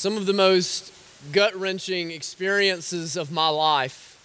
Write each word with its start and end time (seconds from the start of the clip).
Some 0.00 0.16
of 0.16 0.24
the 0.24 0.32
most 0.32 0.94
gut 1.30 1.54
wrenching 1.54 2.10
experiences 2.10 3.18
of 3.18 3.30
my 3.30 3.48
life, 3.50 4.16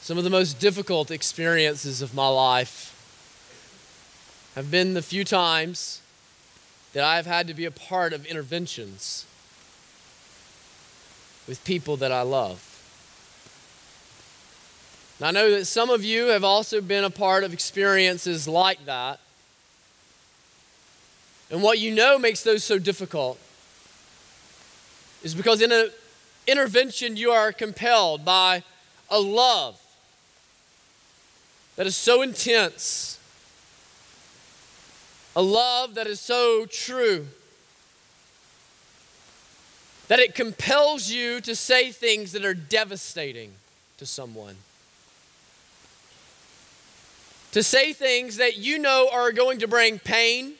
some 0.00 0.18
of 0.18 0.24
the 0.24 0.30
most 0.30 0.58
difficult 0.58 1.12
experiences 1.12 2.02
of 2.02 2.12
my 2.12 2.26
life, 2.26 2.88
have 4.56 4.68
been 4.68 4.94
the 4.94 5.00
few 5.00 5.22
times 5.22 6.00
that 6.92 7.04
I've 7.04 7.26
had 7.26 7.46
to 7.46 7.54
be 7.54 7.64
a 7.64 7.70
part 7.70 8.12
of 8.12 8.26
interventions 8.26 9.26
with 11.46 11.62
people 11.62 11.96
that 11.98 12.10
I 12.10 12.22
love. 12.22 12.82
And 15.20 15.28
I 15.28 15.30
know 15.30 15.52
that 15.52 15.66
some 15.66 15.88
of 15.88 16.02
you 16.02 16.30
have 16.30 16.42
also 16.42 16.80
been 16.80 17.04
a 17.04 17.10
part 17.10 17.44
of 17.44 17.52
experiences 17.52 18.48
like 18.48 18.86
that. 18.86 19.20
And 21.48 21.62
what 21.62 21.78
you 21.78 21.94
know 21.94 22.18
makes 22.18 22.42
those 22.42 22.64
so 22.64 22.80
difficult 22.80 23.38
is 25.22 25.34
because 25.34 25.60
in 25.60 25.72
an 25.72 25.90
intervention, 26.46 27.16
you 27.16 27.30
are 27.30 27.52
compelled 27.52 28.24
by 28.24 28.62
a 29.10 29.20
love 29.20 29.80
that 31.76 31.86
is 31.86 31.96
so 31.96 32.22
intense, 32.22 33.18
a 35.34 35.42
love 35.42 35.94
that 35.94 36.06
is 36.06 36.20
so 36.20 36.66
true, 36.66 37.26
that 40.08 40.18
it 40.18 40.34
compels 40.34 41.10
you 41.10 41.40
to 41.40 41.56
say 41.56 41.90
things 41.90 42.32
that 42.32 42.44
are 42.44 42.54
devastating 42.54 43.52
to 43.98 44.04
someone. 44.04 44.56
To 47.52 47.62
say 47.62 47.92
things 47.92 48.36
that 48.36 48.56
you 48.56 48.78
know 48.78 49.08
are 49.12 49.32
going 49.32 49.60
to 49.60 49.68
bring 49.68 49.98
pain, 49.98 50.54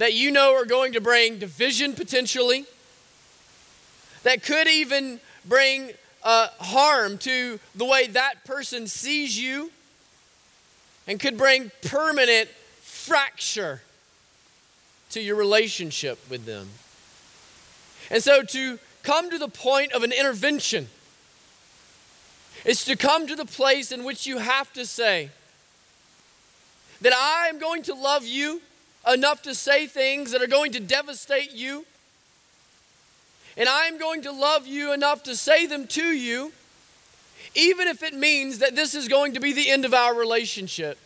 that 0.00 0.14
you 0.14 0.30
know 0.30 0.54
are 0.54 0.64
going 0.64 0.94
to 0.94 1.00
bring 1.00 1.38
division 1.38 1.92
potentially, 1.92 2.64
that 4.22 4.42
could 4.42 4.66
even 4.66 5.20
bring 5.44 5.90
uh, 6.22 6.48
harm 6.58 7.18
to 7.18 7.60
the 7.74 7.84
way 7.84 8.06
that 8.06 8.42
person 8.46 8.86
sees 8.86 9.38
you, 9.38 9.70
and 11.06 11.20
could 11.20 11.36
bring 11.36 11.70
permanent 11.82 12.48
fracture 12.80 13.82
to 15.10 15.20
your 15.20 15.36
relationship 15.36 16.18
with 16.30 16.46
them. 16.46 16.66
And 18.10 18.22
so 18.22 18.42
to 18.42 18.78
come 19.02 19.28
to 19.28 19.36
the 19.36 19.48
point 19.48 19.92
of 19.92 20.02
an 20.02 20.12
intervention 20.12 20.88
is 22.64 22.86
to 22.86 22.96
come 22.96 23.26
to 23.26 23.36
the 23.36 23.44
place 23.44 23.92
in 23.92 24.02
which 24.02 24.26
you 24.26 24.38
have 24.38 24.72
to 24.72 24.86
say 24.86 25.28
that 27.02 27.12
I 27.12 27.48
am 27.48 27.58
going 27.58 27.82
to 27.82 27.94
love 27.94 28.24
you 28.24 28.62
enough 29.06 29.42
to 29.42 29.54
say 29.54 29.86
things 29.86 30.32
that 30.32 30.42
are 30.42 30.46
going 30.46 30.72
to 30.72 30.80
devastate 30.80 31.52
you. 31.52 31.86
And 33.56 33.68
I 33.68 33.86
am 33.86 33.98
going 33.98 34.22
to 34.22 34.32
love 34.32 34.66
you 34.66 34.92
enough 34.92 35.22
to 35.24 35.36
say 35.36 35.66
them 35.66 35.86
to 35.88 36.04
you, 36.04 36.52
even 37.54 37.88
if 37.88 38.02
it 38.02 38.14
means 38.14 38.58
that 38.58 38.76
this 38.76 38.94
is 38.94 39.08
going 39.08 39.34
to 39.34 39.40
be 39.40 39.52
the 39.52 39.70
end 39.70 39.84
of 39.84 39.92
our 39.92 40.14
relationship. 40.14 40.98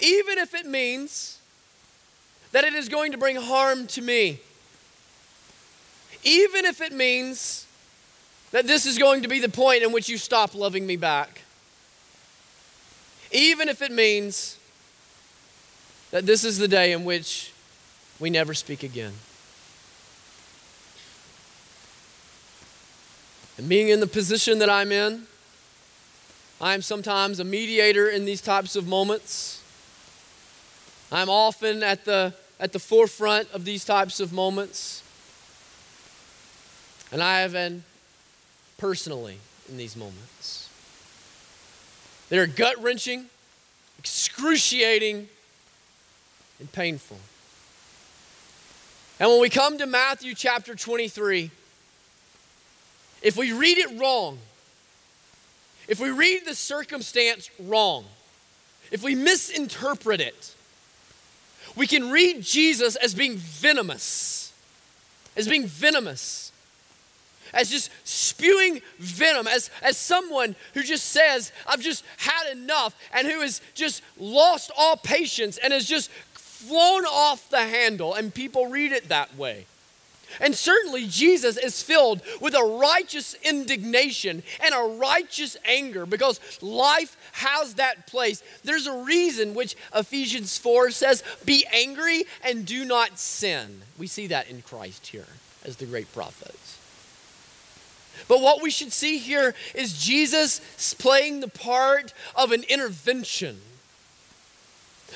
Even 0.00 0.38
if 0.38 0.54
it 0.54 0.66
means 0.66 1.38
that 2.52 2.64
it 2.64 2.74
is 2.74 2.88
going 2.88 3.12
to 3.12 3.18
bring 3.18 3.36
harm 3.36 3.86
to 3.88 4.02
me. 4.02 4.40
Even 6.24 6.64
if 6.64 6.80
it 6.80 6.92
means 6.92 7.66
that 8.50 8.66
this 8.66 8.86
is 8.86 8.98
going 8.98 9.22
to 9.22 9.28
be 9.28 9.38
the 9.38 9.48
point 9.48 9.82
in 9.82 9.92
which 9.92 10.08
you 10.08 10.16
stop 10.16 10.54
loving 10.54 10.86
me 10.86 10.96
back. 10.96 11.42
Even 13.30 13.68
if 13.68 13.82
it 13.82 13.92
means 13.92 14.57
that 16.10 16.26
this 16.26 16.44
is 16.44 16.58
the 16.58 16.68
day 16.68 16.92
in 16.92 17.04
which 17.04 17.52
we 18.18 18.30
never 18.30 18.54
speak 18.54 18.82
again. 18.82 19.12
And 23.56 23.68
being 23.68 23.88
in 23.88 24.00
the 24.00 24.06
position 24.06 24.60
that 24.60 24.70
I'm 24.70 24.92
in, 24.92 25.26
I 26.60 26.74
am 26.74 26.82
sometimes 26.82 27.40
a 27.40 27.44
mediator 27.44 28.08
in 28.08 28.24
these 28.24 28.40
types 28.40 28.76
of 28.76 28.86
moments. 28.86 29.62
I'm 31.10 31.28
often 31.28 31.82
at 31.82 32.04
the, 32.04 32.34
at 32.60 32.72
the 32.72 32.78
forefront 32.78 33.50
of 33.52 33.64
these 33.64 33.84
types 33.84 34.20
of 34.20 34.32
moments. 34.32 35.02
And 37.10 37.22
I 37.22 37.40
have 37.40 37.52
been 37.52 37.84
personally 38.76 39.38
in 39.68 39.76
these 39.76 39.96
moments. 39.96 40.68
They're 42.28 42.46
gut 42.46 42.80
wrenching, 42.82 43.26
excruciating, 43.98 45.28
and 46.58 46.70
painful. 46.72 47.18
And 49.20 49.30
when 49.30 49.40
we 49.40 49.50
come 49.50 49.78
to 49.78 49.86
Matthew 49.86 50.34
chapter 50.34 50.74
23, 50.74 51.50
if 53.22 53.36
we 53.36 53.52
read 53.52 53.78
it 53.78 53.98
wrong, 53.98 54.38
if 55.88 55.98
we 55.98 56.10
read 56.10 56.44
the 56.44 56.54
circumstance 56.54 57.50
wrong, 57.58 58.04
if 58.92 59.02
we 59.02 59.14
misinterpret 59.14 60.20
it, 60.20 60.54
we 61.74 61.86
can 61.86 62.10
read 62.10 62.42
Jesus 62.42 62.96
as 62.96 63.14
being 63.14 63.36
venomous, 63.36 64.52
as 65.36 65.48
being 65.48 65.66
venomous 65.66 66.48
as 67.52 67.70
just 67.70 67.90
spewing 68.04 68.80
venom, 68.98 69.46
as, 69.46 69.70
as 69.82 69.96
someone 69.96 70.54
who 70.74 70.82
just 70.82 71.06
says, 71.06 71.52
I've 71.66 71.80
just 71.80 72.04
had 72.18 72.50
enough, 72.52 72.96
and 73.12 73.26
who 73.26 73.40
has 73.40 73.60
just 73.74 74.02
lost 74.18 74.70
all 74.76 74.96
patience 74.96 75.58
and 75.58 75.72
has 75.72 75.86
just 75.86 76.10
flown 76.58 77.04
off 77.04 77.48
the 77.50 77.60
handle, 77.60 78.14
and 78.14 78.34
people 78.34 78.66
read 78.66 78.92
it 78.92 79.08
that 79.08 79.36
way. 79.36 79.66
And 80.40 80.54
certainly, 80.54 81.06
Jesus 81.06 81.56
is 81.56 81.82
filled 81.82 82.20
with 82.40 82.54
a 82.54 82.62
righteous 82.62 83.34
indignation 83.42 84.42
and 84.60 84.74
a 84.74 84.98
righteous 84.98 85.56
anger 85.64 86.04
because 86.04 86.40
life 86.60 87.16
has 87.32 87.74
that 87.74 88.06
place. 88.06 88.42
There's 88.62 88.86
a 88.86 89.02
reason 89.04 89.54
which 89.54 89.76
Ephesians 89.94 90.58
4 90.58 90.90
says, 90.90 91.22
Be 91.44 91.64
angry 91.72 92.24
and 92.44 92.66
do 92.66 92.84
not 92.84 93.18
sin. 93.18 93.80
We 93.96 94.06
see 94.06 94.26
that 94.26 94.50
in 94.50 94.62
Christ 94.62 95.06
here 95.06 95.26
as 95.64 95.76
the 95.76 95.86
great 95.86 96.12
prophets. 96.12 96.78
But 98.26 98.40
what 98.40 98.60
we 98.60 98.70
should 98.70 98.92
see 98.92 99.18
here 99.18 99.54
is 99.74 99.98
Jesus 99.98 100.60
playing 100.94 101.40
the 101.40 101.48
part 101.48 102.12
of 102.34 102.52
an 102.52 102.64
intervention. 102.64 103.60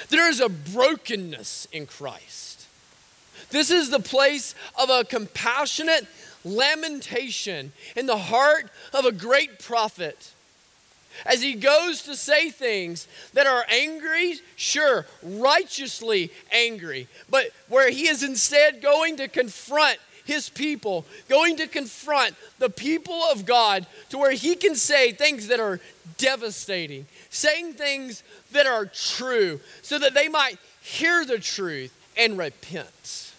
There 0.08 0.28
is 0.28 0.40
a 0.40 0.48
brokenness 0.48 1.68
in 1.72 1.86
Christ. 1.86 2.66
This 3.50 3.70
is 3.70 3.90
the 3.90 4.00
place 4.00 4.54
of 4.78 4.90
a 4.90 5.04
compassionate 5.04 6.06
lamentation 6.44 7.72
in 7.94 8.06
the 8.06 8.16
heart 8.16 8.70
of 8.92 9.04
a 9.04 9.12
great 9.12 9.58
prophet 9.58 10.32
as 11.26 11.42
he 11.42 11.54
goes 11.54 12.02
to 12.02 12.16
say 12.16 12.50
things 12.50 13.06
that 13.34 13.46
are 13.46 13.64
angry, 13.68 14.36
sure, 14.56 15.06
righteously 15.22 16.30
angry, 16.50 17.06
but 17.28 17.50
where 17.68 17.90
he 17.90 18.08
is 18.08 18.22
instead 18.22 18.80
going 18.80 19.16
to 19.16 19.28
confront 19.28 19.98
his 20.24 20.48
people, 20.48 21.04
going 21.28 21.56
to 21.56 21.66
confront 21.66 22.34
the 22.58 22.70
people 22.70 23.22
of 23.32 23.44
God 23.46 23.86
to 24.10 24.18
where 24.18 24.32
he 24.32 24.54
can 24.54 24.74
say 24.74 25.12
things 25.12 25.48
that 25.48 25.60
are 25.60 25.80
devastating, 26.18 27.06
saying 27.30 27.74
things 27.74 28.22
that 28.52 28.66
are 28.66 28.86
true, 28.86 29.60
so 29.82 29.98
that 29.98 30.14
they 30.14 30.28
might 30.28 30.58
hear 30.80 31.24
the 31.24 31.38
truth 31.38 31.96
and 32.16 32.38
repent. 32.38 33.32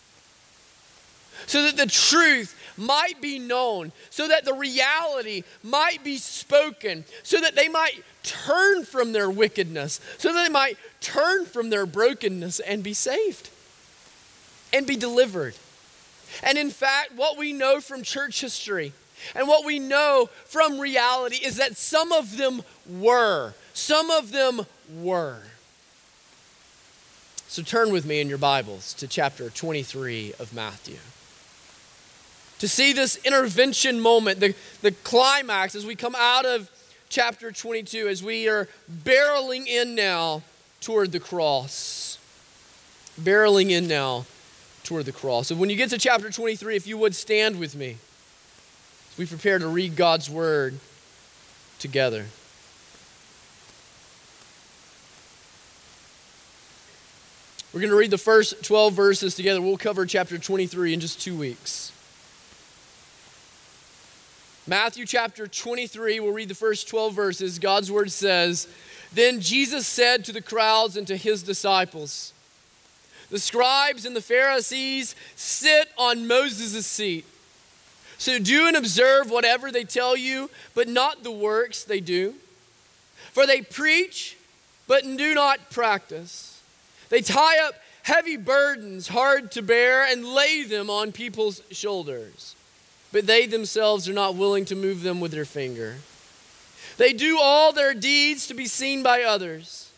So 1.46 1.64
that 1.64 1.78
the 1.78 1.88
truth 1.88 2.58
might 2.78 3.22
be 3.22 3.38
known, 3.38 3.92
so 4.10 4.28
that 4.28 4.46
the 4.46 4.54
reality 4.54 5.44
might 5.62 6.04
be 6.04 6.18
spoken, 6.18 7.06
so 7.22 7.40
that 7.42 7.56
they 7.56 7.68
might 7.68 8.02
turn 8.24 8.86
from 8.86 9.12
their 9.12 9.30
wickedness, 9.30 10.00
so 10.18 10.34
that 10.34 10.44
they 10.46 10.52
might 10.52 10.78
turn 11.02 11.46
from 11.46 11.70
their 11.70 11.86
brokenness 11.86 12.60
and 12.62 12.82
be 12.82 12.94
saved 12.94 13.50
and 14.72 14.88
be 14.88 14.96
delivered. 14.96 15.54
And 16.42 16.58
in 16.58 16.70
fact, 16.70 17.12
what 17.16 17.38
we 17.38 17.54
know 17.54 17.80
from 17.80 18.02
church 18.02 18.42
history 18.42 18.94
and 19.36 19.48
what 19.48 19.66
we 19.66 19.80
know 19.80 20.30
from 20.46 20.80
reality 20.80 21.38
is 21.38 21.58
that 21.58 21.78
some 21.78 22.12
of 22.12 22.38
them 22.38 22.64
were. 22.88 23.54
Some 23.74 24.10
of 24.12 24.32
them 24.32 24.66
were. 25.02 25.42
So 27.48 27.62
turn 27.62 27.92
with 27.92 28.06
me 28.06 28.20
in 28.20 28.30
your 28.30 28.38
Bibles 28.38 28.94
to 28.96 29.08
chapter 29.08 29.50
23 29.50 30.34
of 30.40 30.54
Matthew. 30.54 30.98
To 32.60 32.68
see 32.68 32.94
this 32.94 33.18
intervention 33.26 34.00
moment, 34.00 34.40
the, 34.40 34.56
the 34.82 34.92
climax 34.92 35.76
as 35.76 35.86
we 35.86 35.96
come 35.96 36.16
out 36.18 36.46
of 36.46 36.70
chapter 37.10 37.52
22, 37.52 38.08
as 38.08 38.24
we 38.24 38.48
are 38.48 38.68
barreling 39.04 39.68
in 39.68 39.96
now 39.96 40.42
toward 40.82 41.12
the 41.12 41.20
cross. 41.20 42.18
Barreling 43.22 43.70
in 43.70 43.88
now 43.88 44.26
toward 44.94 45.06
the 45.06 45.12
cross. 45.12 45.48
So 45.48 45.56
when 45.56 45.72
you 45.72 45.76
get 45.76 45.90
to 45.90 45.98
chapter 45.98 46.30
23, 46.30 46.76
if 46.76 46.86
you 46.86 47.00
would 47.00 47.16
stand 47.16 47.60
with 47.60 47.76
me 47.76 47.98
we 49.18 49.26
prepare 49.26 49.60
to 49.60 49.68
read 49.68 49.96
God's 49.96 50.30
word 50.30 50.80
together. 51.78 52.26
We're 57.72 57.80
going 57.80 57.92
to 57.92 57.96
read 57.96 58.12
the 58.12 58.18
first 58.18 58.64
12 58.64 58.94
verses 58.94 59.36
together. 59.36 59.62
We'll 59.62 59.78
cover 59.78 60.06
chapter 60.06 60.38
23 60.38 60.94
in 60.94 61.00
just 61.00 61.22
two 61.22 61.38
weeks. 61.38 61.92
Matthew 64.66 65.06
chapter 65.06 65.48
23, 65.48 66.20
we'll 66.20 66.32
read 66.32 66.50
the 66.50 66.56
first 66.56 66.88
12 66.88 67.14
verses. 67.14 67.60
God's 67.60 67.92
word 67.92 68.12
says, 68.12 68.68
Then 69.12 69.42
Jesus 69.42 69.86
said 69.86 70.24
to 70.26 70.32
the 70.32 70.42
crowds 70.42 70.98
and 70.98 71.06
to 71.08 71.18
his 71.18 71.44
disciples, 71.44 72.33
The 73.34 73.40
scribes 73.40 74.06
and 74.06 74.16
the 74.16 74.22
Pharisees 74.22 75.16
sit 75.36 75.90
on 75.98 76.28
Moses' 76.28 76.88
seat. 76.88 77.26
So 78.18 78.40
do 78.40 78.68
and 78.68 78.78
observe 78.78 79.30
whatever 79.30 79.72
they 79.72 79.84
tell 79.84 80.16
you, 80.16 80.50
but 80.74 80.88
not 80.88 81.24
the 81.24 81.32
works 81.32 81.84
they 81.84 82.00
do. 82.00 82.36
For 83.34 83.46
they 83.46 83.62
preach, 83.62 84.38
but 84.88 85.04
do 85.04 85.34
not 85.34 85.70
practice. 85.70 86.62
They 87.10 87.22
tie 87.22 87.60
up 87.68 87.76
heavy 88.04 88.38
burdens 88.38 89.10
hard 89.10 89.52
to 89.52 89.62
bear 89.62 90.06
and 90.06 90.26
lay 90.26 90.64
them 90.64 90.90
on 90.90 91.12
people's 91.12 91.62
shoulders 91.72 92.56
but 93.14 93.28
they 93.28 93.46
themselves 93.46 94.10
are 94.10 94.14
not 94.14 94.36
willing 94.36 94.66
to 94.66 94.76
move 94.76 95.04
them 95.04 95.22
with 95.22 95.32
their 95.32 95.46
finger. 95.46 95.98
They 96.98 97.14
do 97.14 97.38
all 97.40 97.72
their 97.72 97.94
deeds 97.94 98.48
to 98.48 98.56
be 98.56 98.66
seen 98.66 99.04
by 99.04 99.22
others. 99.22 99.92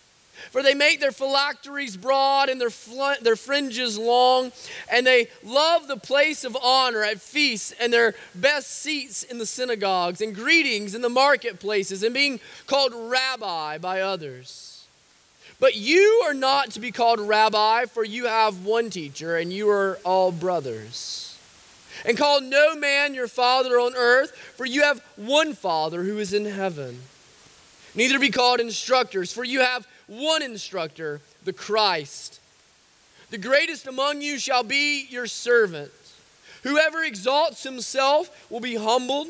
For 0.51 0.61
they 0.61 0.73
make 0.73 0.99
their 0.99 1.11
phylacteries 1.11 1.97
broad 1.97 2.49
and 2.49 2.59
their, 2.59 2.69
fl- 2.69 3.21
their 3.21 3.35
fringes 3.35 3.97
long, 3.97 4.51
and 4.91 5.05
they 5.05 5.27
love 5.43 5.87
the 5.87 5.97
place 5.97 6.43
of 6.43 6.57
honor 6.61 7.03
at 7.03 7.21
feasts 7.21 7.73
and 7.79 7.91
their 7.91 8.15
best 8.33 8.69
seats 8.69 9.23
in 9.23 9.37
the 9.37 9.45
synagogues 9.45 10.21
and 10.21 10.35
greetings 10.35 10.95
in 10.95 11.01
the 11.01 11.09
marketplaces 11.09 12.03
and 12.03 12.13
being 12.13 12.39
called 12.67 12.93
rabbi 12.95 13.77
by 13.77 14.01
others. 14.01 14.85
But 15.59 15.75
you 15.75 16.23
are 16.25 16.33
not 16.33 16.71
to 16.71 16.79
be 16.79 16.91
called 16.91 17.19
rabbi, 17.19 17.85
for 17.85 18.03
you 18.03 18.25
have 18.25 18.65
one 18.65 18.89
teacher, 18.89 19.37
and 19.37 19.53
you 19.53 19.69
are 19.69 19.99
all 20.03 20.31
brothers. 20.31 21.37
And 22.03 22.17
call 22.17 22.41
no 22.41 22.75
man 22.75 23.13
your 23.13 23.27
father 23.27 23.79
on 23.79 23.95
earth, 23.95 24.31
for 24.31 24.65
you 24.65 24.83
have 24.83 25.01
one 25.15 25.53
Father 25.53 26.03
who 26.03 26.17
is 26.17 26.33
in 26.33 26.45
heaven. 26.45 26.99
Neither 27.95 28.19
be 28.19 28.29
called 28.29 28.59
instructors, 28.59 29.31
for 29.31 29.45
you 29.45 29.61
have 29.61 29.87
one 30.07 30.41
instructor, 30.41 31.21
the 31.43 31.53
Christ. 31.53 32.39
The 33.31 33.37
greatest 33.37 33.87
among 33.87 34.21
you 34.21 34.37
shall 34.37 34.63
be 34.63 35.05
your 35.09 35.27
servant. 35.27 35.91
Whoever 36.63 37.03
exalts 37.03 37.63
himself 37.63 38.49
will 38.49 38.59
be 38.59 38.75
humbled, 38.75 39.27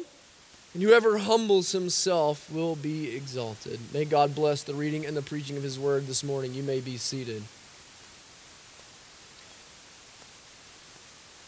and 0.73 0.83
whoever 0.83 1.17
humbles 1.17 1.71
himself 1.71 2.51
will 2.51 2.75
be 2.75 3.15
exalted. 3.15 3.79
May 3.93 4.05
God 4.05 4.35
bless 4.35 4.63
the 4.63 4.73
reading 4.73 5.05
and 5.05 5.15
the 5.15 5.21
preaching 5.21 5.57
of 5.57 5.63
his 5.63 5.79
word 5.79 6.07
this 6.07 6.23
morning. 6.23 6.53
You 6.53 6.63
may 6.63 6.79
be 6.79 6.97
seated. 6.97 7.43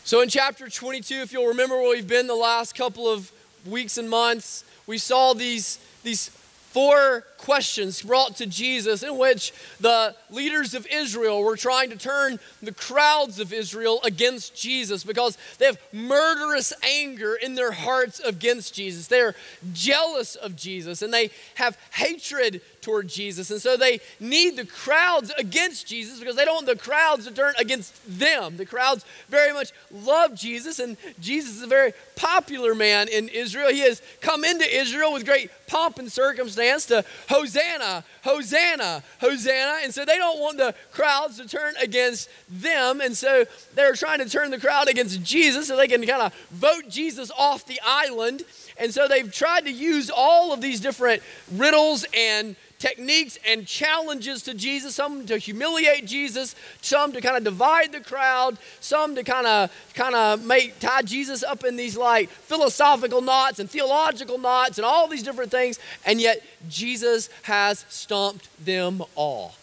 So, 0.04 0.22
in 0.22 0.30
chapter 0.30 0.70
22, 0.70 1.16
if 1.16 1.34
you'll 1.34 1.48
remember 1.48 1.76
where 1.76 1.90
we've 1.90 2.08
been 2.08 2.28
the 2.28 2.36
last 2.36 2.76
couple 2.76 3.10
of 3.10 3.30
weeks 3.66 3.98
and 3.98 4.10
months, 4.10 4.64
we 4.88 4.98
saw 4.98 5.34
these, 5.34 5.80
these 6.04 6.30
four 6.30 7.26
questions 7.38 8.02
brought 8.02 8.36
to 8.38 8.46
Jesus 8.46 9.04
in 9.04 9.18
which 9.18 9.54
the 9.80 10.16
leaders 10.30 10.74
of 10.74 10.88
Israel 10.88 11.44
were 11.44 11.58
trying 11.58 11.90
to 11.90 11.98
turn 11.98 12.40
the 12.62 12.74
crowds 12.74 13.40
of 13.40 13.54
Israel 13.54 14.00
against 14.04 14.56
Jesus 14.56 15.04
because 15.04 15.38
they 15.58 15.66
have 15.66 15.80
murderous 15.92 16.74
anger 16.84 17.36
in 17.36 17.56
their 17.56 17.72
hearts 17.72 18.20
against 18.20 18.74
Jesus. 18.74 19.08
They're 19.08 19.36
jealous 19.74 20.36
of 20.36 20.56
Jesus 20.56 21.02
and 21.02 21.14
they 21.14 21.32
have 21.56 21.78
hatred 21.92 22.62
toward 22.88 23.10
Jesus. 23.10 23.52
And 23.52 23.62
so 23.62 23.76
they 23.76 24.00
need 24.18 24.56
the 24.56 24.66
crowds 24.66 25.30
against 25.38 25.88
Jesus 25.88 26.20
because 26.20 26.38
they 26.38 26.46
don't 26.46 26.56
want 26.56 26.68
the 26.68 26.78
crowds 26.78 27.26
to 27.28 27.34
turn 27.34 27.54
against 27.60 27.94
them. 28.08 28.56
The 28.56 28.66
crowds 28.66 29.04
very 29.28 29.52
much 29.52 29.74
love 29.92 30.34
Jesus, 30.34 30.80
and 30.80 30.96
Jesus 31.20 31.58
is 31.58 31.64
a 31.64 31.68
very 31.68 31.92
popular 32.16 32.74
man 32.74 33.10
in 33.10 33.28
Israel. 33.28 33.70
He 33.72 33.82
has 33.82 34.02
come 34.22 34.46
into 34.46 34.66
Israel 34.74 35.12
with 35.12 35.26
great 35.26 35.52
pomp 35.68 36.00
and 36.00 36.10
circumstance 36.10 36.86
to 36.86 37.04
Hosanna, 37.28 38.04
Hosanna, 38.24 39.04
Hosanna. 39.20 39.80
And 39.84 39.94
so 39.94 40.06
they 40.06 40.18
don't 40.18 40.40
want 40.40 40.58
the 40.58 40.74
crowds 40.92 41.38
to 41.38 41.48
turn 41.48 41.76
against 41.82 42.30
them. 42.50 43.02
And 43.02 43.16
so 43.16 43.46
they're 43.76 43.94
trying 43.94 44.20
to 44.20 44.30
turn 44.30 44.52
the 44.52 44.60
crowd 44.60 44.88
against 44.88 45.24
Jesus 45.24 45.68
so 45.68 45.76
they 45.76 45.88
can 45.88 46.06
kind 46.06 46.22
of 46.22 46.34
vote 46.52 46.90
Jesus 46.90 47.32
off 47.38 47.66
the 47.66 47.80
island. 47.86 48.44
And 48.80 48.94
so 48.94 49.08
they've 49.08 49.32
tried 49.32 49.66
to 49.66 49.72
use 49.72 50.10
all 50.10 50.54
of 50.54 50.62
these 50.62 50.80
different 50.80 51.22
riddles 51.52 52.06
and 52.16 52.56
techniques 52.80 53.38
and 53.48 53.66
challenges 53.66 54.44
to 54.44 54.54
Jesus, 54.54 54.96
some 54.96 55.26
to 55.26 55.38
humiliate 55.38 56.06
Jesus, 56.06 56.56
some 56.82 57.12
to 57.14 57.22
kind 57.22 57.38
of 57.38 57.44
divide 57.44 57.92
the 57.92 58.00
crowd, 58.00 58.58
some 58.80 59.16
to 59.16 59.24
kind 59.24 59.48
of 59.48 59.72
kind 59.94 60.16
of 60.16 60.46
make 60.46 60.80
tie 60.80 61.02
Jesus 61.02 61.44
up 61.44 61.64
in 61.64 61.76
these 61.76 61.98
like 61.98 62.30
philosophical 62.30 63.22
knots 63.22 63.60
and 63.60 63.70
theological 63.70 64.38
knots 64.38 64.78
and 64.78 64.86
all 64.86 65.08
these 65.08 65.24
different 65.24 65.52
things, 65.52 65.80
and 66.06 66.22
yet 66.22 66.44
Jesus 66.70 67.30
has 67.44 67.86
stumped 67.90 68.48
them 68.64 69.02
all, 69.16 69.56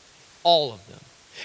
all 0.43 0.73
of 0.73 0.87
them. 0.89 1.01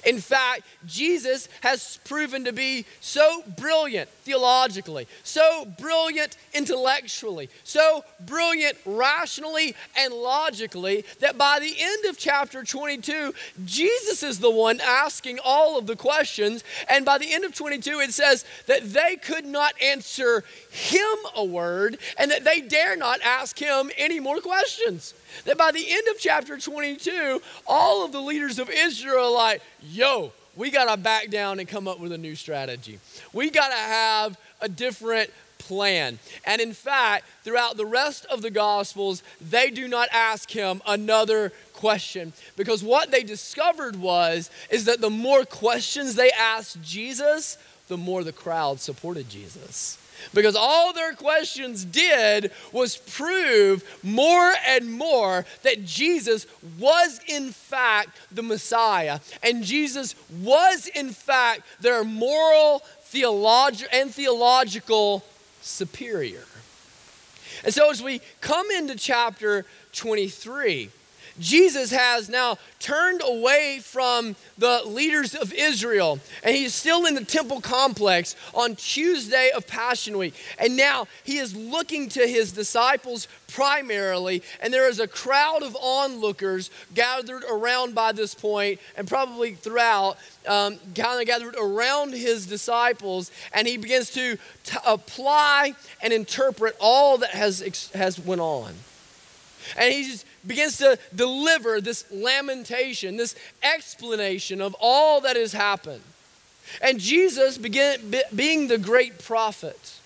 In 0.06 0.20
fact, 0.20 0.64
Jesus 0.86 1.50
has 1.62 2.00
proven 2.06 2.46
to 2.46 2.54
be 2.54 2.86
so 3.02 3.44
brilliant 3.58 4.10
theologically, 4.10 5.08
so 5.24 5.66
brilliant 5.80 6.38
intellectually, 6.54 7.50
so 7.64 8.04
brilliant 8.22 8.78
rationally 8.86 9.76
and 9.98 10.14
logically 10.14 11.06
that 11.20 11.38
by 11.38 11.60
the 11.60 11.76
end 11.80 12.06
of 12.06 12.18
chapter 12.18 12.64
22, 12.64 13.34
Jesus 13.66 14.24
is 14.24 14.40
the 14.40 14.52
one 14.52 14.80
asking 14.82 15.40
all 15.44 15.78
of 15.78 15.88
the 15.88 15.96
questions. 15.96 16.64
And 16.88 17.06
by 17.06 17.18
the 17.18 17.34
end 17.34 17.46
of 17.46 17.56
22, 17.56 18.00
it 18.00 18.14
says 18.14 18.46
that 18.68 18.94
they 18.94 19.16
could 19.16 19.46
not 19.46 19.74
answer 19.82 20.44
him 20.72 21.18
a 21.36 21.44
word 21.44 21.98
and 22.18 22.32
that 22.32 22.44
they 22.44 22.62
dare 22.62 22.96
not 22.96 23.22
ask 23.22 23.58
him 23.58 23.92
any 23.98 24.20
more 24.20 24.42
questions. 24.42 25.14
That 25.46 25.58
by 25.58 25.72
the 25.72 25.86
end 25.90 26.08
of 26.10 26.20
chapter 26.20 26.58
22, 26.58 27.42
all 27.68 28.06
of 28.06 28.12
the 28.12 28.22
leaders 28.22 28.60
of 28.60 28.70
Israel 28.70 29.26
are 29.26 29.34
like, 29.34 29.62
yo, 29.82 30.32
we 30.56 30.72
got 30.72 30.94
to 30.94 31.02
back 31.02 31.30
down 31.30 31.60
and 31.60 31.68
come 31.68 31.88
up 31.88 32.00
with 32.00 32.12
a 32.12 32.18
new 32.18 32.36
strategy. 32.36 33.00
We 33.34 33.50
got 33.50 33.70
to 33.70 33.76
have 33.76 34.38
a 34.62 34.68
different 34.68 35.32
plan. 35.58 36.20
And 36.46 36.62
in 36.62 36.74
fact, 36.74 37.26
throughout 37.44 37.78
the 37.78 37.86
rest 37.86 38.26
of 38.26 38.42
the 38.42 38.50
Gospels, 38.50 39.24
they 39.40 39.70
do 39.70 39.88
not 39.88 40.10
ask 40.12 40.50
him 40.50 40.82
another 40.88 41.54
question 41.74 42.34
because 42.58 42.84
what 42.84 43.12
they 43.12 43.24
discovered 43.24 43.96
was 43.96 44.50
is 44.70 44.86
that 44.86 45.00
the 45.00 45.10
more 45.10 45.46
questions 45.46 46.16
they 46.16 46.32
asked 46.32 46.82
Jesus, 46.82 47.58
the 47.88 47.98
more 47.98 48.24
the 48.24 48.34
crowd 48.34 48.80
supported 48.80 49.30
Jesus. 49.30 49.98
Because 50.34 50.56
all 50.56 50.94
their 50.94 51.14
questions 51.14 51.86
did 51.86 52.52
was 52.72 52.98
prove 52.98 53.84
more 54.04 54.54
and 54.68 54.92
more 54.92 55.46
that 55.64 55.86
Jesus 55.86 56.46
was 56.78 57.20
in 57.28 57.52
fact 57.52 58.18
the 58.32 58.44
Messiah. 58.44 59.20
And 59.44 59.64
Jesus 59.64 60.16
was 60.42 60.88
in 60.88 61.12
fact 61.12 61.62
their 61.82 62.04
moral 62.04 62.84
theologi- 63.12 63.88
and 63.92 64.14
theological 64.14 65.24
superior. 65.62 66.46
And 67.64 67.74
so 67.74 67.90
as 67.90 68.02
we 68.02 68.22
come 68.42 68.70
into 68.72 68.96
chapter 68.96 69.66
23, 69.94 70.90
Jesus 71.40 71.92
has 71.92 72.30
now 72.30 72.58
turned 72.80 73.22
away 73.24 73.80
from 73.82 74.36
the 74.58 74.82
leaders 74.86 75.36
of 75.36 75.54
Israel, 75.54 76.20
and 76.44 76.56
he's 76.56 76.74
still 76.74 77.06
in 77.06 77.16
the 77.16 77.24
temple 77.24 77.62
complex 77.62 78.36
on 78.54 78.76
Tuesday 78.76 79.52
of 79.56 79.68
Passion 79.68 80.18
Week. 80.18 80.34
And 80.58 80.76
now 80.76 81.08
he 81.24 81.38
is 81.38 81.56
looking 81.56 82.10
to 82.10 82.28
his 82.28 82.52
disciples 82.52 83.28
primarily, 83.52 84.44
and 84.62 84.74
there 84.74 84.88
is 84.88 85.00
a 85.00 85.08
crowd 85.08 85.64
of 85.64 85.76
onlookers 85.82 86.70
gathered 86.94 87.44
around 87.50 87.96
by 87.96 88.12
this 88.12 88.36
point, 88.36 88.80
and 88.96 89.08
probably 89.08 89.56
throughout, 89.56 90.18
um, 90.48 90.78
kind 90.96 91.20
of 91.20 91.26
gathered 91.26 91.56
around 91.56 92.14
his 92.14 92.46
disciples, 92.46 93.32
and 93.54 93.68
he 93.68 93.78
begins 93.78 94.12
to 94.12 94.38
t- 94.64 94.78
apply 94.86 95.74
and 96.02 96.14
interpret 96.14 96.76
all 96.80 97.18
that 97.18 97.32
has, 97.32 97.90
has 97.94 98.20
went 98.20 98.42
on. 98.42 98.74
And 99.78 99.94
he's 99.94 100.26
begins 100.46 100.78
to 100.78 100.98
deliver 101.14 101.82
this 101.82 102.06
lamentation, 102.12 103.18
this 103.18 103.36
explanation 103.64 104.62
of 104.62 104.76
all 104.80 105.22
that 105.22 105.36
has 105.36 105.54
happened. 105.54 106.02
And 106.82 107.00
Jesus, 107.00 107.58
begin, 107.58 108.14
being 108.36 108.68
the 108.68 108.78
great 108.78 109.24
prophet, 109.24 110.00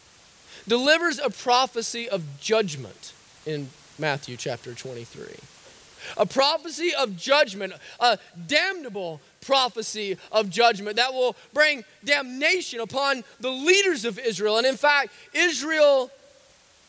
delivers 0.67 1.19
a 1.19 1.29
prophecy 1.29 2.07
of 2.07 2.23
judgment 2.39 3.13
in 3.45 3.69
Matthew 3.99 4.37
chapter 4.37 4.73
23. 4.73 5.25
A 6.17 6.25
prophecy 6.25 6.93
of 6.93 7.15
judgment, 7.15 7.73
a 7.99 8.17
damnable 8.47 9.21
prophecy 9.41 10.17
of 10.31 10.49
judgment 10.49 10.97
that 10.97 11.13
will 11.13 11.35
bring 11.53 11.83
damnation 12.03 12.79
upon 12.79 13.23
the 13.39 13.49
leaders 13.49 14.03
of 14.03 14.19
Israel. 14.19 14.57
And 14.57 14.67
in 14.67 14.75
fact, 14.75 15.13
Israel 15.33 16.11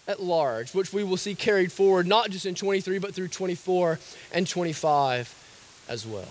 at 0.07 0.23
large, 0.23 0.75
which 0.75 0.93
we 0.93 1.05
will 1.05 1.17
see 1.17 1.35
carried 1.35 1.73
forward 1.73 2.07
not 2.07 2.31
just 2.31 2.47
in 2.47 2.55
23, 2.55 2.99
but 2.99 3.15
through 3.15 3.29
24 3.29 3.99
and 4.33 4.47
25 4.47 5.85
as 5.89 6.07
well. 6.07 6.29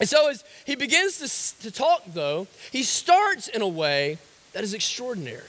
And 0.00 0.08
so, 0.08 0.28
as 0.28 0.44
he 0.64 0.74
begins 0.74 1.18
to, 1.18 1.62
to 1.62 1.70
talk, 1.70 2.02
though, 2.08 2.48
he 2.72 2.82
starts 2.82 3.46
in 3.46 3.62
a 3.62 3.68
way 3.68 4.18
that 4.52 4.64
is 4.64 4.74
extraordinary. 4.74 5.42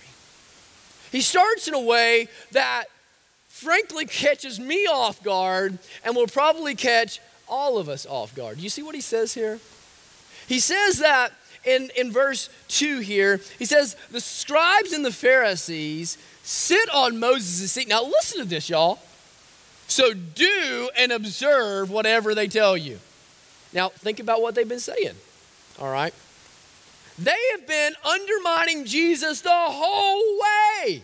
He 1.12 1.22
starts 1.22 1.68
in 1.68 1.74
a 1.74 1.80
way 1.80 2.28
that, 2.52 2.86
frankly, 3.48 4.06
catches 4.06 4.60
me 4.60 4.86
off 4.86 5.24
guard 5.24 5.80
and 6.04 6.16
will 6.16 6.28
probably 6.28 6.76
catch 6.76 7.20
all 7.48 7.78
of 7.78 7.90
us 7.90 8.06
off 8.06 8.36
guard. 8.36 8.58
Do 8.58 8.64
you 8.64 8.70
see 8.70 8.84
what 8.84 8.96
he 8.96 9.02
says 9.02 9.34
here? 9.34 9.60
He 10.48 10.60
says 10.60 11.00
that 11.00 11.32
in, 11.64 11.90
in 11.96 12.12
verse 12.12 12.50
2 12.68 13.00
here, 13.00 13.40
he 13.58 13.66
says, 13.66 13.96
The 14.12 14.22
scribes 14.22 14.94
and 14.94 15.04
the 15.04 15.12
Pharisees 15.12 16.18
sit 16.46 16.90
on 16.94 17.20
Moses' 17.20 17.72
seat. 17.72 17.88
Now, 17.88 18.04
listen 18.04 18.40
to 18.40 18.46
this, 18.46 18.70
y'all. 18.70 19.00
So 19.88 20.14
do 20.14 20.90
and 20.98 21.12
observe 21.12 21.90
whatever 21.92 22.34
they 22.34 22.48
tell 22.48 22.78
you. 22.78 23.00
Now, 23.74 23.90
think 23.90 24.20
about 24.20 24.42
what 24.42 24.56
they've 24.56 24.68
been 24.68 24.80
saying, 24.80 25.16
all 25.80 25.92
right? 25.92 26.14
They 27.20 27.36
have 27.52 27.68
been 27.68 27.94
undermining 28.04 28.86
Jesus 28.86 29.42
the 29.42 29.50
whole 29.52 30.40
way. 30.40 31.04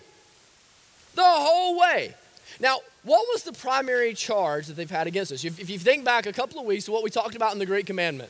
The 1.15 1.23
whole 1.23 1.77
way. 1.79 2.13
Now, 2.59 2.79
what 3.03 3.25
was 3.31 3.43
the 3.43 3.53
primary 3.53 4.13
charge 4.13 4.67
that 4.67 4.75
they've 4.75 4.89
had 4.89 5.07
against 5.07 5.31
us? 5.31 5.43
If, 5.43 5.59
if 5.59 5.69
you 5.69 5.79
think 5.79 6.05
back 6.05 6.25
a 6.25 6.33
couple 6.33 6.59
of 6.59 6.65
weeks 6.65 6.85
to 6.85 6.91
what 6.91 7.03
we 7.03 7.09
talked 7.09 7.35
about 7.35 7.53
in 7.53 7.59
the 7.59 7.65
Great 7.65 7.85
Commandment, 7.85 8.29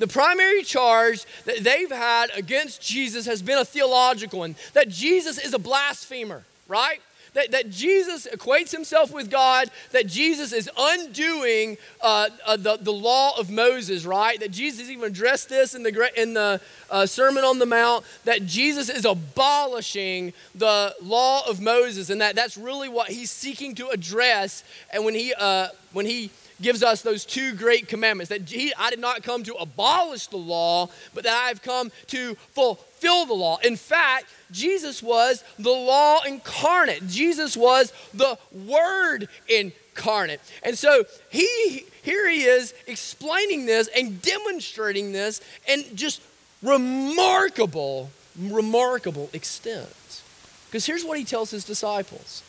the 0.00 0.08
primary 0.08 0.62
charge 0.62 1.24
that 1.44 1.58
they've 1.58 1.90
had 1.90 2.30
against 2.34 2.82
Jesus 2.82 3.26
has 3.26 3.42
been 3.42 3.58
a 3.58 3.64
theological 3.64 4.40
one 4.40 4.56
that 4.72 4.88
Jesus 4.88 5.38
is 5.38 5.54
a 5.54 5.58
blasphemer, 5.58 6.44
right? 6.66 7.00
that, 7.34 7.50
that 7.52 7.70
Jesus 7.70 8.26
equates 8.26 8.72
himself 8.72 9.12
with 9.12 9.30
God, 9.30 9.70
that 9.92 10.06
Jesus 10.06 10.52
is 10.52 10.70
undoing 10.76 11.78
uh, 12.00 12.28
uh, 12.46 12.56
the, 12.56 12.76
the 12.76 12.92
law 12.92 13.38
of 13.38 13.50
Moses, 13.50 14.04
right? 14.04 14.38
That 14.40 14.50
Jesus 14.50 14.88
even 14.88 15.04
addressed 15.04 15.48
this 15.48 15.74
in 15.74 15.82
the, 15.82 16.10
in 16.20 16.34
the 16.34 16.60
uh, 16.90 17.06
Sermon 17.06 17.44
on 17.44 17.58
the 17.58 17.66
Mount, 17.66 18.04
that 18.24 18.46
Jesus 18.46 18.88
is 18.88 19.04
abolishing 19.04 20.32
the 20.54 20.94
law 21.02 21.48
of 21.48 21.60
Moses, 21.60 22.10
and 22.10 22.20
that 22.20 22.34
that's 22.34 22.56
really 22.56 22.88
what 22.88 23.08
he's 23.08 23.30
seeking 23.30 23.74
to 23.76 23.88
address. 23.88 24.64
And 24.92 25.04
when 25.04 25.14
he, 25.14 25.34
uh, 25.34 25.68
when 25.92 26.06
he 26.06 26.30
gives 26.62 26.82
us 26.82 27.02
those 27.02 27.24
two 27.24 27.54
great 27.54 27.88
commandments 27.88 28.28
that 28.30 28.42
I 28.78 28.90
did 28.90 28.98
not 28.98 29.22
come 29.22 29.42
to 29.44 29.54
abolish 29.54 30.26
the 30.26 30.36
law, 30.36 30.88
but 31.14 31.24
that 31.24 31.46
I've 31.48 31.62
come 31.62 31.90
to 32.08 32.34
fulfill 32.52 33.26
the 33.26 33.34
law. 33.34 33.58
In 33.58 33.76
fact, 33.76 34.26
Jesus 34.50 35.02
was 35.02 35.44
the 35.58 35.70
law 35.70 36.20
incarnate, 36.26 37.06
Jesus 37.08 37.56
was 37.56 37.92
the 38.12 38.38
word 38.52 39.28
incarnate. 39.48 40.40
And 40.62 40.76
so 40.76 41.04
he 41.30 41.84
here 42.02 42.28
he 42.28 42.42
is 42.44 42.74
explaining 42.86 43.66
this 43.66 43.88
and 43.94 44.22
demonstrating 44.22 45.12
this 45.12 45.40
in 45.68 45.84
just 45.94 46.22
remarkable, 46.62 48.10
remarkable 48.38 49.28
extent. 49.32 50.22
Because 50.66 50.86
here's 50.86 51.04
what 51.04 51.18
he 51.18 51.24
tells 51.24 51.50
his 51.50 51.64
disciples. 51.64 52.42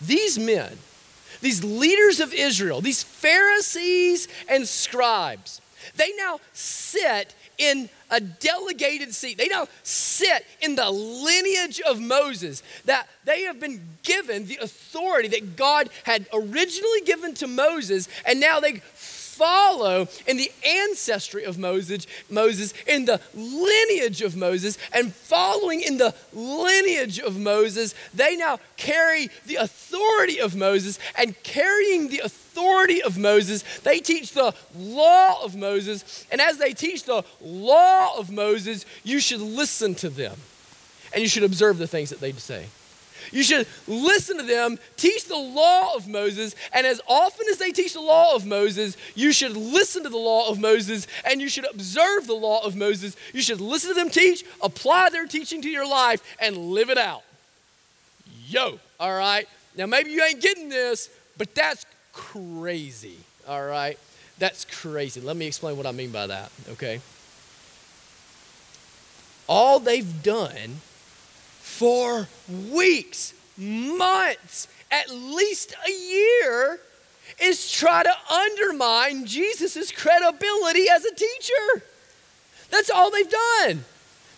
These 0.00 0.38
men, 0.38 0.76
these 1.40 1.64
leaders 1.64 2.20
of 2.20 2.32
Israel, 2.32 2.80
these 2.80 3.02
Pharisees 3.02 4.28
and 4.48 4.66
scribes, 4.66 5.60
they 5.96 6.12
now 6.16 6.40
sit 6.52 7.34
in 7.58 7.88
a 8.10 8.20
delegated 8.20 9.14
seat. 9.14 9.38
They 9.38 9.48
now 9.48 9.66
sit 9.82 10.46
in 10.60 10.76
the 10.76 10.90
lineage 10.90 11.80
of 11.80 12.00
Moses, 12.00 12.62
that 12.84 13.08
they 13.24 13.42
have 13.42 13.58
been 13.58 13.80
given 14.02 14.46
the 14.46 14.58
authority 14.58 15.28
that 15.28 15.56
God 15.56 15.88
had 16.04 16.26
originally 16.32 17.00
given 17.04 17.34
to 17.34 17.46
Moses, 17.46 18.08
and 18.24 18.38
now 18.38 18.60
they 18.60 18.82
follow 19.36 20.08
in 20.26 20.36
the 20.36 20.50
ancestry 20.64 21.44
of 21.44 21.58
Moses, 21.58 22.06
Moses, 22.30 22.72
in 22.86 23.04
the 23.04 23.20
lineage 23.34 24.22
of 24.22 24.36
Moses, 24.36 24.78
and 24.92 25.12
following 25.14 25.82
in 25.82 25.98
the 25.98 26.14
lineage 26.32 27.18
of 27.18 27.38
Moses, 27.38 27.94
they 28.14 28.36
now 28.36 28.58
carry 28.76 29.28
the 29.46 29.56
authority 29.56 30.40
of 30.40 30.56
Moses, 30.56 30.98
and 31.16 31.40
carrying 31.42 32.08
the 32.08 32.20
authority 32.20 33.02
of 33.02 33.18
Moses, 33.18 33.62
they 33.80 34.00
teach 34.00 34.32
the 34.32 34.54
law 34.76 35.42
of 35.42 35.54
Moses. 35.54 36.26
And 36.30 36.40
as 36.40 36.58
they 36.58 36.72
teach 36.72 37.04
the 37.04 37.24
law 37.40 38.18
of 38.18 38.30
Moses, 38.30 38.86
you 39.04 39.20
should 39.20 39.40
listen 39.40 39.94
to 39.96 40.08
them 40.08 40.36
and 41.12 41.22
you 41.22 41.28
should 41.28 41.44
observe 41.44 41.78
the 41.78 41.86
things 41.86 42.10
that 42.10 42.20
they 42.20 42.32
say. 42.32 42.66
You 43.32 43.42
should 43.42 43.66
listen 43.86 44.36
to 44.38 44.42
them, 44.42 44.78
teach 44.96 45.26
the 45.26 45.36
law 45.36 45.94
of 45.94 46.08
Moses, 46.08 46.54
and 46.72 46.86
as 46.86 47.00
often 47.08 47.46
as 47.50 47.58
they 47.58 47.70
teach 47.70 47.92
the 47.92 48.00
law 48.00 48.34
of 48.34 48.46
Moses, 48.46 48.96
you 49.14 49.32
should 49.32 49.56
listen 49.56 50.02
to 50.02 50.08
the 50.08 50.16
law 50.16 50.48
of 50.48 50.58
Moses 50.58 51.06
and 51.24 51.40
you 51.40 51.48
should 51.48 51.66
observe 51.70 52.26
the 52.26 52.34
law 52.34 52.64
of 52.64 52.76
Moses. 52.76 53.16
You 53.32 53.42
should 53.42 53.60
listen 53.60 53.90
to 53.90 53.94
them 53.94 54.10
teach, 54.10 54.44
apply 54.62 55.10
their 55.10 55.26
teaching 55.26 55.62
to 55.62 55.68
your 55.68 55.88
life, 55.88 56.22
and 56.40 56.56
live 56.56 56.90
it 56.90 56.98
out. 56.98 57.22
Yo, 58.46 58.78
all 59.00 59.16
right? 59.16 59.48
Now, 59.76 59.86
maybe 59.86 60.10
you 60.10 60.22
ain't 60.22 60.40
getting 60.40 60.68
this, 60.68 61.10
but 61.36 61.54
that's 61.54 61.84
crazy, 62.12 63.18
all 63.46 63.64
right? 63.64 63.98
That's 64.38 64.64
crazy. 64.64 65.20
Let 65.20 65.36
me 65.36 65.46
explain 65.46 65.76
what 65.76 65.86
I 65.86 65.92
mean 65.92 66.10
by 66.10 66.26
that, 66.28 66.50
okay? 66.70 67.00
All 69.48 69.78
they've 69.78 70.22
done 70.22 70.80
for 71.66 72.26
weeks, 72.70 73.34
months, 73.58 74.68
at 74.90 75.10
least 75.10 75.74
a 75.86 75.90
year 75.90 76.80
is 77.42 77.70
try 77.70 78.02
to 78.02 78.32
undermine 78.32 79.26
Jesus' 79.26 79.90
credibility 79.90 80.88
as 80.88 81.04
a 81.04 81.14
teacher. 81.14 81.84
That's 82.70 82.88
all 82.88 83.10
they've 83.10 83.28
done. 83.28 83.84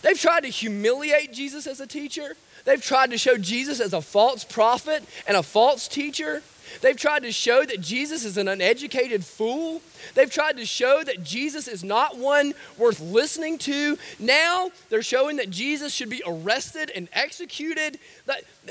They've 0.01 0.19
tried 0.19 0.41
to 0.41 0.49
humiliate 0.49 1.31
Jesus 1.31 1.67
as 1.67 1.79
a 1.79 1.87
teacher. 1.87 2.35
They've 2.65 2.81
tried 2.81 3.11
to 3.11 3.17
show 3.17 3.37
Jesus 3.37 3.79
as 3.79 3.93
a 3.93 4.01
false 4.01 4.43
prophet 4.43 5.03
and 5.27 5.37
a 5.37 5.43
false 5.43 5.87
teacher. 5.87 6.41
They've 6.81 6.97
tried 6.97 7.23
to 7.23 7.31
show 7.31 7.65
that 7.65 7.81
Jesus 7.81 8.25
is 8.25 8.37
an 8.37 8.47
uneducated 8.47 9.25
fool. 9.25 9.81
They've 10.15 10.31
tried 10.31 10.57
to 10.57 10.65
show 10.65 11.03
that 11.03 11.23
Jesus 11.23 11.67
is 11.67 11.83
not 11.83 12.17
one 12.17 12.53
worth 12.77 12.99
listening 12.99 13.57
to. 13.59 13.97
Now 14.17 14.71
they're 14.89 15.01
showing 15.01 15.37
that 15.37 15.49
Jesus 15.49 15.93
should 15.93 16.09
be 16.09 16.23
arrested 16.25 16.91
and 16.95 17.09
executed. 17.13 17.99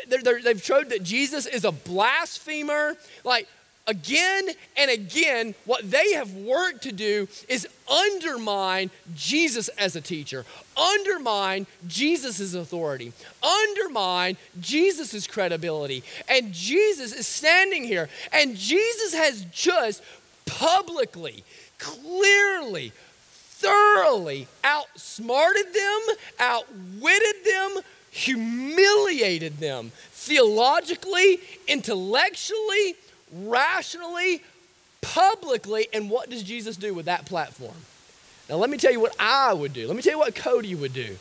They've 0.09 0.63
showed 0.63 0.91
that 0.91 1.03
Jesus 1.03 1.47
is 1.47 1.65
a 1.65 1.73
blasphemer. 1.73 2.97
Like, 3.25 3.49
again 3.89 4.51
and 4.77 4.91
again, 4.91 5.55
what 5.65 5.91
they 5.91 6.13
have 6.13 6.33
worked 6.35 6.83
to 6.83 6.93
do 6.93 7.27
is 7.49 7.67
undermine 7.91 8.91
Jesus 9.17 9.69
as 9.71 9.97
a 9.97 10.01
teacher, 10.01 10.45
undermine 10.77 11.67
Jesus' 11.89 12.55
authority, 12.55 13.13
undermine 13.43 14.37
Jesus' 14.61 15.27
credibility. 15.27 16.05
And 16.29 16.53
Jesus 16.53 17.13
is 17.13 17.27
standing 17.27 17.83
here, 17.83 18.09
and 18.33 18.55
Jesus 18.55 19.15
has 19.15 19.45
just 19.51 20.03
publicly, 20.45 21.43
clearly, 21.79 22.93
thoroughly 23.33 24.47
outsmarted 24.63 25.73
them, 25.73 26.01
outwitted 26.39 27.45
them, 27.45 27.79
humiliated 28.11 29.59
them 29.59 29.91
theologically, 30.13 31.41
intellectually 31.67 32.95
rationally, 33.33 34.43
publicly. 35.01 35.89
And 35.93 36.11
what 36.11 36.31
does 36.31 36.43
Jesus 36.43 36.77
do 36.77 36.95
with 36.95 37.07
that 37.07 37.27
platform? 37.27 37.77
Now, 38.49 38.57
let 38.57 38.71
me 38.71 38.79
tell 38.79 38.93
you 38.93 39.01
what 39.01 39.15
I 39.19 39.53
would 39.53 39.73
do. 39.73 39.87
Let 39.87 39.97
me 39.97 40.03
tell 40.03 40.15
you 40.15 40.19
what 40.19 40.35
Cody 40.35 40.75
would 40.75 40.95
do. 40.95 41.17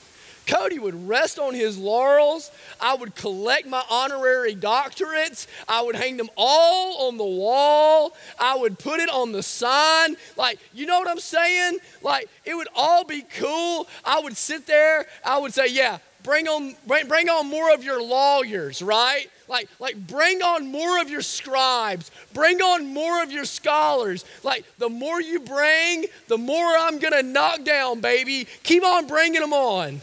Cody 0.48 0.80
would 0.80 1.08
rest 1.08 1.38
on 1.38 1.54
his 1.54 1.78
laurels. 1.78 2.52
I 2.80 2.96
would 2.96 3.16
collect 3.16 3.68
my 3.68 3.84
honorary 3.90 4.56
doctorates. 4.56 5.46
I 5.68 5.82
would 5.82 5.96
hang 5.96 6.16
them 6.16 6.30
all 6.38 7.10
on 7.10 7.18
the 7.18 7.26
wall. 7.26 8.16
I 8.40 8.56
would 8.58 8.80
put 8.80 9.02
it 9.02 9.10
on 9.10 9.34
the 9.34 9.44
sign. 9.44 10.16
Like, 10.38 10.60
you 10.74 10.86
know 10.86 11.00
what 11.00 11.10
I'm 11.10 11.20
saying? 11.20 11.80
Like, 12.02 12.30
it 12.46 12.56
would 12.56 12.70
all 12.76 13.04
be 13.04 13.24
cool. 13.24 13.88
I 14.06 14.22
would 14.22 14.38
sit 14.38 14.66
there. 14.66 15.06
I 15.26 15.38
would 15.38 15.54
say, 15.54 15.68
yeah, 15.68 16.00
bring 16.24 16.48
on, 16.48 16.76
bring, 16.88 17.08
bring 17.08 17.30
on 17.30 17.48
more 17.48 17.74
of 17.74 17.84
your 17.84 18.02
lawyers, 18.02 18.82
right? 18.82 19.28
Like, 19.48 19.70
like 19.80 19.96
bring 19.96 20.42
on 20.42 20.72
more 20.72 21.02
of 21.02 21.10
your 21.10 21.22
scribes, 21.22 22.12
bring 22.34 22.62
on 22.62 22.94
more 22.94 23.24
of 23.24 23.32
your 23.32 23.46
scholars. 23.46 24.26
Like, 24.44 24.66
the 24.78 24.90
more 24.90 25.22
you 25.22 25.40
bring, 25.40 26.06
the 26.28 26.38
more 26.38 26.76
I'm 26.78 27.00
gonna 27.00 27.24
knock 27.24 27.64
down, 27.64 28.02
baby. 28.02 28.48
Keep 28.64 28.84
on 28.84 29.08
bringing 29.08 29.42
them 29.42 29.54
on. 29.54 30.02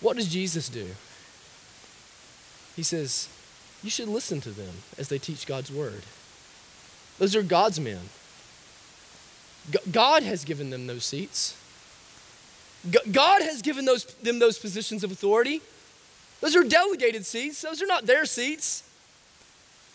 What 0.00 0.16
does 0.16 0.28
Jesus 0.28 0.68
do? 0.68 0.86
He 2.76 2.82
says, 2.82 3.28
You 3.82 3.90
should 3.90 4.08
listen 4.08 4.40
to 4.42 4.50
them 4.50 4.74
as 4.96 5.08
they 5.08 5.18
teach 5.18 5.46
God's 5.46 5.72
word. 5.72 6.02
Those 7.18 7.34
are 7.34 7.42
God's 7.42 7.80
men. 7.80 8.10
God 9.90 10.22
has 10.22 10.44
given 10.44 10.70
them 10.70 10.86
those 10.86 11.04
seats. 11.04 11.56
God 13.10 13.42
has 13.42 13.60
given 13.60 13.84
those, 13.84 14.04
them 14.04 14.38
those 14.38 14.58
positions 14.58 15.02
of 15.02 15.10
authority. 15.10 15.60
Those 16.40 16.54
are 16.54 16.64
delegated 16.64 17.26
seats, 17.26 17.62
those 17.62 17.82
are 17.82 17.86
not 17.86 18.06
their 18.06 18.24
seats. 18.24 18.84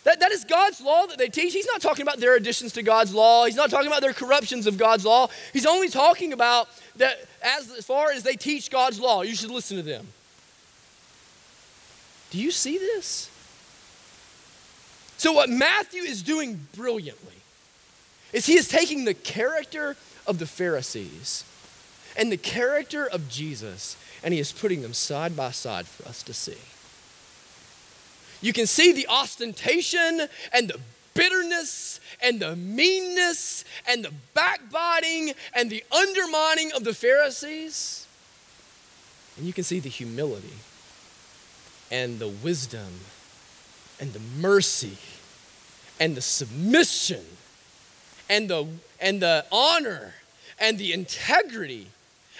That, 0.04 0.20
that 0.20 0.32
is 0.32 0.44
God's 0.44 0.82
law 0.82 1.06
that 1.06 1.16
they 1.16 1.28
teach. 1.28 1.54
He's 1.54 1.66
not 1.66 1.80
talking 1.80 2.02
about 2.02 2.20
their 2.20 2.36
additions 2.36 2.74
to 2.74 2.82
God's 2.82 3.14
law. 3.14 3.46
He's 3.46 3.56
not 3.56 3.70
talking 3.70 3.86
about 3.86 4.02
their 4.02 4.12
corruptions 4.12 4.66
of 4.66 4.76
God's 4.76 5.06
law. 5.06 5.28
He's 5.54 5.64
only 5.64 5.88
talking 5.88 6.34
about 6.34 6.68
that 6.96 7.26
as, 7.42 7.70
as 7.70 7.86
far 7.86 8.10
as 8.10 8.22
they 8.22 8.34
teach 8.34 8.70
God's 8.70 9.00
law, 9.00 9.22
you 9.22 9.34
should 9.34 9.50
listen 9.50 9.78
to 9.78 9.82
them. 9.82 10.06
Do 12.30 12.38
you 12.38 12.50
see 12.50 12.76
this? 12.76 13.30
So, 15.16 15.32
what 15.32 15.48
Matthew 15.48 16.02
is 16.02 16.22
doing 16.22 16.66
brilliantly 16.76 17.36
is 18.32 18.46
he 18.46 18.58
is 18.58 18.68
taking 18.68 19.04
the 19.04 19.14
character 19.14 19.96
of 20.26 20.38
the 20.38 20.46
Pharisees 20.46 21.44
and 22.16 22.30
the 22.30 22.36
character 22.36 23.06
of 23.06 23.28
Jesus, 23.28 23.96
and 24.24 24.32
he 24.32 24.40
is 24.40 24.50
putting 24.50 24.80
them 24.80 24.94
side 24.94 25.36
by 25.36 25.50
side 25.50 25.86
for 25.86 26.08
us 26.08 26.22
to 26.22 26.32
see. 26.32 26.56
You 28.40 28.54
can 28.54 28.66
see 28.66 28.92
the 28.92 29.06
ostentation 29.06 30.28
and 30.52 30.68
the 30.68 30.80
bitterness 31.12 32.00
and 32.20 32.40
the 32.40 32.56
meanness 32.56 33.64
and 33.86 34.04
the 34.04 34.12
backbiting 34.32 35.34
and 35.54 35.70
the 35.70 35.84
undermining 35.92 36.72
of 36.72 36.84
the 36.84 36.94
Pharisees. 36.94 38.06
And 39.36 39.46
you 39.46 39.52
can 39.52 39.62
see 39.62 39.78
the 39.78 39.88
humility 39.90 40.54
and 41.90 42.18
the 42.18 42.28
wisdom 42.28 43.00
and 44.00 44.12
the 44.12 44.20
mercy 44.40 44.96
and 46.00 46.16
the 46.16 46.22
submission 46.22 47.24
and 48.30 48.48
the, 48.48 48.66
and 49.00 49.20
the 49.20 49.44
honor 49.52 50.14
and 50.58 50.78
the 50.78 50.92
integrity 50.92 51.88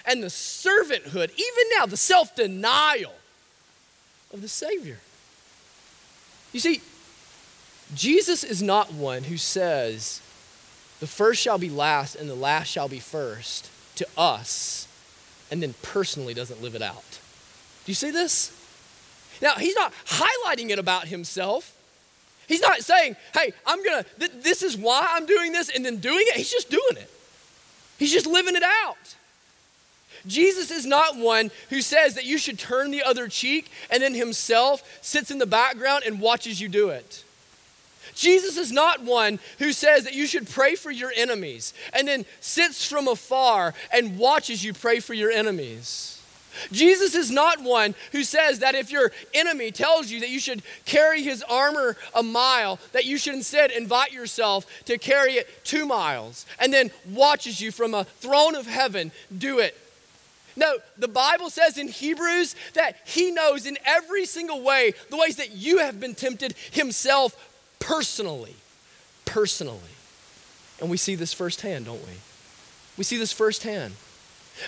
and 0.07 0.21
the 0.21 0.27
servanthood, 0.27 1.31
even 1.31 1.63
now, 1.77 1.85
the 1.85 1.97
self 1.97 2.35
denial 2.35 3.13
of 4.33 4.41
the 4.41 4.47
Savior. 4.47 4.99
You 6.51 6.59
see, 6.59 6.81
Jesus 7.93 8.43
is 8.43 8.61
not 8.61 8.93
one 8.93 9.23
who 9.23 9.37
says, 9.37 10.21
the 10.99 11.07
first 11.07 11.41
shall 11.41 11.57
be 11.57 11.69
last 11.69 12.15
and 12.15 12.29
the 12.29 12.35
last 12.35 12.67
shall 12.67 12.87
be 12.87 12.99
first 12.99 13.69
to 13.95 14.07
us, 14.17 14.87
and 15.51 15.61
then 15.61 15.73
personally 15.81 16.33
doesn't 16.33 16.61
live 16.61 16.75
it 16.75 16.81
out. 16.81 17.19
Do 17.85 17.91
you 17.91 17.95
see 17.95 18.11
this? 18.11 18.51
Now, 19.41 19.55
he's 19.55 19.75
not 19.75 19.93
highlighting 20.05 20.69
it 20.69 20.79
about 20.79 21.07
himself. 21.07 21.75
He's 22.47 22.61
not 22.61 22.81
saying, 22.81 23.15
hey, 23.33 23.53
I'm 23.65 23.83
gonna, 23.83 24.05
th- 24.19 24.31
this 24.41 24.63
is 24.63 24.77
why 24.77 25.05
I'm 25.11 25.25
doing 25.25 25.51
this 25.51 25.69
and 25.69 25.85
then 25.85 25.97
doing 25.97 26.25
it. 26.27 26.35
He's 26.35 26.51
just 26.51 26.69
doing 26.69 26.97
it. 26.97 27.09
He's 27.97 28.11
just 28.11 28.27
living 28.27 28.55
it 28.55 28.63
out. 28.63 29.15
Jesus 30.27 30.71
is 30.71 30.85
not 30.85 31.17
one 31.17 31.51
who 31.69 31.81
says 31.81 32.15
that 32.15 32.25
you 32.25 32.37
should 32.37 32.57
turn 32.57 32.91
the 32.91 33.03
other 33.03 33.27
cheek 33.27 33.71
and 33.89 34.01
then 34.01 34.13
himself 34.13 34.83
sits 35.01 35.31
in 35.31 35.37
the 35.37 35.45
background 35.45 36.03
and 36.05 36.19
watches 36.19 36.59
you 36.59 36.67
do 36.67 36.89
it. 36.89 37.23
Jesus 38.13 38.57
is 38.57 38.71
not 38.71 39.03
one 39.03 39.39
who 39.59 39.73
says 39.73 40.05
that 40.05 40.13
you 40.13 40.25
should 40.25 40.49
pray 40.49 40.75
for 40.75 40.89
your 40.89 41.11
enemies 41.15 41.73
and 41.93 42.07
then 42.07 42.25
sits 42.39 42.85
from 42.85 43.07
afar 43.07 43.73
and 43.91 44.17
watches 44.17 44.63
you 44.63 44.73
pray 44.73 44.99
for 44.99 45.13
your 45.13 45.31
enemies. 45.31 46.11
Jesus 46.71 47.15
is 47.15 47.29
not 47.29 47.61
one 47.61 47.95
who 48.13 48.23
says 48.23 48.59
that 48.59 48.75
if 48.75 48.89
your 48.89 49.11
enemy 49.33 49.71
tells 49.71 50.09
you 50.09 50.21
that 50.21 50.29
you 50.29 50.39
should 50.39 50.63
carry 50.85 51.21
his 51.21 51.43
armor 51.43 51.97
a 52.13 52.23
mile, 52.23 52.79
that 52.93 53.03
you 53.03 53.17
should 53.17 53.33
instead 53.33 53.71
invite 53.71 54.13
yourself 54.13 54.65
to 54.85 54.97
carry 54.97 55.33
it 55.33 55.49
two 55.65 55.85
miles 55.85 56.45
and 56.57 56.71
then 56.71 56.91
watches 57.11 57.59
you 57.59 57.71
from 57.71 57.93
a 57.93 58.05
throne 58.05 58.55
of 58.55 58.67
heaven 58.67 59.11
do 59.37 59.59
it 59.59 59.77
no, 60.55 60.77
the 60.97 61.07
Bible 61.07 61.49
says 61.49 61.77
in 61.77 61.87
Hebrews 61.87 62.55
that 62.73 62.97
He 63.05 63.31
knows 63.31 63.65
in 63.65 63.77
every 63.85 64.25
single 64.25 64.61
way 64.61 64.93
the 65.09 65.17
ways 65.17 65.35
that 65.37 65.51
you 65.51 65.79
have 65.79 65.99
been 65.99 66.15
tempted 66.15 66.55
Himself 66.71 67.35
personally. 67.79 68.55
Personally. 69.25 69.79
And 70.79 70.89
we 70.89 70.97
see 70.97 71.15
this 71.15 71.33
firsthand, 71.33 71.85
don't 71.85 72.01
we? 72.01 72.13
We 72.97 73.03
see 73.03 73.17
this 73.17 73.31
firsthand. 73.31 73.93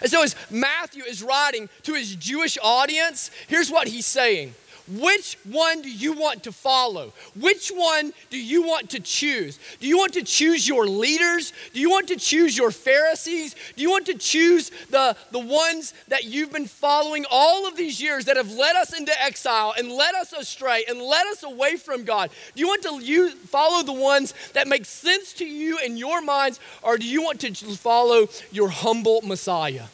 And 0.01 0.11
so, 0.11 0.21
as 0.21 0.35
Matthew 0.49 1.03
is 1.03 1.23
writing 1.23 1.69
to 1.83 1.93
his 1.93 2.15
Jewish 2.15 2.57
audience, 2.61 3.31
here's 3.47 3.71
what 3.71 3.87
he's 3.87 4.05
saying 4.05 4.53
which 4.87 5.37
one 5.43 5.81
do 5.81 5.91
you 5.91 6.13
want 6.13 6.43
to 6.43 6.51
follow? 6.51 7.11
Which 7.35 7.69
one 7.69 8.13
do 8.29 8.37
you 8.37 8.63
want 8.63 8.89
to 8.91 8.99
choose? 8.99 9.59
Do 9.79 9.87
you 9.87 9.97
want 9.97 10.13
to 10.13 10.23
choose 10.23 10.67
your 10.67 10.87
leaders? 10.87 11.51
Do 11.73 11.81
you 11.81 11.89
want 11.89 12.07
to 12.07 12.15
choose 12.15 12.57
your 12.57 12.71
Pharisees? 12.71 13.55
Do 13.75 13.81
you 13.81 13.89
want 13.89 14.05
to 14.05 14.13
choose 14.13 14.71
the, 14.89 15.17
the 15.31 15.39
ones 15.39 15.93
that 16.07 16.23
you've 16.23 16.53
been 16.53 16.67
following 16.67 17.25
all 17.29 17.67
of 17.67 17.75
these 17.75 18.01
years 18.01 18.25
that 18.25 18.37
have 18.37 18.51
led 18.51 18.75
us 18.77 18.97
into 18.97 19.11
exile 19.21 19.73
and 19.77 19.91
led 19.91 20.15
us 20.15 20.31
astray 20.31 20.85
and 20.87 21.01
led 21.01 21.27
us 21.27 21.43
away 21.43 21.75
from 21.75 22.05
God? 22.05 22.29
Do 22.55 22.61
you 22.61 22.67
want 22.67 22.83
to 22.83 23.03
use, 23.03 23.33
follow 23.33 23.83
the 23.83 23.93
ones 23.93 24.33
that 24.53 24.67
make 24.67 24.85
sense 24.85 25.33
to 25.33 25.45
you 25.45 25.79
in 25.79 25.97
your 25.97 26.21
minds, 26.21 26.59
or 26.81 26.97
do 26.97 27.05
you 27.05 27.21
want 27.21 27.41
to 27.41 27.53
follow 27.53 28.29
your 28.51 28.69
humble 28.69 29.21
Messiah? 29.21 29.85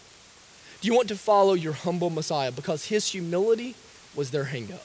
Do 0.82 0.88
you 0.88 0.96
want 0.96 1.08
to 1.08 1.16
follow 1.16 1.54
your 1.54 1.74
humble 1.74 2.10
Messiah? 2.10 2.52
Because 2.52 2.86
his 2.86 3.08
humility 3.08 3.76
was 4.15 4.32
their 4.32 4.45
hangup. 4.45 4.80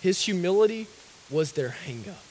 His 0.00 0.22
humility 0.22 0.86
was 1.30 1.52
their 1.52 1.74
hangup. 1.86 2.28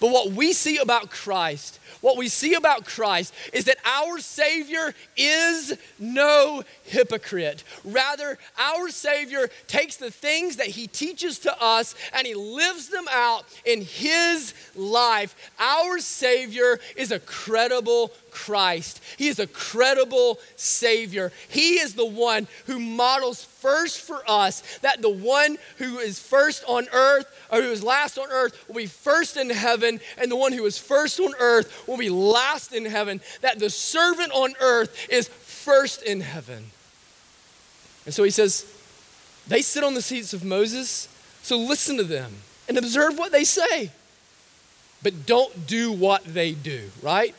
But 0.00 0.10
what 0.10 0.32
we 0.32 0.52
see 0.52 0.78
about 0.78 1.10
Christ, 1.10 1.78
what 2.00 2.16
we 2.16 2.28
see 2.28 2.54
about 2.54 2.84
Christ 2.84 3.34
is 3.52 3.66
that 3.66 3.76
our 3.84 4.18
Savior 4.18 4.94
is 5.16 5.76
no 5.98 6.62
hypocrite. 6.84 7.64
Rather, 7.84 8.38
our 8.58 8.88
Savior 8.88 9.48
takes 9.66 9.96
the 9.96 10.10
things 10.10 10.56
that 10.56 10.66
He 10.66 10.86
teaches 10.86 11.38
to 11.40 11.62
us 11.62 11.94
and 12.12 12.26
He 12.26 12.34
lives 12.34 12.88
them 12.88 13.06
out 13.10 13.44
in 13.64 13.82
His 13.82 14.54
life. 14.74 15.36
Our 15.58 15.98
Savior 16.00 16.80
is 16.96 17.12
a 17.12 17.20
credible 17.20 18.10
Christ. 18.34 19.00
He 19.16 19.28
is 19.28 19.38
a 19.38 19.46
credible 19.46 20.38
Savior. 20.56 21.32
He 21.48 21.74
is 21.80 21.94
the 21.94 22.04
one 22.04 22.48
who 22.66 22.78
models 22.78 23.44
first 23.44 24.00
for 24.00 24.22
us 24.28 24.78
that 24.78 25.00
the 25.00 25.08
one 25.08 25.56
who 25.78 25.98
is 25.98 26.18
first 26.18 26.64
on 26.66 26.86
earth 26.92 27.26
or 27.50 27.62
who 27.62 27.70
is 27.70 27.82
last 27.82 28.18
on 28.18 28.28
earth 28.30 28.66
will 28.68 28.74
be 28.74 28.86
first 28.86 29.36
in 29.36 29.48
heaven, 29.48 30.00
and 30.18 30.30
the 30.30 30.36
one 30.36 30.52
who 30.52 30.66
is 30.66 30.76
first 30.76 31.20
on 31.20 31.32
earth 31.38 31.86
will 31.88 31.96
be 31.96 32.10
last 32.10 32.72
in 32.72 32.84
heaven. 32.84 33.20
That 33.40 33.60
the 33.60 33.70
servant 33.70 34.32
on 34.32 34.54
earth 34.60 35.08
is 35.08 35.28
first 35.28 36.02
in 36.02 36.20
heaven. 36.20 36.66
And 38.04 38.12
so 38.12 38.24
he 38.24 38.30
says, 38.30 38.66
they 39.46 39.62
sit 39.62 39.84
on 39.84 39.94
the 39.94 40.02
seats 40.02 40.34
of 40.34 40.44
Moses, 40.44 41.08
so 41.42 41.56
listen 41.56 41.96
to 41.98 42.04
them 42.04 42.32
and 42.68 42.76
observe 42.76 43.16
what 43.16 43.32
they 43.32 43.44
say. 43.44 43.90
But 45.02 45.26
don't 45.26 45.66
do 45.66 45.92
what 45.92 46.24
they 46.24 46.52
do, 46.52 46.90
right? 47.02 47.34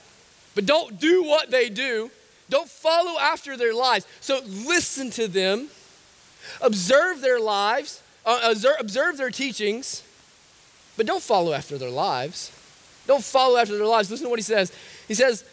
But 0.55 0.65
don't 0.65 0.99
do 0.99 1.23
what 1.23 1.51
they 1.51 1.69
do. 1.69 2.09
Don't 2.49 2.69
follow 2.69 3.19
after 3.19 3.57
their 3.57 3.73
lives. 3.73 4.07
So 4.21 4.41
listen 4.45 5.11
to 5.11 5.27
them, 5.27 5.67
observe 6.61 7.21
their 7.21 7.39
lives, 7.39 8.01
uh, 8.25 8.39
observe, 8.43 8.75
observe 8.79 9.17
their 9.17 9.31
teachings, 9.31 10.03
but 10.97 11.05
don't 11.05 11.21
follow 11.21 11.53
after 11.53 11.77
their 11.77 11.89
lives. 11.89 12.51
Don't 13.07 13.23
follow 13.23 13.57
after 13.57 13.77
their 13.77 13.85
lives. 13.85 14.09
Listen 14.09 14.25
to 14.25 14.29
what 14.29 14.39
he 14.39 14.43
says. 14.43 14.71
He 15.07 15.13
says, 15.13 15.43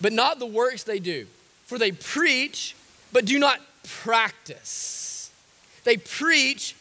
but 0.00 0.12
not 0.12 0.38
the 0.38 0.46
works 0.46 0.84
they 0.84 0.98
do, 0.98 1.26
for 1.64 1.78
they 1.78 1.92
preach, 1.92 2.76
but 3.12 3.24
do 3.24 3.38
not 3.38 3.60
practice. 3.82 5.30
They 5.84 5.96
preach, 5.96 6.76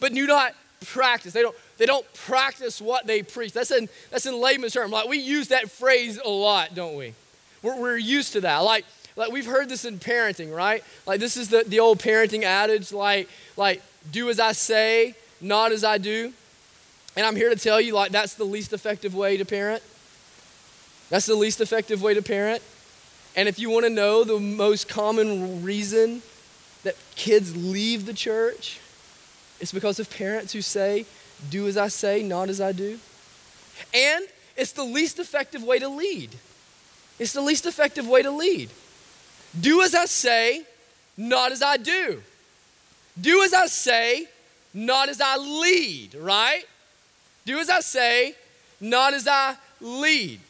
but 0.00 0.12
do 0.12 0.26
not 0.26 0.54
practice. 0.84 1.32
They 1.32 1.42
don't, 1.42 1.56
they 1.78 1.86
don't 1.86 2.10
practice 2.14 2.80
what 2.80 3.06
they 3.06 3.22
preach. 3.22 3.52
That's 3.52 3.70
in, 3.70 3.88
that's 4.10 4.26
in 4.26 4.40
layman's 4.40 4.72
term. 4.72 4.90
Like 4.90 5.08
we 5.08 5.18
use 5.18 5.48
that 5.48 5.70
phrase 5.70 6.18
a 6.24 6.28
lot, 6.28 6.74
don't 6.74 6.96
we? 6.96 7.14
We're, 7.62 7.80
we're 7.80 7.96
used 7.96 8.32
to 8.32 8.40
that. 8.42 8.58
Like, 8.58 8.84
like 9.16 9.32
we've 9.32 9.46
heard 9.46 9.68
this 9.68 9.84
in 9.84 9.98
parenting, 9.98 10.54
right? 10.54 10.82
Like 11.06 11.20
this 11.20 11.36
is 11.36 11.48
the, 11.48 11.64
the 11.66 11.80
old 11.80 11.98
parenting 11.98 12.42
adage, 12.42 12.92
like, 12.92 13.28
like 13.56 13.82
do 14.10 14.28
as 14.30 14.40
I 14.40 14.52
say, 14.52 15.14
not 15.40 15.72
as 15.72 15.84
I 15.84 15.98
do. 15.98 16.32
And 17.16 17.24
I'm 17.24 17.34
here 17.34 17.48
to 17.48 17.56
tell 17.56 17.80
you, 17.80 17.94
like, 17.94 18.12
that's 18.12 18.34
the 18.34 18.44
least 18.44 18.74
effective 18.74 19.14
way 19.14 19.38
to 19.38 19.44
parent. 19.46 19.82
That's 21.08 21.24
the 21.24 21.34
least 21.34 21.62
effective 21.62 22.02
way 22.02 22.12
to 22.12 22.20
parent. 22.20 22.62
And 23.34 23.48
if 23.48 23.58
you 23.58 23.70
want 23.70 23.84
to 23.86 23.90
know 23.90 24.22
the 24.22 24.38
most 24.38 24.86
common 24.86 25.62
reason 25.62 26.20
that 26.84 26.94
kids 27.14 27.56
leave 27.56 28.04
the 28.04 28.12
church, 28.12 28.80
it's 29.60 29.72
because 29.72 29.98
of 29.98 30.10
parents 30.10 30.52
who 30.52 30.60
say, 30.60 31.06
do 31.50 31.68
as 31.68 31.76
I 31.76 31.88
say, 31.88 32.22
not 32.22 32.48
as 32.48 32.60
I 32.60 32.72
do. 32.72 32.98
And 33.94 34.24
it's 34.56 34.72
the 34.72 34.84
least 34.84 35.18
effective 35.18 35.62
way 35.62 35.78
to 35.78 35.88
lead. 35.88 36.30
It's 37.18 37.32
the 37.32 37.40
least 37.40 37.66
effective 37.66 38.06
way 38.06 38.22
to 38.22 38.30
lead. 38.30 38.70
Do 39.58 39.82
as 39.82 39.94
I 39.94 40.06
say, 40.06 40.64
not 41.16 41.52
as 41.52 41.62
I 41.62 41.76
do. 41.76 42.22
Do 43.20 43.42
as 43.42 43.54
I 43.54 43.66
say, 43.66 44.26
not 44.74 45.08
as 45.08 45.20
I 45.20 45.36
lead, 45.36 46.14
right? 46.14 46.64
Do 47.46 47.58
as 47.58 47.70
I 47.70 47.80
say, 47.80 48.34
not 48.80 49.14
as 49.14 49.26
I 49.26 49.56
lead. 49.80 50.40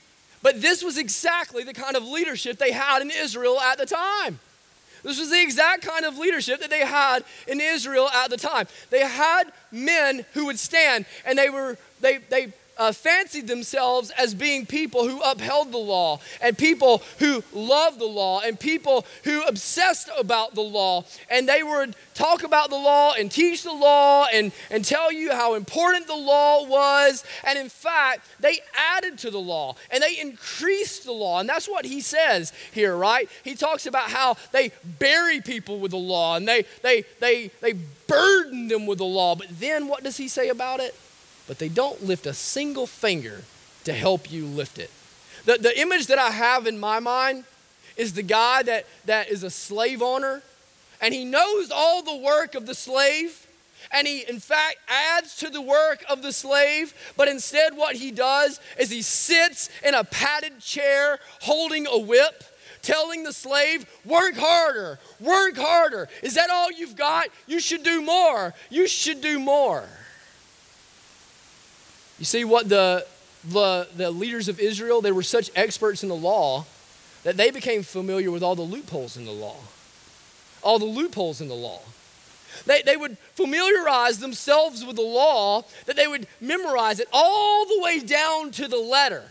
But 0.42 0.60
this 0.60 0.82
was 0.82 0.98
exactly 0.98 1.62
the 1.62 1.74
kind 1.74 1.96
of 1.96 2.04
leadership 2.04 2.58
they 2.58 2.72
had 2.72 3.02
in 3.02 3.10
Israel 3.10 3.60
at 3.60 3.78
the 3.78 3.86
time. 3.86 4.40
This 5.06 5.20
was 5.20 5.30
the 5.30 5.40
exact 5.40 5.82
kind 5.82 6.04
of 6.04 6.18
leadership 6.18 6.58
that 6.60 6.68
they 6.68 6.84
had 6.84 7.22
in 7.46 7.60
Israel 7.60 8.08
at 8.08 8.28
the 8.28 8.36
time. 8.36 8.66
They 8.90 9.06
had 9.06 9.44
men 9.70 10.26
who 10.34 10.46
would 10.46 10.58
stand 10.58 11.06
and 11.24 11.38
they 11.38 11.48
were 11.48 11.78
they 12.00 12.18
they 12.18 12.52
uh, 12.78 12.92
fancied 12.92 13.46
themselves 13.46 14.10
as 14.10 14.34
being 14.34 14.66
people 14.66 15.08
who 15.08 15.20
upheld 15.22 15.72
the 15.72 15.78
law 15.78 16.20
and 16.40 16.56
people 16.56 17.02
who 17.18 17.42
loved 17.52 17.98
the 17.98 18.06
law 18.06 18.40
and 18.40 18.58
people 18.58 19.06
who 19.24 19.42
obsessed 19.42 20.10
about 20.18 20.54
the 20.54 20.62
law. 20.62 21.04
And 21.30 21.48
they 21.48 21.62
would 21.62 21.96
talk 22.14 22.42
about 22.42 22.70
the 22.70 22.76
law 22.76 23.14
and 23.18 23.30
teach 23.30 23.62
the 23.62 23.72
law 23.72 24.26
and, 24.32 24.52
and 24.70 24.84
tell 24.84 25.12
you 25.12 25.32
how 25.32 25.54
important 25.54 26.06
the 26.06 26.16
law 26.16 26.66
was. 26.66 27.24
And 27.44 27.58
in 27.58 27.68
fact, 27.68 28.26
they 28.40 28.60
added 28.74 29.18
to 29.18 29.30
the 29.30 29.40
law 29.40 29.76
and 29.90 30.02
they 30.02 30.18
increased 30.20 31.04
the 31.04 31.12
law. 31.12 31.40
And 31.40 31.48
that's 31.48 31.68
what 31.68 31.84
he 31.84 32.00
says 32.00 32.52
here, 32.72 32.96
right? 32.96 33.28
He 33.44 33.54
talks 33.54 33.86
about 33.86 34.10
how 34.10 34.36
they 34.52 34.72
bury 34.98 35.40
people 35.40 35.78
with 35.78 35.92
the 35.92 35.96
law 35.96 36.36
and 36.36 36.46
they, 36.46 36.64
they, 36.82 37.04
they, 37.20 37.50
they 37.60 37.74
burden 38.06 38.68
them 38.68 38.86
with 38.86 38.98
the 38.98 39.04
law. 39.04 39.34
But 39.34 39.48
then 39.58 39.88
what 39.88 40.02
does 40.02 40.16
he 40.16 40.28
say 40.28 40.48
about 40.48 40.80
it? 40.80 40.94
But 41.46 41.58
they 41.58 41.68
don't 41.68 42.04
lift 42.04 42.26
a 42.26 42.34
single 42.34 42.86
finger 42.86 43.42
to 43.84 43.92
help 43.92 44.30
you 44.30 44.44
lift 44.46 44.78
it. 44.78 44.90
The, 45.44 45.58
the 45.58 45.80
image 45.80 46.08
that 46.08 46.18
I 46.18 46.30
have 46.30 46.66
in 46.66 46.78
my 46.78 46.98
mind 46.98 47.44
is 47.96 48.12
the 48.12 48.22
guy 48.22 48.62
that, 48.64 48.84
that 49.06 49.30
is 49.30 49.42
a 49.42 49.50
slave 49.50 50.02
owner 50.02 50.42
and 51.00 51.14
he 51.14 51.24
knows 51.24 51.70
all 51.70 52.02
the 52.02 52.16
work 52.16 52.54
of 52.54 52.66
the 52.66 52.74
slave 52.74 53.46
and 53.92 54.06
he 54.06 54.24
in 54.28 54.40
fact 54.40 54.78
adds 54.88 55.36
to 55.36 55.50
the 55.50 55.60
work 55.60 56.04
of 56.08 56.22
the 56.22 56.32
slave 56.32 56.94
but 57.16 57.28
instead 57.28 57.76
what 57.76 57.96
he 57.96 58.10
does 58.10 58.60
is 58.78 58.90
he 58.90 59.02
sits 59.02 59.70
in 59.84 59.94
a 59.94 60.04
padded 60.04 60.58
chair 60.58 61.18
holding 61.42 61.86
a 61.86 61.98
whip 61.98 62.42
telling 62.82 63.22
the 63.22 63.32
slave 63.32 63.86
work 64.04 64.34
harder 64.36 64.98
work 65.20 65.56
harder. 65.56 66.08
Is 66.22 66.34
that 66.34 66.50
all 66.50 66.70
you've 66.72 66.96
got? 66.96 67.28
You 67.46 67.60
should 67.60 67.82
do 67.82 68.00
more. 68.00 68.54
You 68.70 68.86
should 68.86 69.20
do 69.20 69.38
more 69.38 69.84
you 72.18 72.24
see 72.24 72.44
what 72.44 72.68
the, 72.68 73.06
the, 73.44 73.88
the 73.96 74.10
leaders 74.10 74.48
of 74.48 74.58
Israel, 74.58 75.00
they 75.00 75.12
were 75.12 75.22
such 75.22 75.50
experts 75.54 76.02
in 76.02 76.08
the 76.08 76.16
law 76.16 76.64
that 77.24 77.36
they 77.36 77.50
became 77.50 77.82
familiar 77.82 78.30
with 78.30 78.42
all 78.42 78.54
the 78.54 78.62
loopholes 78.62 79.16
in 79.16 79.24
the 79.24 79.32
law. 79.32 79.56
All 80.62 80.78
the 80.78 80.84
loopholes 80.84 81.40
in 81.40 81.48
the 81.48 81.54
law. 81.54 81.80
They, 82.64 82.82
they 82.82 82.96
would 82.96 83.18
familiarize 83.34 84.18
themselves 84.18 84.84
with 84.84 84.96
the 84.96 85.02
law, 85.02 85.64
that 85.84 85.96
they 85.96 86.06
would 86.06 86.26
memorize 86.40 87.00
it 87.00 87.08
all 87.12 87.66
the 87.66 87.80
way 87.82 88.00
down 88.00 88.50
to 88.52 88.68
the 88.68 88.78
letter. 88.78 89.24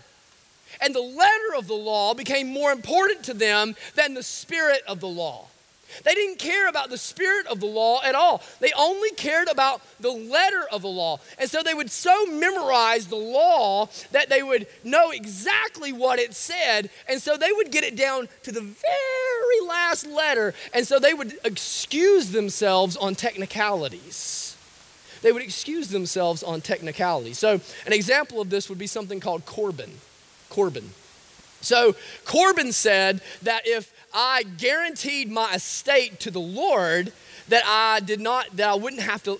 And 0.81 0.93
the 0.93 1.01
letter 1.01 1.55
of 1.57 1.67
the 1.67 1.73
law 1.73 2.13
became 2.13 2.47
more 2.47 2.71
important 2.71 3.23
to 3.23 3.33
them 3.33 3.75
than 3.95 4.13
the 4.13 4.23
spirit 4.23 4.81
of 4.87 4.99
the 4.99 5.07
law. 5.07 5.47
They 6.03 6.13
didn't 6.13 6.39
care 6.39 6.67
about 6.67 6.89
the 6.89 6.97
spirit 6.97 7.47
of 7.47 7.59
the 7.59 7.65
law 7.65 8.01
at 8.03 8.15
all. 8.15 8.41
They 8.59 8.71
only 8.77 9.11
cared 9.11 9.47
about 9.47 9.81
the 9.99 10.11
letter 10.11 10.65
of 10.71 10.81
the 10.81 10.89
law. 10.89 11.19
And 11.37 11.49
so 11.49 11.63
they 11.63 11.73
would 11.73 11.91
so 11.91 12.25
memorize 12.25 13.07
the 13.07 13.15
law 13.15 13.89
that 14.11 14.29
they 14.29 14.43
would 14.43 14.67
know 14.83 15.11
exactly 15.11 15.93
what 15.93 16.19
it 16.19 16.33
said. 16.33 16.89
And 17.07 17.21
so 17.21 17.37
they 17.37 17.51
would 17.51 17.71
get 17.71 17.83
it 17.83 17.95
down 17.95 18.27
to 18.43 18.51
the 18.51 18.61
very 18.61 19.67
last 19.67 20.05
letter. 20.07 20.53
And 20.73 20.87
so 20.87 20.99
they 20.99 21.13
would 21.13 21.37
excuse 21.43 22.31
themselves 22.31 22.97
on 22.97 23.15
technicalities. 23.15 24.57
They 25.21 25.31
would 25.31 25.43
excuse 25.43 25.89
themselves 25.89 26.43
on 26.43 26.61
technicalities. 26.61 27.39
So 27.39 27.59
an 27.85 27.93
example 27.93 28.41
of 28.41 28.49
this 28.49 28.69
would 28.69 28.77
be 28.77 28.87
something 28.87 29.19
called 29.19 29.45
Corbin. 29.45 29.91
Corban. 30.49 30.91
So 31.65 31.95
Corban 32.25 32.71
said 32.71 33.21
that 33.43 33.63
if 33.65 33.93
I 34.13 34.43
guaranteed 34.43 35.29
my 35.29 35.55
estate 35.55 36.19
to 36.21 36.31
the 36.31 36.39
Lord 36.39 37.11
that 37.47 37.63
I 37.65 37.99
did 37.99 38.19
not, 38.19 38.47
that 38.57 38.69
I 38.69 38.75
wouldn't 38.75 39.03
have 39.03 39.21
to, 39.23 39.39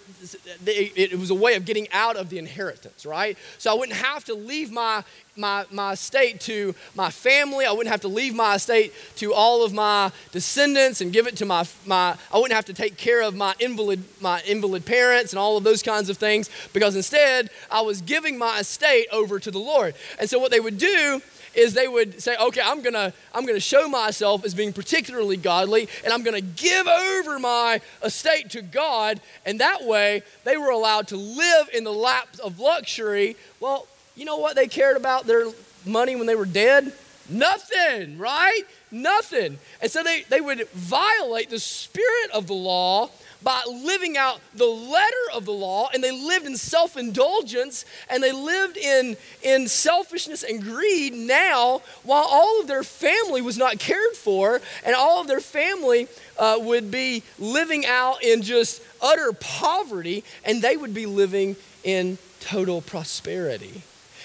it, 0.66 1.18
was 1.18 1.32
a 1.32 1.36
way 1.36 1.56
of 1.56 1.66
getting 1.66 1.88
out 1.92 2.18
of 2.18 2.30
the 2.30 2.38
inheritance, 2.38 3.06
right? 3.06 3.38
So 3.58 3.72
I 3.72 3.74
wouldn't 3.74 3.98
have 3.98 4.26
to 4.26 4.36
leave 4.36 4.72
my, 4.72 5.04
my, 5.36 5.66
my 5.72 5.94
estate 5.94 6.40
to 6.42 6.76
my 6.94 7.10
family. 7.10 7.66
I 7.66 7.72
wouldn't 7.72 7.90
have 7.90 8.02
to 8.02 8.08
leave 8.08 8.36
my 8.36 8.56
estate 8.56 8.94
to 9.16 9.34
all 9.34 9.64
of 9.64 9.74
my 9.74 10.12
descendants 10.32 11.02
and 11.02 11.12
give 11.12 11.26
it 11.26 11.38
to 11.38 11.46
my, 11.46 11.66
my 11.86 12.16
I 12.32 12.38
wouldn't 12.38 12.54
have 12.54 12.66
to 12.66 12.74
take 12.74 12.96
care 12.96 13.24
of 13.24 13.36
my 13.36 13.56
invalid, 13.60 14.04
my 14.22 14.42
invalid 14.46 14.86
parents 14.86 15.34
and 15.34 15.40
all 15.40 15.58
of 15.58 15.64
those 15.64 15.82
kinds 15.82 16.10
of 16.10 16.18
things 16.18 16.50
because 16.74 16.96
instead 16.96 17.50
I 17.72 17.82
was 17.82 18.02
giving 18.02 18.38
my 18.38 18.60
estate 18.60 19.08
over 19.12 19.40
to 19.40 19.50
the 19.50 19.60
Lord. 19.60 19.96
And 20.20 20.30
so 20.30 20.38
what 20.38 20.52
they 20.52 20.60
would 20.60 20.78
do 20.78 21.22
is 21.56 21.74
they 21.74 21.88
would 21.88 22.22
say, 22.22 22.36
okay, 22.38 22.62
I'm 22.64 22.82
gonna, 22.82 23.14
I'm 23.34 23.46
gonna 23.46 23.60
show 23.60 23.88
myself 23.88 24.46
as 24.46 24.54
being 24.54 24.74
particularly 24.74 25.38
godly, 25.38 25.88
and 26.04 26.14
I'm 26.14 26.24
gonna 26.24 26.42
give 26.42 26.88
over 26.88 27.40
my 27.40 27.82
estate 28.04 28.52
to 28.52 28.62
God, 28.62 29.20
and 29.46 29.60
that 29.60 29.84
way 29.84 30.24
they 30.44 30.58
were 30.58 30.70
allowed 30.70 31.08
to 31.10 31.18
live 31.18 31.70
in 31.74 31.84
the 31.84 31.94
laps 31.94 32.40
of 32.40 32.60
luxury. 32.60 33.36
Well, 33.60 33.88
you 34.16 34.26
know 34.26 34.38
what 34.38 34.56
they 34.56 34.68
cared 34.68 34.98
about 34.98 35.26
their 35.26 35.52
money 35.86 36.16
when 36.16 36.28
they 36.28 36.36
were 36.36 36.46
dead? 36.46 36.94
Nothing, 37.30 38.18
right? 38.18 38.62
Nothing. 38.92 39.58
And 39.82 39.92
so 39.92 40.04
they, 40.04 40.24
they 40.30 40.42
would 40.42 40.70
violate 40.70 41.50
the 41.50 41.60
spirit 41.60 42.32
of 42.34 42.48
the 42.48 42.54
law 42.54 43.10
by 43.46 43.62
living 43.68 44.18
out 44.18 44.42
the 44.56 44.66
letter 44.66 45.16
of 45.36 45.46
the 45.46 45.52
law, 45.52 45.88
and 45.94 46.04
they 46.04 46.12
lived 46.12 46.48
in 46.48 46.58
self 46.58 46.98
indulgence 46.98 47.86
and 48.10 48.22
they 48.22 48.32
lived 48.32 48.76
in, 48.76 49.16
in 49.44 49.68
selfishness 49.68 50.42
and 50.42 50.64
greed 50.64 51.14
now, 51.14 51.84
while 52.04 52.26
all 52.28 52.60
of 52.60 52.68
their 52.68 52.82
family 52.82 53.44
was 53.44 53.56
not 53.56 53.78
cared 53.78 54.14
for, 54.14 54.62
and 54.84 54.96
all 54.96 55.22
of 55.22 55.28
their 55.28 55.40
family 55.40 56.08
uh, 56.40 56.58
would 56.60 56.90
be 56.90 57.22
living 57.38 57.86
out 57.86 58.24
in 58.24 58.42
just 58.42 58.82
utter 59.00 59.32
poverty, 59.32 60.24
and 60.44 60.64
they 60.64 60.76
would 60.76 60.96
be 60.96 61.06
living 61.06 61.56
in 61.84 62.18
total 62.40 62.82
prosperity. 62.82 63.84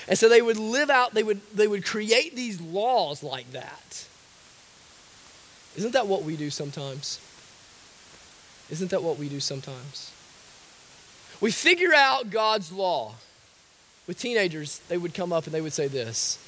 And 0.09 0.19
so 0.19 0.31
they 0.31 0.41
would 0.41 0.57
live 0.57 0.89
out, 0.89 1.13
they 1.13 1.23
would, 1.23 1.43
they 1.55 1.69
would 1.69 1.85
create 1.85 2.35
these 2.35 2.59
laws 2.59 3.23
like 3.23 3.53
that. 3.53 4.07
Isn't 5.77 5.93
that 5.93 6.07
what 6.07 6.25
we 6.25 6.37
do 6.37 6.49
sometimes? 6.49 7.21
Isn't 8.71 8.91
that 8.91 9.03
what 9.03 9.19
we 9.19 9.29
do 9.29 9.41
sometimes? 9.41 10.13
We 11.41 11.51
figure 11.51 11.95
out 11.95 12.31
God's 12.31 12.71
law. 12.71 13.15
With 14.07 14.19
teenagers, 14.19 14.81
they 14.89 14.99
would 14.99 15.15
come 15.15 15.33
up 15.33 15.45
and 15.45 15.55
they 15.55 15.61
would 15.61 15.73
say 15.73 15.89
this 15.89 16.39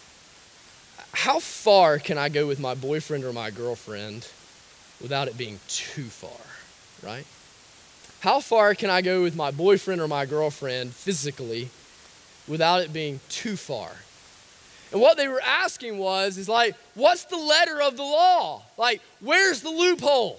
How 1.13 1.39
far 1.39 1.99
can 1.99 2.19
I 2.19 2.29
go 2.29 2.47
with 2.47 2.61
my 2.61 2.75
boyfriend 2.75 3.25
or 3.25 3.33
my 3.33 3.51
girlfriend 3.51 4.29
without 5.01 5.29
it 5.29 5.37
being 5.37 5.59
too 5.69 6.05
far, 6.05 7.09
right? 7.09 7.27
How 8.21 8.39
far 8.39 8.75
can 8.75 8.89
I 8.89 9.03
go 9.03 9.23
with 9.23 9.35
my 9.35 9.51
boyfriend 9.51 10.01
or 10.01 10.07
my 10.07 10.27
girlfriend 10.27 10.93
physically 10.95 11.71
without 12.47 12.81
it 12.81 12.93
being 12.93 13.19
too 13.29 13.57
far? 13.57 13.91
And 14.93 15.01
what 15.01 15.17
they 15.17 15.27
were 15.27 15.41
asking 15.41 15.99
was, 15.99 16.39
is 16.39 16.49
like, 16.49 16.77
what's 16.95 17.25
the 17.25 17.37
letter 17.37 17.81
of 17.81 17.97
the 17.97 18.03
law? 18.03 18.63
Like, 18.77 19.01
where's 19.21 19.63
the 19.63 19.71
loophole? 19.71 20.39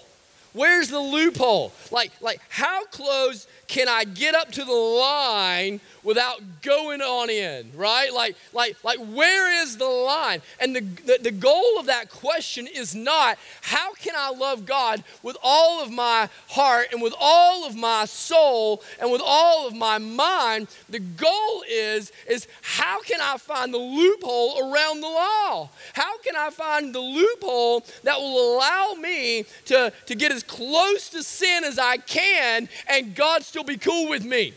Where's 0.53 0.89
the 0.89 0.99
loophole? 0.99 1.73
Like, 1.91 2.11
like 2.21 2.39
how 2.49 2.85
close 2.85 3.47
can 3.73 3.89
I 3.89 4.03
get 4.03 4.35
up 4.35 4.51
to 4.51 4.63
the 4.63 4.71
line 4.71 5.81
without 6.03 6.41
going 6.61 7.01
on 7.01 7.29
in, 7.29 7.71
right? 7.75 8.13
Like, 8.13 8.35
like, 8.53 8.75
like 8.83 8.99
where 8.99 9.63
is 9.63 9.77
the 9.77 9.87
line? 9.87 10.41
And 10.59 10.75
the, 10.75 10.81
the, 10.81 11.19
the 11.23 11.31
goal 11.31 11.79
of 11.79 11.87
that 11.87 12.11
question 12.11 12.67
is 12.67 12.93
not 12.93 13.39
how 13.61 13.93
can 13.95 14.13
I 14.15 14.29
love 14.29 14.67
God 14.67 15.03
with 15.23 15.37
all 15.41 15.81
of 15.81 15.89
my 15.89 16.29
heart 16.49 16.89
and 16.91 17.01
with 17.01 17.15
all 17.19 17.65
of 17.65 17.75
my 17.75 18.05
soul 18.05 18.83
and 18.99 19.11
with 19.11 19.21
all 19.23 19.65
of 19.67 19.73
my 19.73 19.97
mind. 19.97 20.67
The 20.89 20.99
goal 20.99 21.63
is, 21.67 22.11
is 22.29 22.47
how 22.61 23.01
can 23.01 23.21
I 23.21 23.37
find 23.37 23.73
the 23.73 23.79
loophole 23.79 24.71
around 24.71 25.01
the 25.01 25.07
law? 25.07 25.69
How 25.93 26.17
can 26.19 26.35
I 26.35 26.51
find 26.51 26.93
the 26.93 26.99
loophole 26.99 27.85
that 28.03 28.19
will 28.19 28.55
allow 28.55 28.93
me 28.93 29.45
to, 29.65 29.91
to 30.05 30.15
get 30.15 30.31
as 30.31 30.43
close 30.43 31.09
to 31.09 31.23
sin 31.23 31.63
as 31.63 31.79
I 31.79 31.97
can 31.97 32.69
and 32.87 33.15
God 33.15 33.43
still 33.43 33.62
be 33.63 33.77
cool 33.77 34.09
with 34.09 34.25
me, 34.25 34.53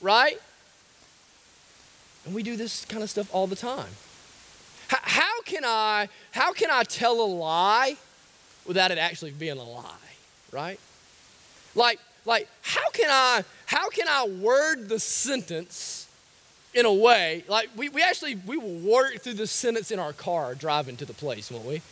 right? 0.00 0.38
And 2.24 2.34
we 2.34 2.42
do 2.42 2.56
this 2.56 2.84
kind 2.84 3.02
of 3.02 3.10
stuff 3.10 3.34
all 3.34 3.46
the 3.46 3.56
time. 3.56 3.88
How, 4.88 4.98
how, 5.02 5.42
can 5.42 5.64
I 5.64 6.08
how 6.30 6.52
can 6.52 6.70
I 6.70 6.82
tell 6.82 7.20
a 7.20 7.26
lie 7.26 7.96
without 8.66 8.90
it 8.90 8.98
actually 8.98 9.32
being 9.32 9.58
a 9.58 9.64
lie, 9.64 9.84
right? 10.52 10.78
Like 11.74 11.98
like 12.24 12.48
how 12.62 12.90
can 12.90 13.08
I 13.10 13.44
how 13.66 13.88
can 13.90 14.06
I 14.08 14.28
word 14.28 14.88
the 14.88 15.00
sentence 15.00 16.06
in 16.74 16.84
a 16.84 16.92
way 16.92 17.44
like 17.48 17.70
we, 17.76 17.88
we 17.88 18.02
actually 18.02 18.34
we 18.34 18.56
will 18.56 18.78
work 18.78 19.20
through 19.20 19.34
the 19.34 19.46
sentence 19.46 19.90
in 19.90 19.98
our 19.98 20.12
car 20.12 20.54
driving 20.54 20.96
to 20.98 21.04
the 21.04 21.14
place, 21.14 21.50
won't 21.50 21.64
we? 21.64 21.82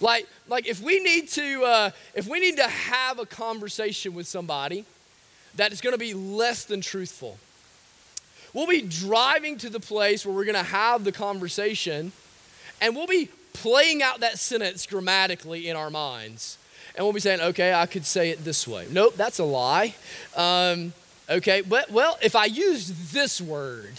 Like 0.00 0.26
like 0.48 0.66
if 0.66 0.82
we 0.82 1.02
need 1.02 1.28
to 1.30 1.64
uh, 1.64 1.90
if 2.14 2.26
we 2.26 2.40
need 2.40 2.56
to 2.56 2.68
have 2.68 3.18
a 3.18 3.26
conversation 3.26 4.14
with 4.14 4.26
somebody 4.26 4.84
that 5.56 5.72
is 5.72 5.80
going 5.80 5.94
to 5.94 5.98
be 5.98 6.14
less 6.14 6.64
than 6.64 6.80
truthful. 6.80 7.38
We'll 8.52 8.66
be 8.66 8.82
driving 8.82 9.58
to 9.58 9.70
the 9.70 9.80
place 9.80 10.26
where 10.26 10.34
we're 10.34 10.44
going 10.44 10.54
to 10.56 10.62
have 10.62 11.04
the 11.04 11.12
conversation, 11.12 12.12
and 12.80 12.96
we'll 12.96 13.06
be 13.06 13.28
playing 13.52 14.02
out 14.02 14.20
that 14.20 14.38
sentence 14.38 14.86
grammatically 14.86 15.68
in 15.68 15.76
our 15.76 15.90
minds. 15.90 16.56
and 16.94 17.04
we'll 17.04 17.12
be 17.12 17.20
saying, 17.20 17.40
okay, 17.40 17.72
I 17.72 17.86
could 17.86 18.04
say 18.04 18.30
it 18.30 18.44
this 18.44 18.66
way. 18.66 18.86
Nope, 18.90 19.14
that's 19.16 19.38
a 19.38 19.44
lie. 19.44 19.94
Um, 20.36 20.92
okay, 21.28 21.60
but 21.60 21.90
well, 21.90 22.18
if 22.22 22.34
I 22.34 22.46
used 22.46 23.12
this 23.12 23.40
word, 23.40 23.92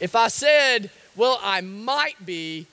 if 0.00 0.14
I 0.14 0.28
said, 0.28 0.90
well, 1.14 1.38
I 1.42 1.60
might 1.62 2.24
be, 2.24 2.66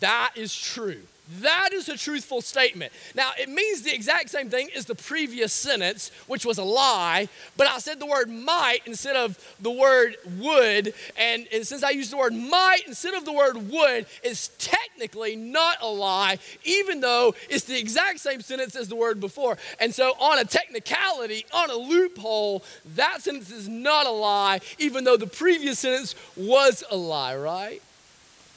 that 0.00 0.32
is 0.36 0.54
true. 0.54 1.02
That 1.40 1.70
is 1.72 1.88
a 1.88 1.96
truthful 1.96 2.40
statement. 2.40 2.92
Now, 3.14 3.30
it 3.38 3.48
means 3.48 3.82
the 3.82 3.94
exact 3.94 4.28
same 4.28 4.50
thing 4.50 4.70
as 4.74 4.86
the 4.86 4.96
previous 4.96 5.52
sentence, 5.52 6.10
which 6.26 6.44
was 6.44 6.58
a 6.58 6.64
lie, 6.64 7.28
but 7.56 7.68
I 7.68 7.78
said 7.78 8.00
the 8.00 8.06
word 8.06 8.28
might 8.28 8.80
instead 8.86 9.14
of 9.14 9.38
the 9.60 9.70
word 9.70 10.16
would. 10.38 10.92
And, 11.16 11.46
and 11.52 11.64
since 11.64 11.84
I 11.84 11.90
used 11.90 12.10
the 12.10 12.16
word 12.16 12.34
might 12.34 12.82
instead 12.88 13.14
of 13.14 13.24
the 13.24 13.32
word 13.32 13.70
would, 13.70 14.06
it's 14.24 14.50
technically 14.58 15.36
not 15.36 15.78
a 15.80 15.86
lie, 15.86 16.38
even 16.64 17.00
though 17.00 17.36
it's 17.48 17.64
the 17.64 17.78
exact 17.78 18.18
same 18.18 18.40
sentence 18.40 18.74
as 18.74 18.88
the 18.88 18.96
word 18.96 19.20
before. 19.20 19.56
And 19.78 19.94
so, 19.94 20.14
on 20.18 20.40
a 20.40 20.44
technicality, 20.44 21.46
on 21.54 21.70
a 21.70 21.76
loophole, 21.76 22.64
that 22.96 23.22
sentence 23.22 23.52
is 23.52 23.68
not 23.68 24.06
a 24.06 24.10
lie, 24.10 24.60
even 24.78 25.04
though 25.04 25.16
the 25.16 25.28
previous 25.28 25.78
sentence 25.78 26.16
was 26.36 26.82
a 26.90 26.96
lie, 26.96 27.36
right? 27.36 27.80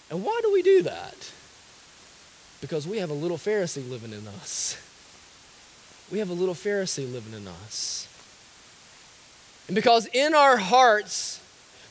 And 0.10 0.24
why 0.24 0.40
do 0.44 0.52
we 0.52 0.64
do 0.64 0.82
that? 0.84 1.32
Because 2.66 2.88
we 2.88 2.98
have 2.98 3.12
a 3.12 3.14
little 3.14 3.38
Pharisee 3.38 3.88
living 3.88 4.12
in 4.12 4.28
us. 4.28 4.76
We 6.12 6.18
have 6.18 6.32
a 6.32 6.34
little 6.34 6.56
Pharisee 6.56 7.06
living 7.14 7.34
in 7.34 7.48
us. 7.48 8.08
And 9.68 9.76
because 9.76 10.08
in 10.08 10.34
our 10.34 10.58
hearts, 10.58 11.40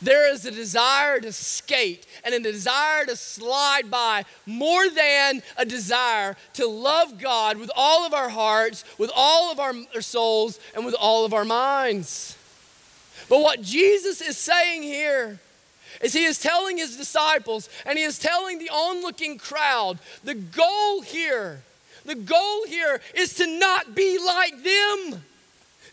there 0.03 0.29
is 0.29 0.45
a 0.45 0.51
desire 0.51 1.21
to 1.21 1.31
skate 1.31 2.09
and 2.25 2.35
a 2.35 2.41
desire 2.41 3.05
to 3.05 3.15
slide 3.15 3.89
by 3.89 4.25
more 4.47 4.89
than 4.89 5.45
a 5.57 5.65
desire 5.65 6.35
to 6.55 6.67
love 6.67 7.21
God 7.21 7.57
with 7.57 7.71
all 7.77 8.05
of 8.05 8.13
our 8.13 8.29
hearts, 8.29 8.85
with 8.99 9.13
all 9.15 9.53
of 9.53 9.61
our, 9.61 9.75
souls, 10.01 10.59
and 10.75 10.85
with 10.85 10.97
all 10.99 11.25
of 11.25 11.33
our 11.33 11.45
minds. 11.45 12.37
But 13.29 13.43
what 13.43 13.63
Jesus 13.63 14.21
is 14.21 14.37
saying 14.37 14.83
here 14.83 15.39
is 16.01 16.13
he 16.13 16.25
is 16.25 16.39
telling 16.39 16.79
his 16.79 16.97
disciples 16.97 17.69
and 17.87 17.99
he 17.99 18.05
is 18.05 18.19
telling 18.19 18.59
the 18.59 18.71
onlooking 18.71 19.39
crowd 19.39 19.99
the 20.25 20.35
goal 20.35 21.03
here, 21.03 21.63
the 22.05 22.15
goal 22.15 22.65
here 22.67 23.01
is 23.15 23.35
to 23.35 23.47
not 23.47 23.95
be 23.95 24.19
like 24.19 24.63
them. 24.63 25.23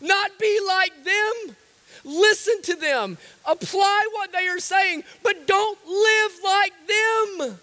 Not 0.00 0.38
be 0.38 0.58
like 0.66 1.04
them. 1.04 1.56
Listen 2.04 2.60
to 2.62 2.74
them. 2.74 3.18
Apply 3.46 4.08
what 4.12 4.32
they 4.32 4.48
are 4.48 4.58
saying, 4.58 5.04
but 5.22 5.46
don't 5.46 5.78
live 5.86 6.32
like 6.44 6.72
them. 6.86 7.58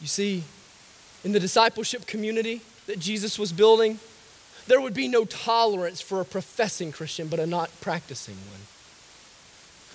You 0.00 0.08
see, 0.08 0.42
in 1.24 1.32
the 1.32 1.40
discipleship 1.40 2.06
community 2.06 2.60
that 2.86 2.98
Jesus 2.98 3.38
was 3.38 3.52
building, 3.52 4.00
there 4.66 4.80
would 4.80 4.94
be 4.94 5.06
no 5.06 5.24
tolerance 5.24 6.00
for 6.00 6.20
a 6.20 6.24
professing 6.24 6.90
Christian 6.90 7.28
but 7.28 7.38
a 7.38 7.46
not 7.46 7.70
practicing 7.80 8.34
one. 8.50 8.60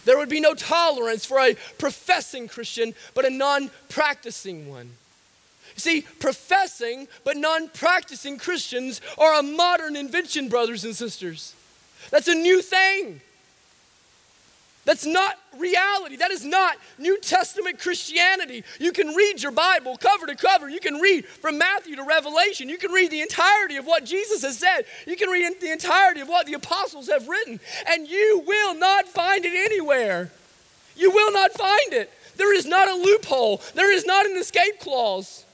There 0.07 0.17
would 0.17 0.29
be 0.29 0.39
no 0.39 0.53
tolerance 0.53 1.25
for 1.25 1.37
a 1.37 1.55
professing 1.77 2.47
Christian, 2.47 2.95
but 3.13 3.25
a 3.25 3.29
non 3.29 3.69
practicing 3.89 4.69
one. 4.69 4.91
See, 5.75 6.05
professing 6.19 7.09
but 7.25 7.35
non 7.35 7.67
practicing 7.67 8.37
Christians 8.37 9.01
are 9.17 9.37
a 9.37 9.43
modern 9.43 9.97
invention, 9.97 10.47
brothers 10.47 10.85
and 10.85 10.95
sisters. 10.95 11.53
That's 12.09 12.29
a 12.29 12.35
new 12.35 12.61
thing. 12.61 13.19
That's 14.87 15.05
not 15.05 15.35
reality. 15.59 16.15
That 16.15 16.31
is 16.31 16.45
not 16.45 16.77
New 16.97 17.19
Testament 17.19 17.77
Christianity. 17.77 18.63
You 18.79 18.93
can 18.93 19.09
read 19.09 19.43
your 19.43 19.51
Bible 19.51 19.97
cover 19.97 20.25
to 20.27 20.35
cover. 20.35 20.69
You 20.69 20.79
can 20.79 20.95
read 21.01 21.25
from 21.25 21.57
Matthew 21.57 21.97
to 21.97 22.03
Revelation. 22.03 22.69
You 22.69 22.77
can 22.77 22.93
read 22.93 23.11
the 23.11 23.19
entirety 23.19 23.75
of 23.75 23.85
what 23.85 24.05
Jesus 24.05 24.43
has 24.43 24.57
said. 24.57 24.83
You 25.05 25.17
can 25.17 25.29
read 25.29 25.59
the 25.59 25.73
entirety 25.73 26.21
of 26.21 26.29
what 26.29 26.45
the 26.45 26.53
apostles 26.53 27.09
have 27.09 27.27
written, 27.27 27.59
and 27.85 28.07
you 28.07 28.41
will 28.47 28.75
not 28.75 29.09
find 29.09 29.43
it 29.43 29.51
anywhere. 29.53 30.31
You 30.95 31.11
will 31.11 31.33
not 31.33 31.51
find 31.51 31.91
it. 31.91 32.09
There 32.37 32.55
is 32.55 32.65
not 32.65 32.87
a 32.87 32.95
loophole, 32.95 33.61
there 33.75 33.91
is 33.91 34.05
not 34.05 34.25
an 34.25 34.37
escape 34.37 34.79
clause. 34.79 35.45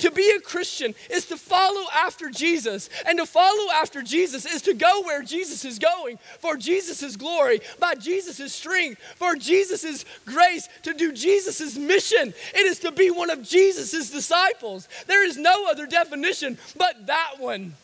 To 0.00 0.10
be 0.10 0.32
a 0.36 0.40
Christian 0.40 0.94
is 1.10 1.26
to 1.26 1.36
follow 1.36 1.84
after 1.94 2.30
Jesus. 2.30 2.88
And 3.06 3.18
to 3.18 3.26
follow 3.26 3.70
after 3.72 4.02
Jesus 4.02 4.46
is 4.46 4.62
to 4.62 4.74
go 4.74 5.02
where 5.02 5.22
Jesus 5.22 5.64
is 5.64 5.78
going 5.78 6.18
for 6.38 6.56
Jesus' 6.56 7.16
glory, 7.16 7.60
by 7.78 7.94
Jesus' 7.94 8.52
strength, 8.52 9.00
for 9.16 9.36
Jesus' 9.36 10.04
grace, 10.24 10.68
to 10.82 10.94
do 10.94 11.12
Jesus' 11.12 11.76
mission. 11.76 12.32
It 12.54 12.66
is 12.66 12.78
to 12.80 12.92
be 12.92 13.10
one 13.10 13.30
of 13.30 13.42
Jesus' 13.42 14.10
disciples. 14.10 14.88
There 15.06 15.26
is 15.26 15.36
no 15.36 15.66
other 15.68 15.86
definition 15.86 16.58
but 16.76 17.06
that 17.06 17.34
one. 17.38 17.74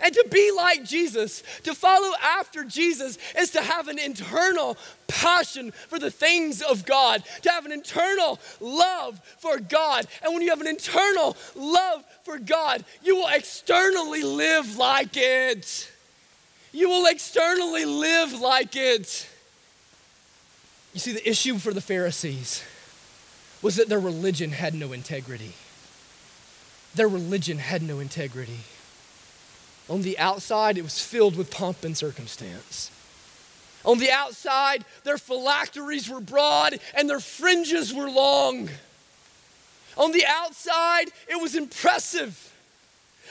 And 0.00 0.14
to 0.14 0.26
be 0.30 0.52
like 0.56 0.84
Jesus, 0.84 1.42
to 1.64 1.74
follow 1.74 2.12
after 2.22 2.64
Jesus, 2.64 3.18
is 3.36 3.50
to 3.50 3.62
have 3.62 3.88
an 3.88 3.98
internal 3.98 4.76
passion 5.08 5.72
for 5.72 5.98
the 5.98 6.10
things 6.10 6.62
of 6.62 6.86
God, 6.86 7.24
to 7.42 7.50
have 7.50 7.66
an 7.66 7.72
internal 7.72 8.38
love 8.60 9.20
for 9.38 9.58
God. 9.58 10.06
And 10.22 10.32
when 10.32 10.42
you 10.42 10.50
have 10.50 10.60
an 10.60 10.66
internal 10.66 11.36
love 11.54 12.04
for 12.22 12.38
God, 12.38 12.84
you 13.02 13.16
will 13.16 13.28
externally 13.28 14.22
live 14.22 14.76
like 14.76 15.16
it. 15.16 15.90
You 16.72 16.88
will 16.88 17.06
externally 17.06 17.84
live 17.84 18.40
like 18.40 18.76
it. 18.76 19.28
You 20.94 21.00
see, 21.00 21.12
the 21.12 21.28
issue 21.28 21.58
for 21.58 21.72
the 21.72 21.80
Pharisees 21.80 22.64
was 23.62 23.76
that 23.76 23.88
their 23.88 24.00
religion 24.00 24.52
had 24.52 24.74
no 24.74 24.92
integrity. 24.92 25.54
Their 26.94 27.08
religion 27.08 27.58
had 27.58 27.82
no 27.82 28.00
integrity. 28.00 28.60
On 29.90 30.02
the 30.02 30.16
outside, 30.20 30.78
it 30.78 30.84
was 30.84 31.04
filled 31.04 31.36
with 31.36 31.50
pomp 31.50 31.84
and 31.84 31.96
circumstance. 31.96 32.92
On 33.84 33.98
the 33.98 34.10
outside, 34.10 34.84
their 35.02 35.18
phylacteries 35.18 36.08
were 36.08 36.20
broad 36.20 36.78
and 36.94 37.10
their 37.10 37.18
fringes 37.18 37.92
were 37.92 38.08
long. 38.08 38.70
On 39.96 40.12
the 40.12 40.24
outside, 40.26 41.06
it 41.28 41.40
was 41.40 41.56
impressive. 41.56 42.54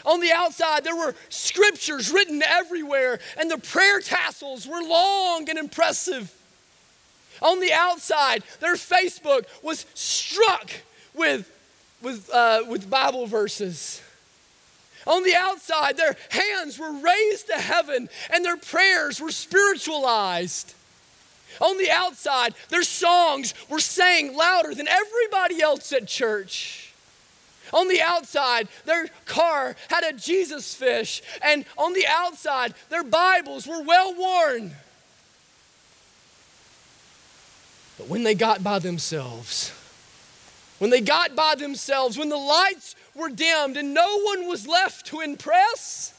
On 0.06 0.20
the 0.20 0.34
outside, 0.34 0.84
there 0.84 0.96
were 0.96 1.16
scriptures 1.30 2.12
written 2.12 2.42
everywhere, 2.42 3.20
and 3.38 3.50
the 3.50 3.58
prayer 3.58 4.00
tassels 4.02 4.68
were 4.68 4.82
long 4.82 5.50
and 5.50 5.58
impressive. 5.58 6.34
On 7.42 7.60
the 7.60 7.74
outside, 7.74 8.44
their 8.60 8.76
Facebook 8.76 9.46
was 9.62 9.86
struck 9.94 10.72
with, 11.14 11.50
with, 12.02 12.30
uh, 12.30 12.64
with 12.68 12.90
Bible 12.90 13.28
verses. 13.28 14.02
On 15.08 15.24
the 15.24 15.36
outside, 15.36 15.98
their 15.98 16.16
hands 16.30 16.78
were 16.78 16.92
raised 16.92 17.48
to 17.48 17.58
heaven 17.58 18.10
and 18.32 18.44
their 18.44 18.58
prayers 18.58 19.22
were 19.22 19.32
spiritualized. 19.32 20.74
On 21.62 21.78
the 21.78 21.92
outside, 21.92 22.54
their 22.70 22.84
songs 22.84 23.54
were 23.70 23.80
sang 23.80 24.36
louder 24.36 24.74
than 24.74 24.88
everybody 24.88 25.62
else 25.62 25.92
at 25.92 26.08
church. 26.08 26.94
On 27.74 27.88
the 27.88 28.02
outside, 28.02 28.68
their 28.86 29.08
car 29.26 29.76
had 29.90 30.04
a 30.04 30.14
Jesus 30.14 30.74
fish, 30.74 31.22
and 31.42 31.66
on 31.78 31.94
the 31.94 32.06
outside, 32.08 32.74
their 32.90 33.04
Bibles 33.04 33.68
were 33.68 33.84
well 33.84 34.14
worn. 34.16 34.72
But 37.98 38.08
when 38.08 38.24
they 38.24 38.34
got 38.34 38.64
by 38.64 38.80
themselves, 38.80 39.72
when 40.80 40.90
they 40.90 41.02
got 41.02 41.36
by 41.36 41.56
themselves, 41.56 42.18
when 42.18 42.30
the 42.30 42.38
lights 42.38 42.96
were 43.14 43.30
dimmed 43.30 43.78
and 43.78 43.94
no 43.94 44.22
one 44.22 44.48
was 44.48 44.68
left 44.68 45.06
to 45.08 45.20
impress, 45.20 46.14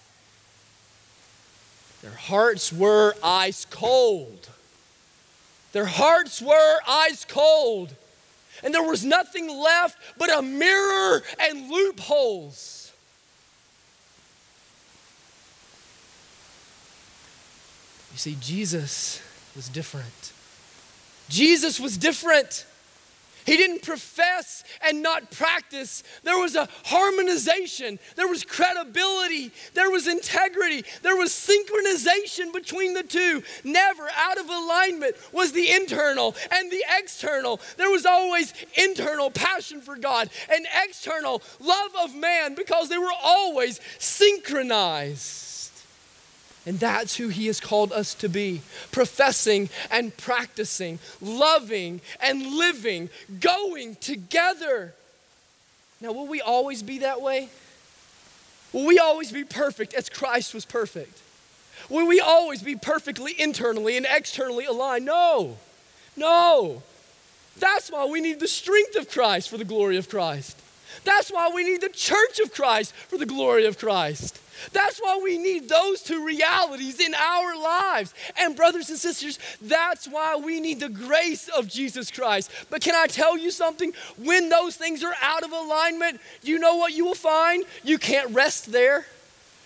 their 2.03 2.13
hearts 2.13 2.73
were 2.73 3.15
ice 3.23 3.65
cold. 3.65 4.49
Their 5.73 5.87
hearts 5.87 6.41
were 6.41 6.79
ice 6.87 7.25
cold. 7.25 7.95
And 8.63 8.75
there 8.75 8.83
was 8.83 9.05
nothing 9.05 9.49
left 9.49 9.99
but 10.19 10.35
a 10.37 10.43
mirror 10.43 11.23
and 11.39 11.71
loopholes. 11.71 12.93
You 18.13 18.19
see, 18.19 18.37
Jesus 18.41 19.23
was 19.57 19.69
different. 19.69 20.33
Jesus 21.29 21.79
was 21.79 21.97
different. 21.97 22.67
He 23.45 23.57
didn't 23.57 23.83
profess 23.83 24.65
and 24.87 25.03
not 25.03 25.31
practice. 25.31 26.03
There 26.23 26.39
was 26.39 26.57
a 26.57 26.69
harmonization, 26.85 27.99
there 28.17 28.29
was 28.29 28.45
credibility, 28.45 29.53
there 29.75 29.91
was 29.91 30.07
integrity, 30.07 30.85
there 31.03 31.17
was 31.17 31.31
synchronization 31.31 32.53
between 32.53 32.95
the 32.95 33.03
two. 33.03 33.43
Never 33.65 34.09
out 34.17 34.39
of 34.39 34.49
alignment 34.49 35.17
was 35.33 35.53
the 35.53 35.71
internal 35.73 36.35
and 36.51 36.71
the 36.71 36.85
external. 36.99 37.61
There 37.77 37.91
was 37.91 38.07
always 38.07 38.53
internal 38.75 39.31
passion 39.31 39.81
for 39.81 39.97
God 39.97 40.31
and 40.53 40.67
external 40.85 41.43
love 41.59 41.91
of 42.03 42.15
man 42.15 42.55
because 42.55 42.89
they 42.89 42.99
were 42.99 43.09
always 43.23 43.81
synchronized. 43.99 45.50
And 46.67 46.79
that's 46.79 47.17
who 47.17 47.29
He 47.29 47.47
has 47.47 47.59
called 47.61 47.93
us 47.93 48.15
to 48.15 48.29
be 48.29 48.61
professing 48.93 49.71
and 49.91 50.15
practicing, 50.17 50.99
loving 51.21 52.01
and 52.21 52.47
living, 52.47 53.09
going 53.41 53.97
together. 53.97 54.95
Now, 56.01 56.13
will 56.13 56.27
we 56.27 56.41
always 56.41 56.83
be 56.83 56.99
that 56.99 57.21
way? 57.21 57.49
Will 58.73 58.87
we 58.87 58.99
always 58.99 59.33
be 59.33 59.45
perfect 59.45 59.95
as 59.95 60.09
Christ 60.09 60.55
was 60.55 60.65
perfect? 60.65 61.21
Will 61.89 62.07
we 62.07 62.21
always 62.21 62.63
be 62.63 62.77
perfectly 62.77 63.35
internally 63.39 63.97
and 63.97 64.07
externally 64.09 64.67
aligned? 64.67 65.07
No. 65.07 65.57
No. 66.17 66.83
That's 67.59 67.91
why 67.91 68.05
we 68.05 68.21
need 68.21 68.39
the 68.39 68.49
strength 68.49 68.97
of 68.97 69.11
Christ 69.11 69.49
for 69.49 69.59
the 69.59 69.65
glory 69.65 69.97
of 69.97 70.09
Christ. 70.09 70.57
That's 71.05 71.31
why 71.31 71.51
we 71.55 71.65
need 71.65 71.81
the 71.81 71.89
church 71.89 72.39
of 72.41 72.53
Christ 72.53 72.95
for 72.95 73.19
the 73.19 73.27
glory 73.27 73.67
of 73.67 73.79
Christ. 73.79 74.41
That's 74.73 74.99
why 74.99 75.19
we 75.23 75.39
need 75.39 75.69
those 75.69 76.03
two 76.03 76.25
realities 76.25 77.01
in 77.01 77.15
our 77.15 77.57
lives. 77.57 78.15
And, 78.39 78.55
brothers 78.55 78.91
and 78.91 78.99
sisters, 78.99 79.39
that's 79.63 80.07
why 80.07 80.37
we 80.37 80.61
need 80.61 80.81
the 80.81 80.89
grace 80.89 81.49
of 81.49 81.69
Jesus 81.69 82.11
Christ. 82.11 82.51
But 82.69 82.83
can 82.83 82.95
I 82.95 83.07
tell 83.07 83.39
you 83.39 83.51
something? 83.51 83.93
When 84.19 84.49
those 84.49 84.77
things 84.77 85.03
are 85.03 85.15
out 85.23 85.43
of 85.43 85.53
alignment, 85.53 86.21
you 86.43 86.59
know 86.59 86.77
what 86.77 86.93
you 86.93 87.05
will 87.05 87.15
find? 87.15 87.65
You 87.85 87.99
can't 87.99 88.35
rest 88.35 88.71
there. 88.71 89.07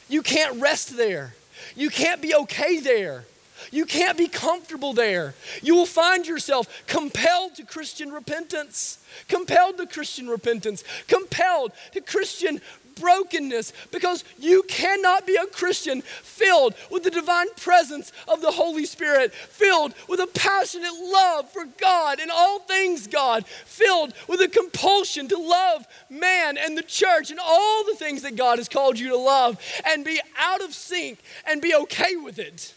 You 0.09 0.23
can't 0.23 0.61
rest 0.61 0.97
there. 0.97 1.35
You 1.75 1.91
can't 1.91 2.21
be 2.21 2.35
okay 2.35 2.79
there. 2.79 3.25
You 3.71 3.85
can't 3.85 4.19
be 4.19 4.29
comfortable 4.29 4.93
there. 4.93 5.35
You 5.63 5.75
will 5.75 5.87
find 5.87 6.27
yourself 6.27 6.85
compelled 6.87 7.55
to 7.57 7.65
Christian 7.65 8.13
repentance, 8.13 8.99
compelled 9.29 9.79
to 9.79 9.87
Christian 9.87 10.29
repentance, 10.29 10.85
compelled 11.09 11.73
to 11.93 12.01
Christian 12.01 12.61
brokenness 12.95 13.73
because 13.91 14.25
you 14.39 14.63
cannot 14.65 15.27
be 15.27 15.37
a 15.37 15.47
Christian 15.47 16.03
filled 16.03 16.75
with 16.91 17.03
the 17.03 17.11
divine 17.11 17.53
presence 17.57 18.13
of 18.29 18.41
the 18.41 18.51
Holy 18.51 18.85
Spirit, 18.85 19.33
filled 19.35 19.95
with 20.09 20.21
a 20.21 20.27
passionate 20.27 20.95
love 21.03 21.51
for 21.51 21.65
God 21.65 22.21
and 22.21 22.31
all 22.31 22.61
things 22.61 23.07
God, 23.07 23.47
filled 23.47 24.15
with 24.29 24.41
a 24.41 24.49
compulsion 24.49 25.29
to 25.29 25.39
love 25.39 25.87
man 26.11 26.57
and 26.59 26.77
the 26.77 26.83
church 26.83 27.31
and 27.31 27.41
all 27.41 27.85
the 27.85 27.97
things 27.97 28.23
that 28.23 28.37
God 28.37 28.59
has 28.59 28.69
called 28.69 28.99
you 28.99 29.09
to 29.09 29.17
love 29.17 29.61
and 29.85 30.05
be 30.05 30.21
out 30.39 30.63
of 30.63 30.75
sync 30.75 31.19
and 31.47 31.61
be 31.61 31.75
okay 31.75 32.17
with 32.17 32.39
it 32.39 32.75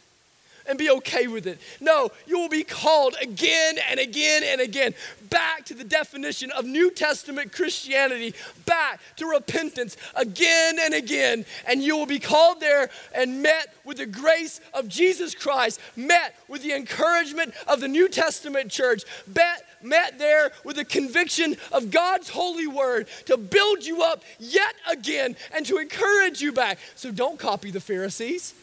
and 0.67 0.77
be 0.77 0.89
okay 0.89 1.27
with 1.27 1.47
it. 1.47 1.59
No, 1.79 2.09
you 2.25 2.39
will 2.39 2.49
be 2.49 2.63
called 2.63 3.15
again 3.21 3.75
and 3.89 3.99
again 3.99 4.43
and 4.45 4.61
again 4.61 4.93
back 5.29 5.65
to 5.65 5.73
the 5.73 5.83
definition 5.83 6.51
of 6.51 6.65
New 6.65 6.91
Testament 6.91 7.51
Christianity, 7.51 8.33
back 8.65 8.99
to 9.17 9.25
repentance 9.25 9.97
again 10.15 10.77
and 10.79 10.93
again. 10.93 11.45
And 11.67 11.81
you 11.81 11.97
will 11.97 12.05
be 12.05 12.19
called 12.19 12.59
there 12.59 12.89
and 13.13 13.41
met 13.41 13.73
with 13.83 13.97
the 13.97 14.05
grace 14.05 14.59
of 14.73 14.87
Jesus 14.87 15.35
Christ, 15.35 15.79
met 15.95 16.35
with 16.47 16.63
the 16.63 16.73
encouragement 16.73 17.53
of 17.67 17.81
the 17.81 17.87
New 17.87 18.09
Testament 18.09 18.71
church, 18.71 19.03
met 19.27 19.63
met 19.83 20.17
there 20.17 20.51
with 20.63 20.75
the 20.75 20.83
conviction 20.83 21.55
of 21.71 21.91
God's 21.91 22.29
holy 22.29 22.65
word 22.65 23.07
to 23.27 23.37
build 23.37 23.85
you 23.85 24.01
up 24.01 24.23
yet 24.39 24.73
again 24.89 25.35
and 25.53 25.65
to 25.67 25.77
encourage 25.77 26.41
you 26.41 26.51
back. 26.51 26.79
So 26.95 27.11
don't 27.11 27.37
copy 27.37 27.69
the 27.69 27.79
Pharisees, 27.79 28.55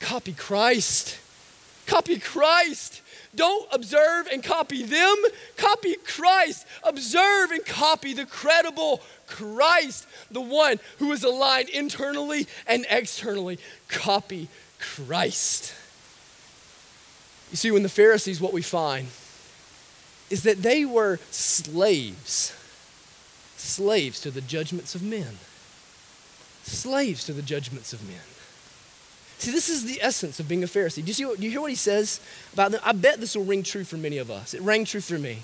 copy 0.00 0.32
Christ. 0.32 1.18
Copy 1.86 2.18
Christ. 2.18 3.02
Don't 3.34 3.66
observe 3.72 4.28
and 4.28 4.42
copy 4.42 4.82
them. 4.82 5.16
Copy 5.56 5.96
Christ. 5.96 6.66
Observe 6.82 7.50
and 7.50 7.64
copy 7.64 8.12
the 8.12 8.26
credible 8.26 9.00
Christ, 9.26 10.06
the 10.30 10.40
one 10.40 10.78
who 10.98 11.12
is 11.12 11.24
aligned 11.24 11.68
internally 11.68 12.46
and 12.66 12.86
externally. 12.88 13.58
Copy 13.88 14.48
Christ. 14.78 15.74
You 17.50 17.56
see, 17.56 17.70
when 17.70 17.82
the 17.82 17.88
Pharisees, 17.88 18.40
what 18.40 18.52
we 18.52 18.62
find 18.62 19.08
is 20.30 20.42
that 20.42 20.62
they 20.62 20.84
were 20.84 21.18
slaves, 21.30 22.54
slaves 23.56 24.20
to 24.20 24.30
the 24.30 24.40
judgments 24.40 24.94
of 24.94 25.02
men, 25.02 25.38
slaves 26.64 27.24
to 27.24 27.32
the 27.32 27.42
judgments 27.42 27.92
of 27.92 28.06
men. 28.06 28.33
See, 29.38 29.50
this 29.50 29.68
is 29.68 29.84
the 29.84 30.00
essence 30.00 30.40
of 30.40 30.48
being 30.48 30.62
a 30.62 30.66
Pharisee. 30.66 31.02
Do 31.02 31.08
you, 31.08 31.12
see 31.12 31.24
what, 31.24 31.38
do 31.38 31.44
you 31.44 31.50
hear 31.50 31.60
what 31.60 31.70
he 31.70 31.76
says 31.76 32.20
about 32.52 32.70
them? 32.70 32.80
I 32.84 32.92
bet 32.92 33.20
this 33.20 33.36
will 33.36 33.44
ring 33.44 33.62
true 33.62 33.84
for 33.84 33.96
many 33.96 34.18
of 34.18 34.30
us. 34.30 34.54
It 34.54 34.62
rang 34.62 34.84
true 34.84 35.00
for 35.00 35.18
me. 35.18 35.40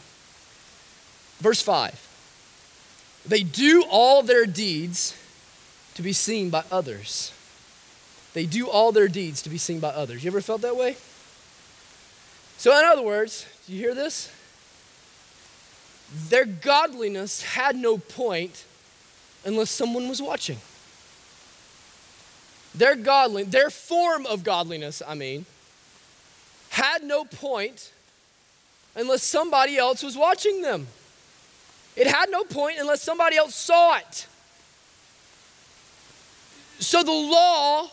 Verse 1.38 1.60
5 1.62 3.24
They 3.26 3.42
do 3.42 3.84
all 3.90 4.22
their 4.22 4.46
deeds 4.46 5.16
to 5.94 6.02
be 6.02 6.12
seen 6.12 6.50
by 6.50 6.64
others. 6.70 7.32
They 8.32 8.46
do 8.46 8.68
all 8.68 8.92
their 8.92 9.08
deeds 9.08 9.42
to 9.42 9.50
be 9.50 9.58
seen 9.58 9.80
by 9.80 9.88
others. 9.88 10.22
You 10.22 10.30
ever 10.30 10.40
felt 10.40 10.62
that 10.62 10.76
way? 10.76 10.96
So, 12.56 12.78
in 12.78 12.84
other 12.84 13.02
words, 13.02 13.46
do 13.66 13.72
you 13.72 13.78
hear 13.80 13.94
this? 13.94 14.30
Their 16.28 16.44
godliness 16.44 17.42
had 17.42 17.76
no 17.76 17.98
point 17.98 18.64
unless 19.44 19.70
someone 19.70 20.08
was 20.08 20.20
watching. 20.20 20.58
Their 22.74 22.94
godly, 22.96 23.42
their 23.42 23.70
form 23.70 24.26
of 24.26 24.44
godliness, 24.44 25.02
I 25.06 25.14
mean, 25.14 25.46
had 26.70 27.02
no 27.02 27.24
point 27.24 27.92
unless 28.94 29.22
somebody 29.22 29.76
else 29.76 30.02
was 30.02 30.16
watching 30.16 30.62
them. 30.62 30.86
It 31.96 32.06
had 32.06 32.30
no 32.30 32.44
point 32.44 32.78
unless 32.78 33.02
somebody 33.02 33.36
else 33.36 33.54
saw 33.54 33.96
it. 33.98 34.26
So 36.78 37.02
the 37.02 37.12
law 37.12 37.90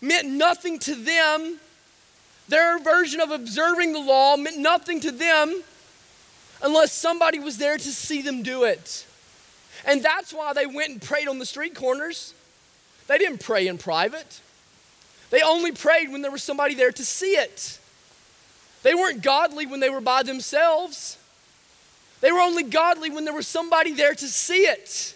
meant 0.00 0.28
nothing 0.28 0.78
to 0.80 0.94
them. 0.94 1.58
Their 2.48 2.78
version 2.78 3.20
of 3.20 3.30
observing 3.30 3.92
the 3.92 4.00
law 4.00 4.36
meant 4.36 4.58
nothing 4.58 5.00
to 5.00 5.10
them 5.10 5.62
unless 6.62 6.92
somebody 6.92 7.38
was 7.38 7.56
there 7.58 7.78
to 7.78 7.92
see 7.92 8.20
them 8.20 8.42
do 8.42 8.64
it. 8.64 9.06
And 9.86 10.02
that's 10.02 10.32
why 10.32 10.52
they 10.52 10.66
went 10.66 10.90
and 10.90 11.00
prayed 11.02 11.28
on 11.28 11.38
the 11.38 11.46
street 11.46 11.74
corners. 11.74 12.34
They 13.06 13.18
didn't 13.18 13.38
pray 13.38 13.66
in 13.66 13.78
private. 13.78 14.40
They 15.30 15.42
only 15.42 15.72
prayed 15.72 16.10
when 16.10 16.22
there 16.22 16.30
was 16.30 16.42
somebody 16.42 16.74
there 16.74 16.92
to 16.92 17.04
see 17.04 17.32
it. 17.32 17.78
They 18.82 18.94
weren't 18.94 19.22
godly 19.22 19.66
when 19.66 19.80
they 19.80 19.90
were 19.90 20.00
by 20.00 20.22
themselves. 20.22 21.18
They 22.20 22.32
were 22.32 22.40
only 22.40 22.62
godly 22.62 23.10
when 23.10 23.24
there 23.24 23.34
was 23.34 23.46
somebody 23.46 23.92
there 23.92 24.14
to 24.14 24.28
see 24.28 24.62
it. 24.62 25.14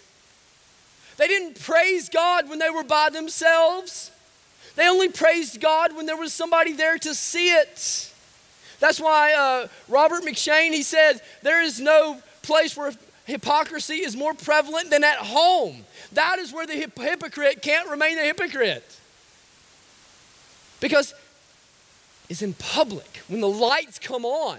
They 1.16 1.26
didn't 1.26 1.60
praise 1.60 2.08
God 2.08 2.48
when 2.48 2.58
they 2.58 2.70
were 2.70 2.84
by 2.84 3.10
themselves. 3.10 4.10
They 4.76 4.88
only 4.88 5.08
praised 5.08 5.60
God 5.60 5.96
when 5.96 6.06
there 6.06 6.16
was 6.16 6.32
somebody 6.32 6.72
there 6.72 6.98
to 6.98 7.14
see 7.14 7.50
it. 7.50 8.12
That's 8.80 9.00
why 9.00 9.32
uh, 9.32 9.68
Robert 9.88 10.22
M'Cheyne, 10.22 10.72
he 10.72 10.82
said, 10.82 11.20
there 11.42 11.62
is 11.62 11.80
no 11.80 12.22
place 12.42 12.76
where 12.76 12.92
hypocrisy 13.28 13.96
is 13.96 14.16
more 14.16 14.32
prevalent 14.32 14.90
than 14.90 15.04
at 15.04 15.18
home. 15.18 15.84
That 16.12 16.38
is 16.38 16.52
where 16.52 16.66
the 16.66 16.72
hip- 16.72 16.98
hypocrite 16.98 17.60
can't 17.62 17.88
remain 17.88 18.18
a 18.18 18.22
hypocrite. 18.22 18.98
Because 20.80 21.14
it's 22.30 22.40
in 22.40 22.54
public, 22.54 23.20
when 23.28 23.40
the 23.40 23.48
lights 23.48 23.98
come 23.98 24.24
on, 24.24 24.58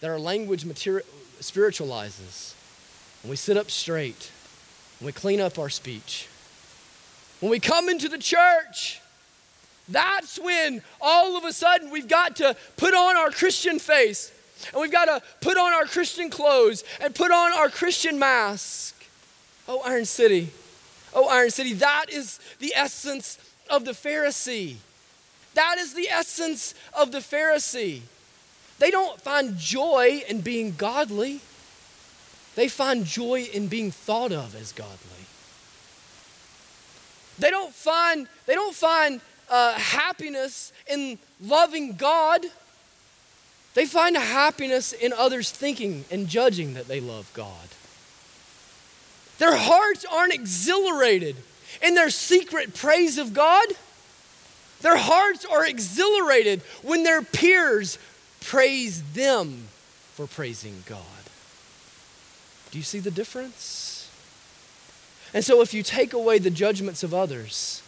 that 0.00 0.10
our 0.10 0.18
language 0.18 0.64
material, 0.64 1.06
spiritualizes. 1.40 2.54
When 3.22 3.30
we 3.30 3.36
sit 3.36 3.56
up 3.56 3.70
straight, 3.70 4.30
when 4.98 5.06
we 5.06 5.12
clean 5.12 5.40
up 5.40 5.58
our 5.58 5.70
speech, 5.70 6.28
when 7.40 7.50
we 7.50 7.58
come 7.58 7.88
into 7.88 8.08
the 8.08 8.18
church, 8.18 9.00
that's 9.88 10.38
when 10.38 10.82
all 11.00 11.38
of 11.38 11.44
a 11.44 11.52
sudden 11.52 11.90
we've 11.90 12.08
got 12.08 12.36
to 12.36 12.54
put 12.76 12.94
on 12.94 13.16
our 13.16 13.30
Christian 13.30 13.78
face 13.78 14.30
and 14.72 14.80
we've 14.80 14.92
got 14.92 15.06
to 15.06 15.22
put 15.40 15.56
on 15.58 15.72
our 15.72 15.84
Christian 15.84 16.30
clothes 16.30 16.84
and 17.00 17.14
put 17.14 17.30
on 17.30 17.52
our 17.52 17.68
Christian 17.68 18.18
mask. 18.18 18.94
Oh, 19.68 19.80
Iron 19.84 20.04
City. 20.04 20.50
Oh, 21.14 21.28
Iron 21.28 21.50
City. 21.50 21.74
That 21.74 22.06
is 22.10 22.38
the 22.58 22.72
essence 22.74 23.38
of 23.68 23.84
the 23.84 23.92
Pharisee. 23.92 24.76
That 25.54 25.78
is 25.78 25.94
the 25.94 26.08
essence 26.08 26.74
of 26.92 27.12
the 27.12 27.18
Pharisee. 27.18 28.02
They 28.78 28.90
don't 28.90 29.20
find 29.20 29.58
joy 29.58 30.22
in 30.28 30.40
being 30.40 30.74
godly, 30.76 31.40
they 32.56 32.68
find 32.68 33.04
joy 33.04 33.48
in 33.52 33.68
being 33.68 33.90
thought 33.90 34.32
of 34.32 34.56
as 34.56 34.72
godly. 34.72 34.96
They 37.38 37.50
don't 37.50 37.72
find, 37.72 38.26
they 38.46 38.54
don't 38.54 38.74
find 38.74 39.20
uh, 39.48 39.74
happiness 39.74 40.72
in 40.86 41.18
loving 41.40 41.94
God. 41.94 42.44
They 43.74 43.86
find 43.86 44.16
a 44.16 44.20
happiness 44.20 44.92
in 44.92 45.12
others 45.12 45.50
thinking 45.50 46.04
and 46.10 46.28
judging 46.28 46.74
that 46.74 46.88
they 46.88 47.00
love 47.00 47.30
God. 47.34 47.68
Their 49.38 49.56
hearts 49.56 50.04
aren't 50.04 50.34
exhilarated 50.34 51.36
in 51.82 51.94
their 51.94 52.10
secret 52.10 52.74
praise 52.74 53.16
of 53.16 53.32
God. 53.32 53.66
Their 54.80 54.96
hearts 54.96 55.44
are 55.44 55.64
exhilarated 55.64 56.62
when 56.82 57.04
their 57.04 57.22
peers 57.22 57.98
praise 58.40 59.02
them 59.12 59.68
for 60.14 60.26
praising 60.26 60.82
God. 60.86 61.04
Do 62.70 62.78
you 62.78 62.84
see 62.84 62.98
the 62.98 63.10
difference? 63.10 64.10
And 65.32 65.44
so, 65.44 65.60
if 65.62 65.72
you 65.72 65.82
take 65.82 66.12
away 66.12 66.38
the 66.38 66.50
judgments 66.50 67.02
of 67.02 67.14
others, 67.14 67.82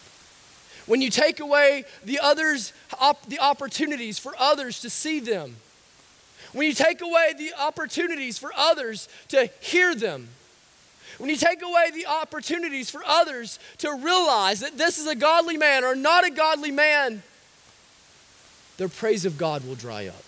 when 0.86 1.00
you 1.00 1.10
take 1.10 1.40
away 1.40 1.84
the 2.04 2.20
others, 2.20 2.72
op- 3.00 3.26
the 3.26 3.40
opportunities 3.40 4.18
for 4.18 4.32
others 4.38 4.80
to 4.80 4.90
see 4.90 5.20
them, 5.20 5.56
when 6.52 6.66
you 6.66 6.74
take 6.74 7.00
away 7.00 7.34
the 7.36 7.52
opportunities 7.58 8.38
for 8.38 8.52
others 8.56 9.08
to 9.28 9.48
hear 9.60 9.94
them, 9.94 10.28
when 11.18 11.30
you 11.30 11.36
take 11.36 11.62
away 11.62 11.90
the 11.92 12.06
opportunities 12.06 12.90
for 12.90 13.02
others 13.06 13.58
to 13.78 13.90
realize 13.92 14.60
that 14.60 14.76
this 14.76 14.98
is 14.98 15.06
a 15.06 15.14
godly 15.14 15.56
man 15.56 15.84
or 15.84 15.94
not 15.94 16.26
a 16.26 16.30
godly 16.30 16.70
man, 16.70 17.22
their 18.76 18.88
praise 18.88 19.24
of 19.24 19.38
God 19.38 19.66
will 19.66 19.74
dry 19.74 20.06
up. 20.06 20.24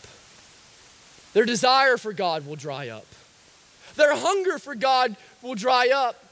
Their 1.33 1.45
desire 1.45 1.97
for 1.97 2.13
God 2.13 2.47
will 2.47 2.57
dry 2.57 2.89
up. 2.89 3.07
Their 3.97 4.15
hunger 4.15 4.59
for 4.59 4.75
God 4.75 5.17
will 5.43 5.55
dry 5.55 5.91
up. 5.95 6.23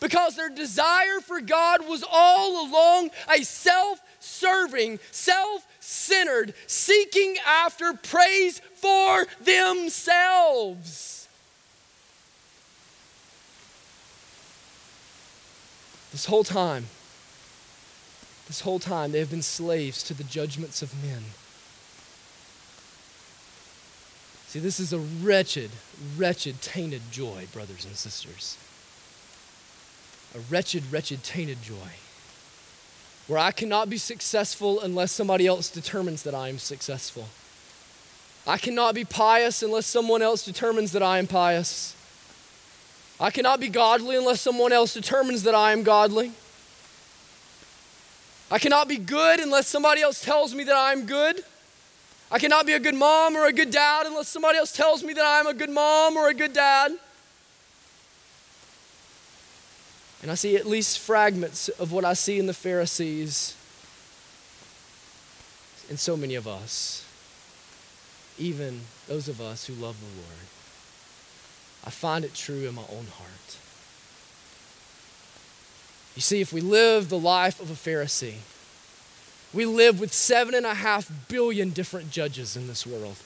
Because 0.00 0.36
their 0.36 0.50
desire 0.50 1.20
for 1.20 1.40
God 1.40 1.88
was 1.88 2.04
all 2.08 2.68
along 2.68 3.10
a 3.34 3.42
self 3.42 4.00
serving, 4.20 4.98
self 5.10 5.66
centered, 5.88 6.52
seeking 6.66 7.36
after 7.46 7.94
praise 7.94 8.60
for 8.74 9.26
themselves. 9.40 11.28
This 16.12 16.26
whole 16.26 16.44
time, 16.44 16.88
this 18.48 18.60
whole 18.60 18.78
time, 18.78 19.12
they 19.12 19.18
have 19.18 19.30
been 19.30 19.40
slaves 19.40 20.02
to 20.02 20.12
the 20.12 20.24
judgments 20.24 20.82
of 20.82 20.92
men. 21.02 21.22
See, 24.48 24.58
this 24.58 24.78
is 24.80 24.92
a 24.92 24.98
wretched, 24.98 25.70
wretched, 26.18 26.60
tainted 26.60 27.02
joy, 27.10 27.46
brothers 27.52 27.86
and 27.86 27.96
sisters. 27.96 28.58
A 30.34 30.40
wretched, 30.50 30.92
wretched, 30.92 31.22
tainted 31.22 31.62
joy. 31.62 31.92
Where 33.28 33.38
I 33.38 33.52
cannot 33.52 33.88
be 33.88 33.98
successful 33.98 34.80
unless 34.80 35.12
somebody 35.12 35.46
else 35.46 35.70
determines 35.70 36.22
that 36.24 36.34
I 36.34 36.48
am 36.48 36.58
successful. 36.58 37.28
I 38.46 38.56
cannot 38.56 38.94
be 38.94 39.04
pious 39.04 39.62
unless 39.62 39.86
someone 39.86 40.22
else 40.22 40.44
determines 40.44 40.92
that 40.92 41.02
I 41.02 41.18
am 41.18 41.26
pious. 41.26 41.94
I 43.20 43.30
cannot 43.30 43.60
be 43.60 43.68
godly 43.68 44.16
unless 44.16 44.40
someone 44.40 44.72
else 44.72 44.94
determines 44.94 45.42
that 45.42 45.54
I 45.54 45.72
am 45.72 45.82
godly. 45.82 46.32
I 48.50 48.58
cannot 48.58 48.88
be 48.88 48.96
good 48.96 49.40
unless 49.40 49.66
somebody 49.66 50.00
else 50.00 50.22
tells 50.22 50.54
me 50.54 50.64
that 50.64 50.76
I'm 50.76 51.04
good. 51.04 51.42
I 52.30 52.38
cannot 52.38 52.64
be 52.64 52.72
a 52.72 52.80
good 52.80 52.94
mom 52.94 53.36
or 53.36 53.46
a 53.46 53.52
good 53.52 53.70
dad 53.70 54.06
unless 54.06 54.28
somebody 54.28 54.56
else 54.56 54.72
tells 54.72 55.04
me 55.04 55.12
that 55.12 55.24
I'm 55.24 55.46
a 55.46 55.54
good 55.54 55.70
mom 55.70 56.16
or 56.16 56.28
a 56.28 56.34
good 56.34 56.54
dad. 56.54 56.92
And 60.22 60.30
I 60.30 60.34
see 60.34 60.56
at 60.56 60.66
least 60.66 60.98
fragments 60.98 61.68
of 61.68 61.92
what 61.92 62.04
I 62.04 62.14
see 62.14 62.38
in 62.38 62.46
the 62.46 62.54
Pharisees 62.54 63.54
in 65.88 65.96
so 65.96 66.16
many 66.16 66.34
of 66.34 66.46
us, 66.46 67.04
even 68.38 68.80
those 69.06 69.28
of 69.28 69.40
us 69.40 69.66
who 69.66 69.74
love 69.74 69.96
the 70.00 70.20
Lord. 70.20 70.46
I 71.84 71.90
find 71.90 72.24
it 72.24 72.34
true 72.34 72.68
in 72.68 72.74
my 72.74 72.82
own 72.82 73.06
heart. 73.16 73.56
You 76.14 76.22
see, 76.22 76.40
if 76.40 76.52
we 76.52 76.60
live 76.60 77.08
the 77.08 77.18
life 77.18 77.60
of 77.60 77.70
a 77.70 77.74
Pharisee, 77.74 78.38
we 79.54 79.64
live 79.64 79.98
with 80.00 80.12
seven 80.12 80.54
and 80.54 80.66
a 80.66 80.74
half 80.74 81.10
billion 81.28 81.70
different 81.70 82.10
judges 82.10 82.56
in 82.56 82.66
this 82.66 82.86
world. 82.86 83.16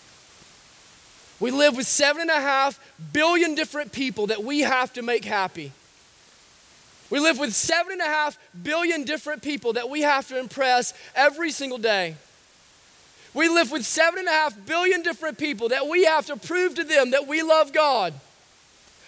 We 1.40 1.50
live 1.50 1.76
with 1.76 1.86
seven 1.86 2.22
and 2.22 2.30
a 2.30 2.40
half 2.40 2.78
billion 3.12 3.54
different 3.54 3.90
people 3.92 4.28
that 4.28 4.44
we 4.44 4.60
have 4.60 4.92
to 4.92 5.02
make 5.02 5.24
happy. 5.24 5.72
We 7.12 7.20
live 7.20 7.38
with 7.38 7.52
seven 7.52 7.92
and 7.92 8.00
a 8.00 8.06
half 8.06 8.38
billion 8.62 9.04
different 9.04 9.42
people 9.42 9.74
that 9.74 9.90
we 9.90 10.00
have 10.00 10.28
to 10.28 10.38
impress 10.38 10.94
every 11.14 11.50
single 11.50 11.76
day. 11.76 12.16
We 13.34 13.50
live 13.50 13.70
with 13.70 13.84
seven 13.84 14.20
and 14.20 14.28
a 14.28 14.30
half 14.30 14.56
billion 14.64 15.02
different 15.02 15.36
people 15.36 15.68
that 15.68 15.86
we 15.86 16.06
have 16.06 16.24
to 16.28 16.38
prove 16.38 16.74
to 16.76 16.84
them 16.84 17.10
that 17.10 17.28
we 17.28 17.42
love 17.42 17.70
God. 17.74 18.14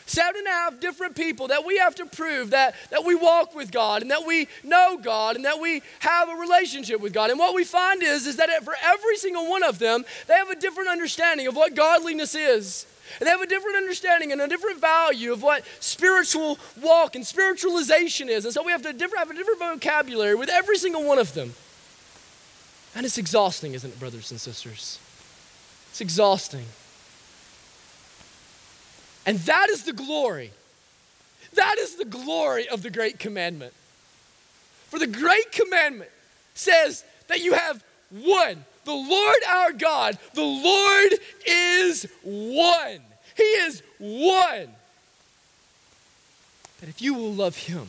Seven 0.04 0.40
and 0.40 0.46
a 0.46 0.50
half 0.50 0.80
different 0.80 1.16
people 1.16 1.48
that 1.48 1.64
we 1.64 1.78
have 1.78 1.94
to 1.94 2.04
prove 2.04 2.50
that, 2.50 2.74
that 2.90 3.06
we 3.06 3.14
walk 3.14 3.54
with 3.54 3.72
God 3.72 4.02
and 4.02 4.10
that 4.10 4.26
we 4.26 4.48
know 4.62 4.98
God 5.02 5.36
and 5.36 5.46
that 5.46 5.58
we 5.58 5.80
have 6.00 6.28
a 6.28 6.34
relationship 6.34 7.00
with 7.00 7.14
God. 7.14 7.30
And 7.30 7.38
what 7.38 7.54
we 7.54 7.64
find 7.64 8.02
is, 8.02 8.26
is 8.26 8.36
that 8.36 8.50
for 8.64 8.74
every 8.82 9.16
single 9.16 9.48
one 9.48 9.62
of 9.62 9.78
them, 9.78 10.04
they 10.26 10.34
have 10.34 10.50
a 10.50 10.56
different 10.56 10.90
understanding 10.90 11.46
of 11.46 11.56
what 11.56 11.74
godliness 11.74 12.34
is. 12.34 12.84
And 13.18 13.26
they 13.26 13.30
have 13.30 13.40
a 13.40 13.46
different 13.46 13.76
understanding 13.76 14.32
and 14.32 14.40
a 14.40 14.48
different 14.48 14.80
value 14.80 15.32
of 15.32 15.42
what 15.42 15.64
spiritual 15.80 16.58
walk 16.82 17.14
and 17.14 17.24
spiritualization 17.26 18.28
is. 18.28 18.44
And 18.44 18.52
so 18.52 18.62
we 18.62 18.72
have 18.72 18.82
to 18.82 18.92
different, 18.92 19.18
have 19.26 19.30
a 19.30 19.34
different 19.34 19.60
vocabulary 19.60 20.34
with 20.34 20.48
every 20.48 20.76
single 20.76 21.04
one 21.04 21.18
of 21.18 21.34
them. 21.34 21.54
And 22.94 23.04
it's 23.04 23.18
exhausting, 23.18 23.74
isn't 23.74 23.90
it, 23.90 24.00
brothers 24.00 24.30
and 24.30 24.40
sisters? 24.40 24.98
It's 25.90 26.00
exhausting. 26.00 26.66
And 29.26 29.38
that 29.40 29.68
is 29.70 29.84
the 29.84 29.92
glory. 29.92 30.50
That 31.54 31.76
is 31.78 31.96
the 31.96 32.04
glory 32.04 32.68
of 32.68 32.82
the 32.82 32.90
Great 32.90 33.18
Commandment. 33.18 33.72
For 34.88 34.98
the 34.98 35.06
Great 35.06 35.50
Commandment 35.52 36.10
says 36.54 37.04
that 37.28 37.40
you 37.40 37.54
have 37.54 37.82
one. 38.10 38.64
The 38.84 38.92
Lord 38.92 39.38
our 39.48 39.72
God, 39.72 40.18
the 40.34 40.42
Lord 40.42 41.14
is 41.46 42.06
one. 42.22 43.00
He 43.36 43.42
is 43.42 43.82
one. 43.98 44.68
That 46.80 46.88
if 46.88 47.00
you 47.00 47.14
will 47.14 47.32
love 47.32 47.56
Him 47.56 47.88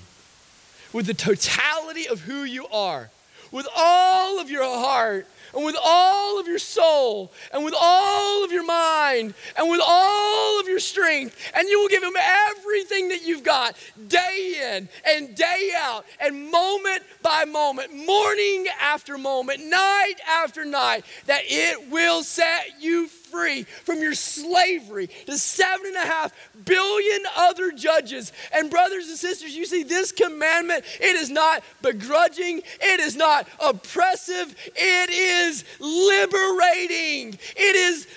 with 0.93 1.07
the 1.07 1.13
totality 1.13 2.07
of 2.07 2.21
who 2.21 2.43
you 2.43 2.67
are, 2.67 3.09
with 3.51 3.67
all 3.75 4.39
of 4.39 4.49
your 4.49 4.63
heart, 4.63 5.27
and 5.55 5.65
with 5.65 5.77
all 5.83 6.39
of 6.39 6.47
your 6.47 6.59
soul 6.59 7.31
and 7.51 7.63
with 7.63 7.73
all 7.79 8.43
of 8.43 8.51
your 8.51 8.65
mind 8.65 9.33
and 9.57 9.69
with 9.69 9.81
all 9.83 10.59
of 10.59 10.67
your 10.67 10.79
strength, 10.79 11.37
and 11.55 11.67
you 11.67 11.79
will 11.79 11.89
give 11.89 12.03
him 12.03 12.15
everything 12.17 13.09
that 13.09 13.23
you've 13.23 13.43
got 13.43 13.75
day 14.07 14.75
in 14.75 14.89
and 15.07 15.35
day 15.35 15.71
out 15.77 16.05
and 16.19 16.51
moment 16.51 17.03
by 17.21 17.45
moment, 17.45 17.93
morning 17.93 18.67
after 18.81 19.17
moment, 19.17 19.65
night 19.65 20.15
after 20.27 20.65
night, 20.65 21.05
that 21.25 21.41
it 21.45 21.89
will 21.89 22.23
set 22.23 22.81
you 22.81 23.07
free 23.07 23.24
free 23.35 23.63
from 23.63 24.01
your 24.01 24.13
slavery 24.13 25.07
to 25.25 25.37
seven 25.37 25.87
and 25.87 25.95
a 25.97 26.07
half 26.07 26.31
billion 26.63 27.23
other 27.35 27.71
judges. 27.71 28.31
And, 28.53 28.69
brothers 28.69 29.07
and 29.09 29.17
sisters, 29.17 29.55
you 29.55 29.65
see, 29.65 29.83
this 29.83 30.11
commandment, 30.11 30.85
it 30.99 31.15
is 31.15 31.29
not 31.29 31.63
begrudging, 31.81 32.61
it 32.81 32.99
is 32.99 33.15
not 33.15 33.47
oppressive, 33.59 34.55
it 34.75 35.09
is 35.09 35.63
liberating. 35.79 37.37
It 37.55 37.75
is 37.75 38.07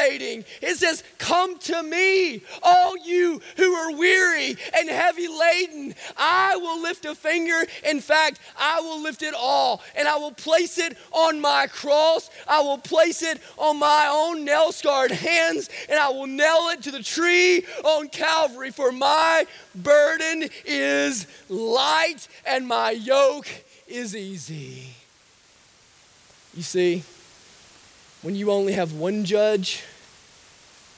liberating. 0.00 0.44
It 0.62 0.76
says, 0.76 1.02
Come 1.18 1.58
to 1.60 1.82
me, 1.82 2.42
all 2.62 2.96
you 2.96 3.40
who 3.56 3.72
are 3.74 3.96
weary 3.96 4.56
and 4.76 4.88
heavy 4.88 5.28
laden. 5.28 5.94
I 6.16 6.56
will 6.56 6.80
lift 6.82 7.04
a 7.04 7.14
finger. 7.14 7.64
In 7.88 8.00
fact, 8.00 8.40
I 8.58 8.80
will 8.80 9.02
lift 9.02 9.22
it 9.22 9.34
all, 9.36 9.82
and 9.94 10.08
I 10.08 10.16
will 10.16 10.32
place 10.32 10.78
it 10.78 10.96
on 11.12 11.40
my 11.40 11.66
cross. 11.66 12.30
I 12.48 12.60
will 12.60 12.78
place 12.78 13.22
it 13.22 13.40
on 13.58 13.78
my 13.78 14.08
own 14.10 14.44
nail 14.44 14.72
scarred 14.72 15.10
hands 15.10 15.68
and 15.88 15.98
I 15.98 16.08
will 16.10 16.26
nail 16.26 16.68
it 16.70 16.82
to 16.82 16.90
the 16.90 17.02
tree 17.02 17.64
on 17.84 18.08
Calvary. 18.08 18.70
For 18.70 18.92
my 18.92 19.46
burden 19.74 20.48
is 20.64 21.26
light 21.48 22.28
and 22.46 22.66
my 22.66 22.90
yoke 22.90 23.48
is 23.86 24.14
easy. 24.16 24.94
You 26.54 26.62
see, 26.62 27.04
when 28.22 28.34
you 28.36 28.50
only 28.50 28.74
have 28.74 28.92
one 28.92 29.24
judge 29.24 29.82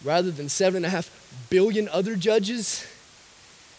rather 0.05 0.31
than 0.31 0.49
seven 0.49 0.79
and 0.79 0.87
a 0.87 0.91
half 0.91 1.11
billion 1.51 1.89
other 1.89 2.17
judges, 2.17 2.87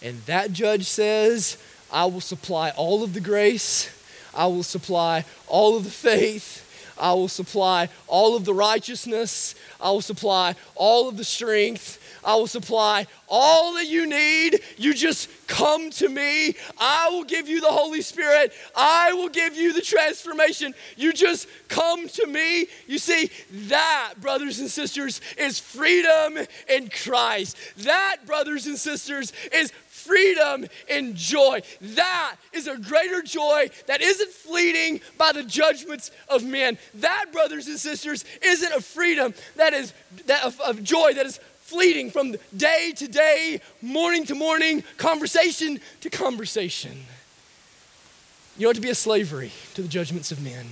and 0.02 0.22
that 0.26 0.52
judge 0.52 0.86
says, 0.86 1.58
I 1.92 2.06
will 2.06 2.22
supply 2.22 2.72
all 2.72 3.04
of 3.04 3.14
the 3.14 3.22
grace, 3.22 3.90
I 4.34 4.48
will 4.48 4.64
supply 4.64 5.26
all 5.48 5.78
of 5.78 5.84
the 5.84 5.92
faith, 5.92 6.64
I 6.98 7.14
will 7.14 7.28
supply 7.28 7.90
all 8.08 8.36
of 8.36 8.46
the 8.46 8.54
righteousness. 8.54 9.56
I 9.82 9.90
will 9.92 10.02
supply 10.02 10.56
all 10.76 11.10
of 11.10 11.18
the 11.18 11.24
strength. 11.24 12.00
I 12.26 12.36
will 12.36 12.48
supply 12.48 13.08
all 13.28 13.74
that 13.74 13.88
you 13.88 14.08
need. 14.08 14.62
You 14.78 14.94
just 14.94 15.30
come 15.48 15.90
to 15.92 16.10
me. 16.10 16.56
I 16.80 17.10
will 17.10 17.24
give 17.24 17.48
you 17.48 17.62
the 17.62 17.72
Holy 17.72 18.02
Spirit. 18.02 18.54
I 18.76 19.14
will 19.14 19.30
give 19.30 19.56
you 19.56 19.74
the 19.74 19.82
transformation. 19.82 20.74
You 20.96 21.14
just 21.14 21.48
come 21.68 22.08
to 22.08 22.28
me. 22.28 22.68
You 22.88 22.98
see, 22.98 23.30
that, 23.68 24.14
brothers 24.20 24.60
and 24.60 24.70
sisters, 24.70 25.22
is 25.38 25.60
freedom 25.60 26.38
in 26.70 26.90
Christ. 26.90 27.58
That, 27.78 28.18
brothers 28.26 28.68
and 28.68 28.78
sisters, 28.78 29.34
is 29.52 29.72
freedom 30.04 30.66
and 30.90 31.16
joy. 31.16 31.62
That 31.82 32.36
is 32.52 32.68
a 32.68 32.78
greater 32.78 33.22
joy 33.22 33.70
that 33.88 34.02
isn't 34.02 34.32
fleeting 34.32 35.02
by 35.18 35.32
the 35.32 35.44
judgments 35.44 36.12
of 36.28 36.44
men. 36.44 36.78
That, 36.96 37.26
brothers 37.32 37.68
and 37.68 37.80
sisters, 37.80 38.26
isn't 38.42 38.74
a 38.74 38.82
freedom 38.82 39.34
that 39.56 39.74
is 39.74 39.94
that 40.26 40.44
of, 40.44 40.60
of 40.62 40.84
joy 40.84 41.14
that 41.14 41.26
is 41.26 41.40
fleeting 41.74 42.12
from 42.12 42.36
day 42.56 42.94
to 42.96 43.08
day, 43.08 43.60
morning 43.82 44.26
to 44.26 44.36
morning, 44.36 44.84
conversation 44.98 45.80
to 46.02 46.10
conversation. 46.10 46.92
You 48.58 48.68
don't 48.68 48.76
have 48.76 48.82
to 48.82 48.82
be 48.82 48.92
a 48.92 48.96
slavery 48.96 49.52
to 49.74 49.82
the 49.82 49.88
judgments 49.88 50.32
of 50.32 50.44
men. 50.44 50.68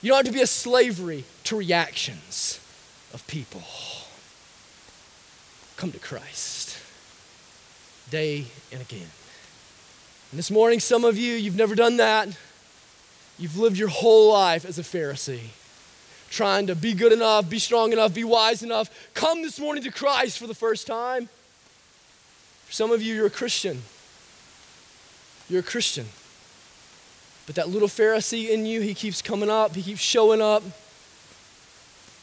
You 0.00 0.08
don't 0.08 0.24
have 0.24 0.26
to 0.26 0.32
be 0.32 0.40
a 0.40 0.46
slavery 0.46 1.24
to 1.44 1.56
reactions 1.56 2.60
of 3.12 3.26
people. 3.26 3.62
Come 5.76 5.92
to 5.92 5.98
Christ. 5.98 6.78
day 8.10 8.46
and 8.72 8.80
again. 8.80 9.10
And 10.30 10.38
this 10.38 10.50
morning, 10.50 10.80
some 10.80 11.04
of 11.04 11.18
you, 11.18 11.34
you've 11.34 11.56
never 11.56 11.74
done 11.74 11.98
that. 11.98 12.28
You've 13.38 13.58
lived 13.58 13.76
your 13.76 13.88
whole 13.88 14.32
life 14.32 14.64
as 14.64 14.78
a 14.78 14.82
Pharisee, 14.82 15.50
trying 16.30 16.66
to 16.66 16.74
be 16.74 16.94
good 16.94 17.12
enough, 17.12 17.48
be 17.48 17.58
strong 17.58 17.92
enough, 17.92 18.14
be 18.14 18.24
wise 18.24 18.62
enough. 18.62 18.90
Come 19.14 19.42
this 19.42 19.58
morning 19.60 19.84
to 19.84 19.90
Christ 19.90 20.38
for 20.38 20.46
the 20.46 20.54
first 20.54 20.86
time. 20.86 21.28
For 22.66 22.72
some 22.72 22.90
of 22.90 23.02
you, 23.02 23.14
you're 23.14 23.26
a 23.26 23.30
Christian. 23.30 23.82
You're 25.48 25.60
a 25.60 25.64
Christian. 25.64 26.06
But 27.46 27.56
that 27.56 27.68
little 27.68 27.88
Pharisee 27.88 28.48
in 28.48 28.66
you, 28.66 28.80
he 28.80 28.94
keeps 28.94 29.20
coming 29.20 29.50
up, 29.50 29.74
he 29.74 29.82
keeps 29.82 30.00
showing 30.00 30.40
up. 30.40 30.62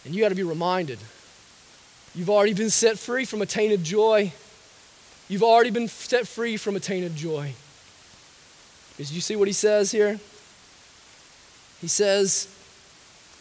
And 0.03 0.15
you 0.15 0.21
got 0.21 0.29
to 0.29 0.35
be 0.35 0.43
reminded 0.43 0.99
you've 2.13 2.29
already 2.29 2.53
been 2.53 2.69
set 2.69 2.99
free 2.99 3.23
from 3.23 3.41
a 3.41 3.45
tainted 3.45 3.83
joy. 3.83 4.33
You've 5.29 5.43
already 5.43 5.69
been 5.69 5.87
set 5.87 6.27
free 6.27 6.57
from 6.57 6.75
a 6.75 6.79
tainted 6.79 7.15
joy. 7.15 7.53
Did 8.97 9.11
you 9.11 9.21
see 9.21 9.37
what 9.37 9.47
he 9.47 9.53
says 9.53 9.91
here? 9.91 10.19
He 11.79 11.87
says, 11.87 12.53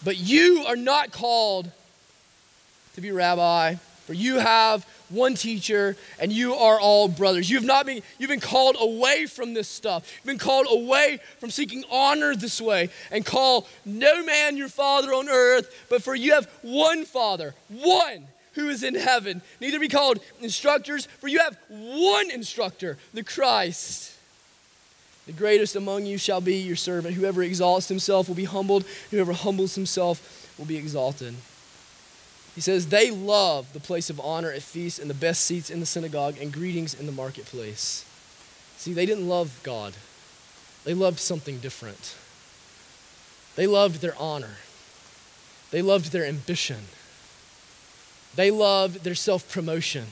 But 0.05 0.17
you 0.17 0.65
are 0.67 0.77
not 0.77 1.13
called 1.13 1.71
to 2.95 3.01
be 3.01 3.11
rabbi, 3.11 3.75
for 4.07 4.15
you 4.15 4.39
have 4.39 4.85
one 5.09 5.35
teacher, 5.35 5.97
and 6.19 6.33
you 6.33 6.55
are 6.55 6.81
all 6.81 7.09
brothers. 7.09 7.51
You 7.51 7.57
have 7.57 7.65
not 7.65 7.87
been, 7.87 8.03
you've 8.19 8.31
been 8.31 8.41
called 8.41 8.77
away 8.81 9.27
from 9.27 9.55
this 9.55 9.69
stuff. 9.69 10.11
You've 10.17 10.27
been 10.27 10.39
called 10.39 10.67
away 10.71 11.21
from 11.39 11.51
seeking 11.51 11.85
honor 11.91 12.35
this 12.35 12.61
way, 12.61 12.91
and 13.11 13.27
call 13.27 13.69
no 13.85 14.25
man 14.25 14.57
your 14.57 14.69
father 14.69 15.13
on 15.13 15.29
earth, 15.29 15.87
but 15.89 16.03
for 16.03 16.15
you 16.15 16.35
have 16.35 16.47
one 16.63 17.05
father, 17.05 17.55
one 17.69 18.27
who 18.55 18.69
is 18.69 18.83
in 18.83 18.95
heaven. 18.95 19.43
Neither 19.61 19.79
be 19.79 19.89
called 19.89 20.19
instructors, 20.41 21.07
for 21.07 21.29
you 21.29 21.39
have 21.41 21.57
one 21.69 22.31
instructor, 22.31 22.99
the 23.15 23.23
Christ. 23.23 24.10
The 25.27 25.33
greatest 25.33 25.77
among 25.77 26.07
you 26.07 26.19
shall 26.19 26.41
be 26.41 26.57
your 26.57 26.77
servant. 26.77 27.15
Whoever 27.15 27.43
exalts 27.43 27.89
himself 27.89 28.29
will 28.29 28.35
be 28.35 28.45
humbled, 28.45 28.85
whoever 29.11 29.33
humbles 29.33 29.75
himself 29.75 30.55
will 30.59 30.67
be 30.67 30.77
exalted. 30.77 31.35
He 32.55 32.61
says, 32.61 32.87
They 32.87 33.11
love 33.11 33.73
the 33.73 33.81
place 33.81 34.11
of 34.11 34.21
honor 34.21 34.51
at 34.51 34.63
feasts 34.63 34.99
and 34.99 35.09
the 35.09 35.15
best 35.15 35.45
seats 35.45 35.71
in 35.71 35.81
the 35.81 35.87
synagogue 35.87 36.37
and 36.41 36.53
greetings 36.53 36.99
in 36.99 37.07
the 37.07 37.13
marketplace. 37.13 38.05
See, 38.77 38.93
they 38.93 39.07
didn't 39.07 39.29
love 39.29 39.61
God, 39.63 39.95
they 40.85 40.95
loved 40.95 41.19
something 41.19 41.59
different. 41.59 42.17
They 43.57 43.67
loved 43.67 44.01
their 44.01 44.15
honor, 44.19 44.57
they 45.71 45.83
loved 45.83 46.13
their 46.13 46.25
ambition, 46.25 46.85
they 48.37 48.51
loved 48.51 49.05
their 49.05 49.15
self 49.15 49.51
promotion. 49.53 50.07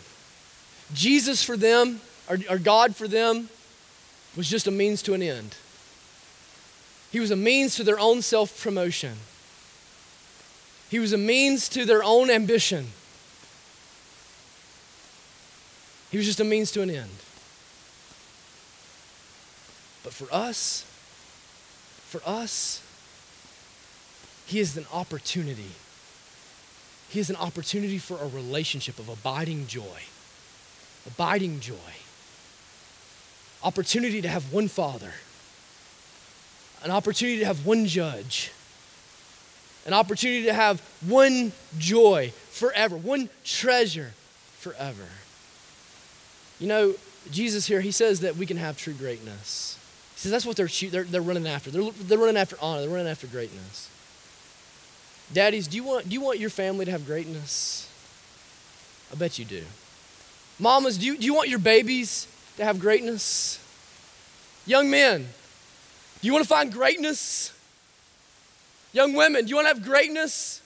Jesus 0.95 1.43
for 1.43 1.57
them, 1.57 2.01
or, 2.31 2.39
or 2.49 2.59
God 2.59 2.97
for 2.97 3.07
them, 3.09 3.49
was 4.39 4.49
just 4.49 4.69
a 4.69 4.71
means 4.71 5.03
to 5.03 5.15
an 5.15 5.23
end. 5.23 5.57
He 7.11 7.19
was 7.19 7.33
a 7.33 7.37
means 7.37 7.75
to 7.75 7.83
their 7.83 7.99
own 7.99 8.23
self 8.23 8.63
promotion. 8.63 9.15
He 10.89 11.01
was 11.01 11.13
a 11.13 11.19
means 11.19 11.69
to 11.71 11.85
their 11.85 12.05
own 12.05 12.31
ambition. 12.31 12.93
He 16.13 16.19
was 16.19 16.25
just 16.25 16.39
a 16.39 16.45
means 16.45 16.71
to 16.71 16.83
an 16.83 16.89
end. 16.89 17.11
But 20.05 20.13
for 20.13 20.33
us, 20.33 20.85
for 22.07 22.21
us, 22.25 22.81
He 24.47 24.61
is 24.61 24.77
an 24.77 24.87
opportunity. 24.93 25.73
He 27.09 27.19
is 27.19 27.29
an 27.29 27.37
opportunity 27.37 27.99
for 27.99 28.17
a 28.19 28.29
relationship 28.29 29.01
of 29.01 29.09
abiding 29.09 29.67
joy. 29.67 30.05
Abiding 31.09 31.59
joy 31.59 31.75
opportunity 33.63 34.23
to 34.23 34.29
have 34.29 34.53
one 34.53 34.69
father, 34.69 35.13
an 36.83 36.91
opportunity 36.91 37.39
to 37.41 37.45
have 37.45 37.67
one 37.67 37.87
judge, 37.87 38.53
an 39.87 39.93
opportunity 39.93 40.45
to 40.45 40.53
have 40.53 40.81
one 41.07 41.53
joy 41.79 42.33
forever, 42.51 42.97
one 42.97 43.29
treasure 43.45 44.13
forever. 44.59 45.07
You 46.61 46.67
know, 46.67 46.95
Jesus 47.31 47.67
here, 47.67 47.81
he 47.81 47.91
says 47.91 48.21
that 48.21 48.37
we 48.37 48.47
can 48.47 48.57
have 48.57 48.77
true 48.77 48.93
greatness. 48.95 49.79
He 50.15 50.21
says 50.21 50.33
that's 50.33 50.47
what 50.47 50.57
they're, 50.57 50.69
they're, 50.91 51.05
they're 51.05 51.23
running 51.23 51.47
after. 51.47 51.71
They're, 51.71 51.91
they're 51.91 52.19
running 52.19 52.37
after 52.37 52.57
honor, 52.61 52.81
they're 52.81 52.91
running 52.91 53.09
after 53.09 53.27
greatness. 53.27 53.91
Daddies, 55.33 55.69
do 55.69 55.77
you, 55.77 55.85
want, 55.85 56.09
do 56.09 56.15
you 56.15 56.21
want 56.21 56.39
your 56.39 56.51
family 56.51 56.85
to 56.87 56.91
have 56.91 57.07
greatness? 57.07 57.89
I 59.13 59.17
bet 59.17 59.39
you 59.39 59.45
do. 59.45 59.63
Mamas, 60.59 60.99
do 60.99 61.07
you, 61.07 61.17
do 61.17 61.25
you 61.25 61.35
want 61.35 61.49
your 61.49 61.59
babies 61.59 62.27
to 62.59 62.65
have 62.65 62.79
greatness? 62.79 63.65
Young 64.67 64.91
men, 64.91 65.23
do 66.21 66.27
you 66.27 66.33
want 66.33 66.45
to 66.45 66.49
find 66.49 66.73
greatness? 66.73 67.53
Young 68.93 69.15
women, 69.15 69.45
do 69.45 69.49
you 69.49 69.57
want 69.57 69.69
to 69.69 69.75
have 69.75 69.85
greatness? 69.85 70.61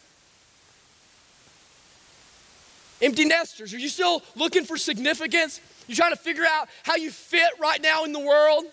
Empty 3.01 3.27
nesters, 3.27 3.75
are 3.75 3.79
you 3.79 3.89
still 3.89 4.23
looking 4.37 4.65
for 4.65 4.77
significance? 4.77 5.61
You're 5.87 5.97
trying 5.97 6.13
to 6.13 6.17
figure 6.17 6.45
out 6.49 6.69
how 6.83 6.97
you 6.97 7.11
fit 7.11 7.51
right 7.61 7.81
now 7.83 8.05
in 8.05 8.13
the 8.13 8.21
world? 8.21 8.65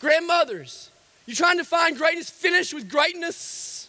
Grandmothers, 0.00 0.90
you're 1.26 1.36
trying 1.36 1.58
to 1.58 1.64
find 1.64 1.96
greatness, 1.96 2.30
finish 2.30 2.72
with 2.72 2.88
greatness? 2.88 3.88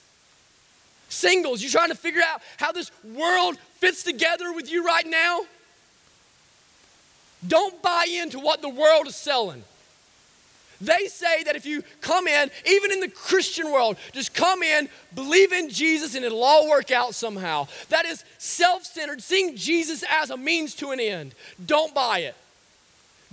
Singles, 1.08 1.62
you're 1.62 1.72
trying 1.72 1.90
to 1.90 1.96
figure 1.96 2.22
out 2.26 2.42
how 2.58 2.72
this 2.72 2.92
world 3.04 3.58
fits 3.78 4.04
together 4.04 4.52
with 4.52 4.72
you 4.72 4.86
right 4.86 5.08
now? 5.08 5.42
Don't 7.48 7.82
buy 7.82 8.06
into 8.22 8.40
what 8.40 8.62
the 8.62 8.70
world 8.70 9.08
is 9.08 9.16
selling. 9.16 9.64
They 10.82 11.08
say 11.08 11.44
that 11.44 11.56
if 11.56 11.66
you 11.66 11.84
come 12.00 12.28
in, 12.28 12.50
even 12.66 12.92
in 12.92 13.02
the 13.02 13.10
Christian 13.10 13.72
world, 13.72 13.98
just 14.14 14.34
come 14.34 14.64
in, 14.64 14.88
believe 15.14 15.52
in 15.52 15.70
Jesus, 15.70 16.16
and 16.16 16.24
it'll 16.24 16.44
all 16.44 16.70
work 16.70 16.90
out 16.90 17.14
somehow. 17.16 17.68
That 17.90 18.06
is 18.06 18.24
self 18.38 18.86
centered, 18.86 19.22
seeing 19.22 19.58
Jesus 19.58 20.04
as 20.10 20.30
a 20.30 20.38
means 20.38 20.76
to 20.76 20.92
an 20.92 21.00
end. 21.00 21.36
Don't 21.66 21.94
buy 21.94 22.20
it. 22.20 22.36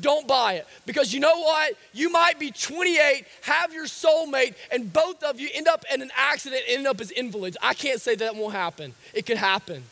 Don't 0.00 0.26
buy 0.26 0.54
it. 0.54 0.66
Because 0.84 1.14
you 1.14 1.20
know 1.20 1.38
what? 1.38 1.74
You 1.94 2.10
might 2.10 2.38
be 2.38 2.50
28, 2.50 3.24
have 3.42 3.72
your 3.72 3.86
soulmate, 3.86 4.54
and 4.70 4.92
both 4.92 5.22
of 5.22 5.40
you 5.40 5.48
end 5.54 5.68
up 5.68 5.84
in 5.92 6.02
an 6.02 6.10
accident, 6.16 6.62
end 6.66 6.86
up 6.86 7.00
as 7.00 7.12
invalids. 7.12 7.56
I 7.62 7.74
can't 7.74 8.00
say 8.00 8.16
that 8.16 8.34
won't 8.34 8.54
happen. 8.54 8.92
It 9.14 9.24
could 9.24 9.38
happen. 9.38 9.84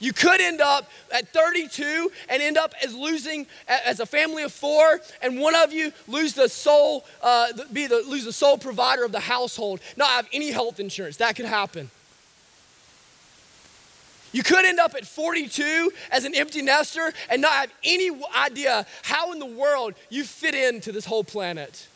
You 0.00 0.12
could 0.12 0.40
end 0.40 0.60
up 0.60 0.88
at 1.12 1.28
32 1.28 2.10
and 2.28 2.42
end 2.42 2.56
up 2.56 2.72
as 2.82 2.94
losing 2.94 3.46
as 3.66 4.00
a 4.00 4.06
family 4.06 4.44
of 4.44 4.52
four, 4.52 5.00
and 5.22 5.40
one 5.40 5.56
of 5.56 5.72
you 5.72 5.92
lose 6.06 6.34
the 6.34 6.48
sole, 6.48 7.04
uh, 7.22 7.48
be 7.72 7.86
the 7.86 8.04
lose 8.06 8.24
the 8.24 8.32
sole 8.32 8.58
provider 8.58 9.04
of 9.04 9.12
the 9.12 9.20
household, 9.20 9.80
not 9.96 10.10
have 10.10 10.28
any 10.32 10.50
health 10.50 10.78
insurance. 10.78 11.16
That 11.16 11.34
could 11.34 11.46
happen. 11.46 11.90
You 14.30 14.42
could 14.42 14.64
end 14.64 14.78
up 14.78 14.94
at 14.94 15.06
42 15.06 15.90
as 16.10 16.24
an 16.24 16.34
empty 16.34 16.60
nester 16.62 17.12
and 17.30 17.40
not 17.40 17.52
have 17.52 17.72
any 17.82 18.10
idea 18.36 18.86
how 19.02 19.32
in 19.32 19.38
the 19.38 19.46
world 19.46 19.94
you 20.10 20.22
fit 20.22 20.54
into 20.54 20.92
this 20.92 21.06
whole 21.06 21.24
planet. 21.24 21.88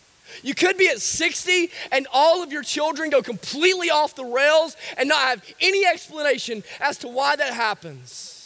You 0.43 0.55
could 0.55 0.77
be 0.79 0.89
at 0.89 1.01
60 1.01 1.71
and 1.91 2.07
all 2.13 2.43
of 2.43 2.53
your 2.53 2.63
children 2.63 3.11
go 3.11 3.23
completely 3.23 3.91
off 3.91 4.15
the 4.15 4.25
rails 4.25 4.77
and 4.97 5.09
not 5.09 5.21
have 5.29 5.45
any 5.61 5.85
explanation 5.87 6.65
as 6.81 6.99
to 6.99 7.09
why 7.09 7.37
that 7.37 7.53
happens. 7.53 8.42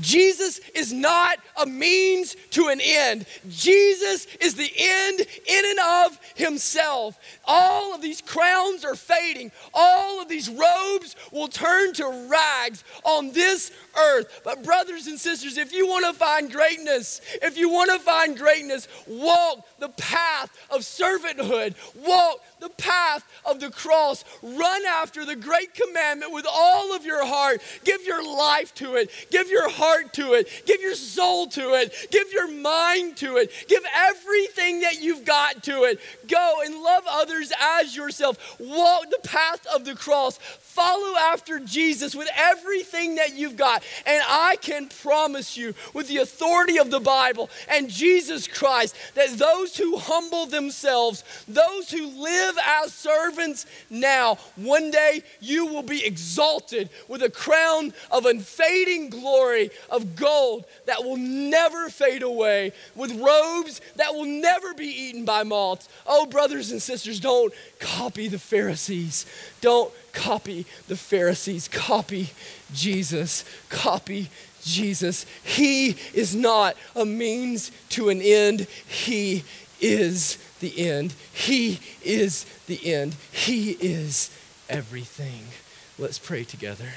Jesus 0.00 0.58
is 0.74 0.92
not 0.92 1.38
a 1.60 1.66
means 1.66 2.36
to 2.50 2.68
an 2.68 2.80
end. 2.82 3.26
Jesus 3.48 4.26
is 4.40 4.54
the 4.54 4.70
end 4.76 5.20
in 5.20 5.64
and 5.64 5.78
of 5.78 6.18
himself. 6.34 7.18
All 7.44 7.94
of 7.94 8.02
these 8.02 8.20
crowns 8.20 8.84
are 8.84 8.94
fading. 8.94 9.52
All 9.72 10.20
of 10.20 10.28
these 10.28 10.48
robes 10.48 11.16
will 11.32 11.48
turn 11.48 11.92
to 11.94 12.28
rags 12.30 12.84
on 13.04 13.32
this 13.32 13.72
earth. 13.96 14.40
But, 14.44 14.64
brothers 14.64 15.06
and 15.06 15.18
sisters, 15.18 15.56
if 15.56 15.72
you 15.72 15.86
want 15.86 16.06
to 16.06 16.12
find 16.12 16.52
greatness, 16.52 17.20
if 17.42 17.56
you 17.56 17.68
want 17.68 17.90
to 17.90 17.98
find 17.98 18.36
greatness, 18.36 18.88
walk 19.06 19.66
the 19.78 19.88
path 19.90 20.50
of 20.70 20.80
servanthood, 20.80 21.74
walk 22.06 22.40
the 22.60 22.68
path 22.70 23.24
of 23.44 23.60
the 23.60 23.70
cross, 23.70 24.24
run 24.42 24.82
after 24.86 25.24
the 25.24 25.36
great 25.36 25.74
commandment 25.74 26.32
with 26.32 26.46
all 26.50 26.94
of 26.94 27.04
your 27.04 27.24
heart. 27.26 27.60
Give 27.84 28.02
your 28.04 28.24
life 28.24 28.74
to 28.76 28.94
it, 28.94 29.10
give 29.30 29.50
your 29.50 29.68
heart 29.68 30.12
to 30.14 30.32
it, 30.34 30.48
give 30.66 30.80
your 30.80 30.94
soul 30.94 31.46
to 31.48 31.74
it, 31.74 32.08
give 32.10 32.32
your 32.32 32.50
mind 32.50 33.16
to 33.18 33.36
it, 33.36 33.50
give 33.68 33.82
everything 33.94 34.80
that 34.80 35.00
you've 35.00 35.24
got 35.24 35.62
to 35.64 35.84
it. 35.84 36.00
Go 36.28 36.56
and 36.64 36.82
love 36.82 37.04
others 37.08 37.52
as 37.60 37.96
yourself. 37.96 38.58
Walk 38.58 39.10
the 39.10 39.28
path 39.28 39.66
of 39.74 39.84
the 39.84 39.94
cross. 39.94 40.38
Follow 40.38 41.16
after 41.16 41.58
Jesus 41.58 42.14
with 42.14 42.28
everything 42.36 43.16
that 43.16 43.34
you've 43.34 43.56
got. 43.56 43.82
And 44.04 44.22
I 44.26 44.56
can 44.60 44.88
promise 44.88 45.56
you, 45.56 45.74
with 45.94 46.08
the 46.08 46.18
authority 46.18 46.78
of 46.78 46.90
the 46.90 47.00
Bible 47.00 47.48
and 47.68 47.88
Jesus 47.88 48.46
Christ, 48.46 48.94
that 49.14 49.30
those 49.38 49.76
who 49.76 49.96
humble 49.96 50.46
themselves, 50.46 51.24
those 51.48 51.90
who 51.90 52.06
live 52.46 52.58
as 52.64 52.92
servants 52.92 53.66
now, 53.90 54.36
one 54.56 54.90
day 54.90 55.22
you 55.40 55.66
will 55.66 55.82
be 55.82 56.04
exalted 56.04 56.88
with 57.08 57.22
a 57.22 57.30
crown 57.30 57.92
of 58.10 58.26
unfading 58.26 59.10
glory 59.10 59.70
of 59.90 60.16
gold 60.16 60.64
that 60.86 61.02
will 61.02 61.16
never 61.16 61.88
fade 61.88 62.22
away, 62.22 62.72
with 62.94 63.12
robes 63.20 63.80
that 63.96 64.14
will 64.14 64.26
never 64.26 64.74
be 64.74 64.86
eaten 64.86 65.24
by 65.24 65.42
moths. 65.42 65.88
Oh, 66.06 66.26
brothers 66.26 66.70
and 66.70 66.80
sisters, 66.80 67.20
don't 67.20 67.52
copy 67.78 68.28
the 68.28 68.38
Pharisees. 68.38 69.26
Don't 69.60 69.92
copy 70.12 70.66
the 70.88 70.96
Pharisees. 70.96 71.68
Copy 71.68 72.30
Jesus. 72.72 73.44
Copy 73.68 74.28
Jesus. 74.62 75.26
He 75.44 75.96
is 76.14 76.34
not 76.34 76.76
a 76.94 77.04
means 77.04 77.70
to 77.90 78.08
an 78.08 78.20
end, 78.20 78.66
He 78.86 79.44
is 79.80 80.38
the 80.60 80.88
end. 80.88 81.14
He 81.32 81.80
is 82.02 82.46
the 82.66 82.92
end. 82.92 83.16
He 83.32 83.72
is 83.72 84.30
everything. 84.68 85.44
Let's 85.98 86.18
pray 86.18 86.44
together. 86.44 86.88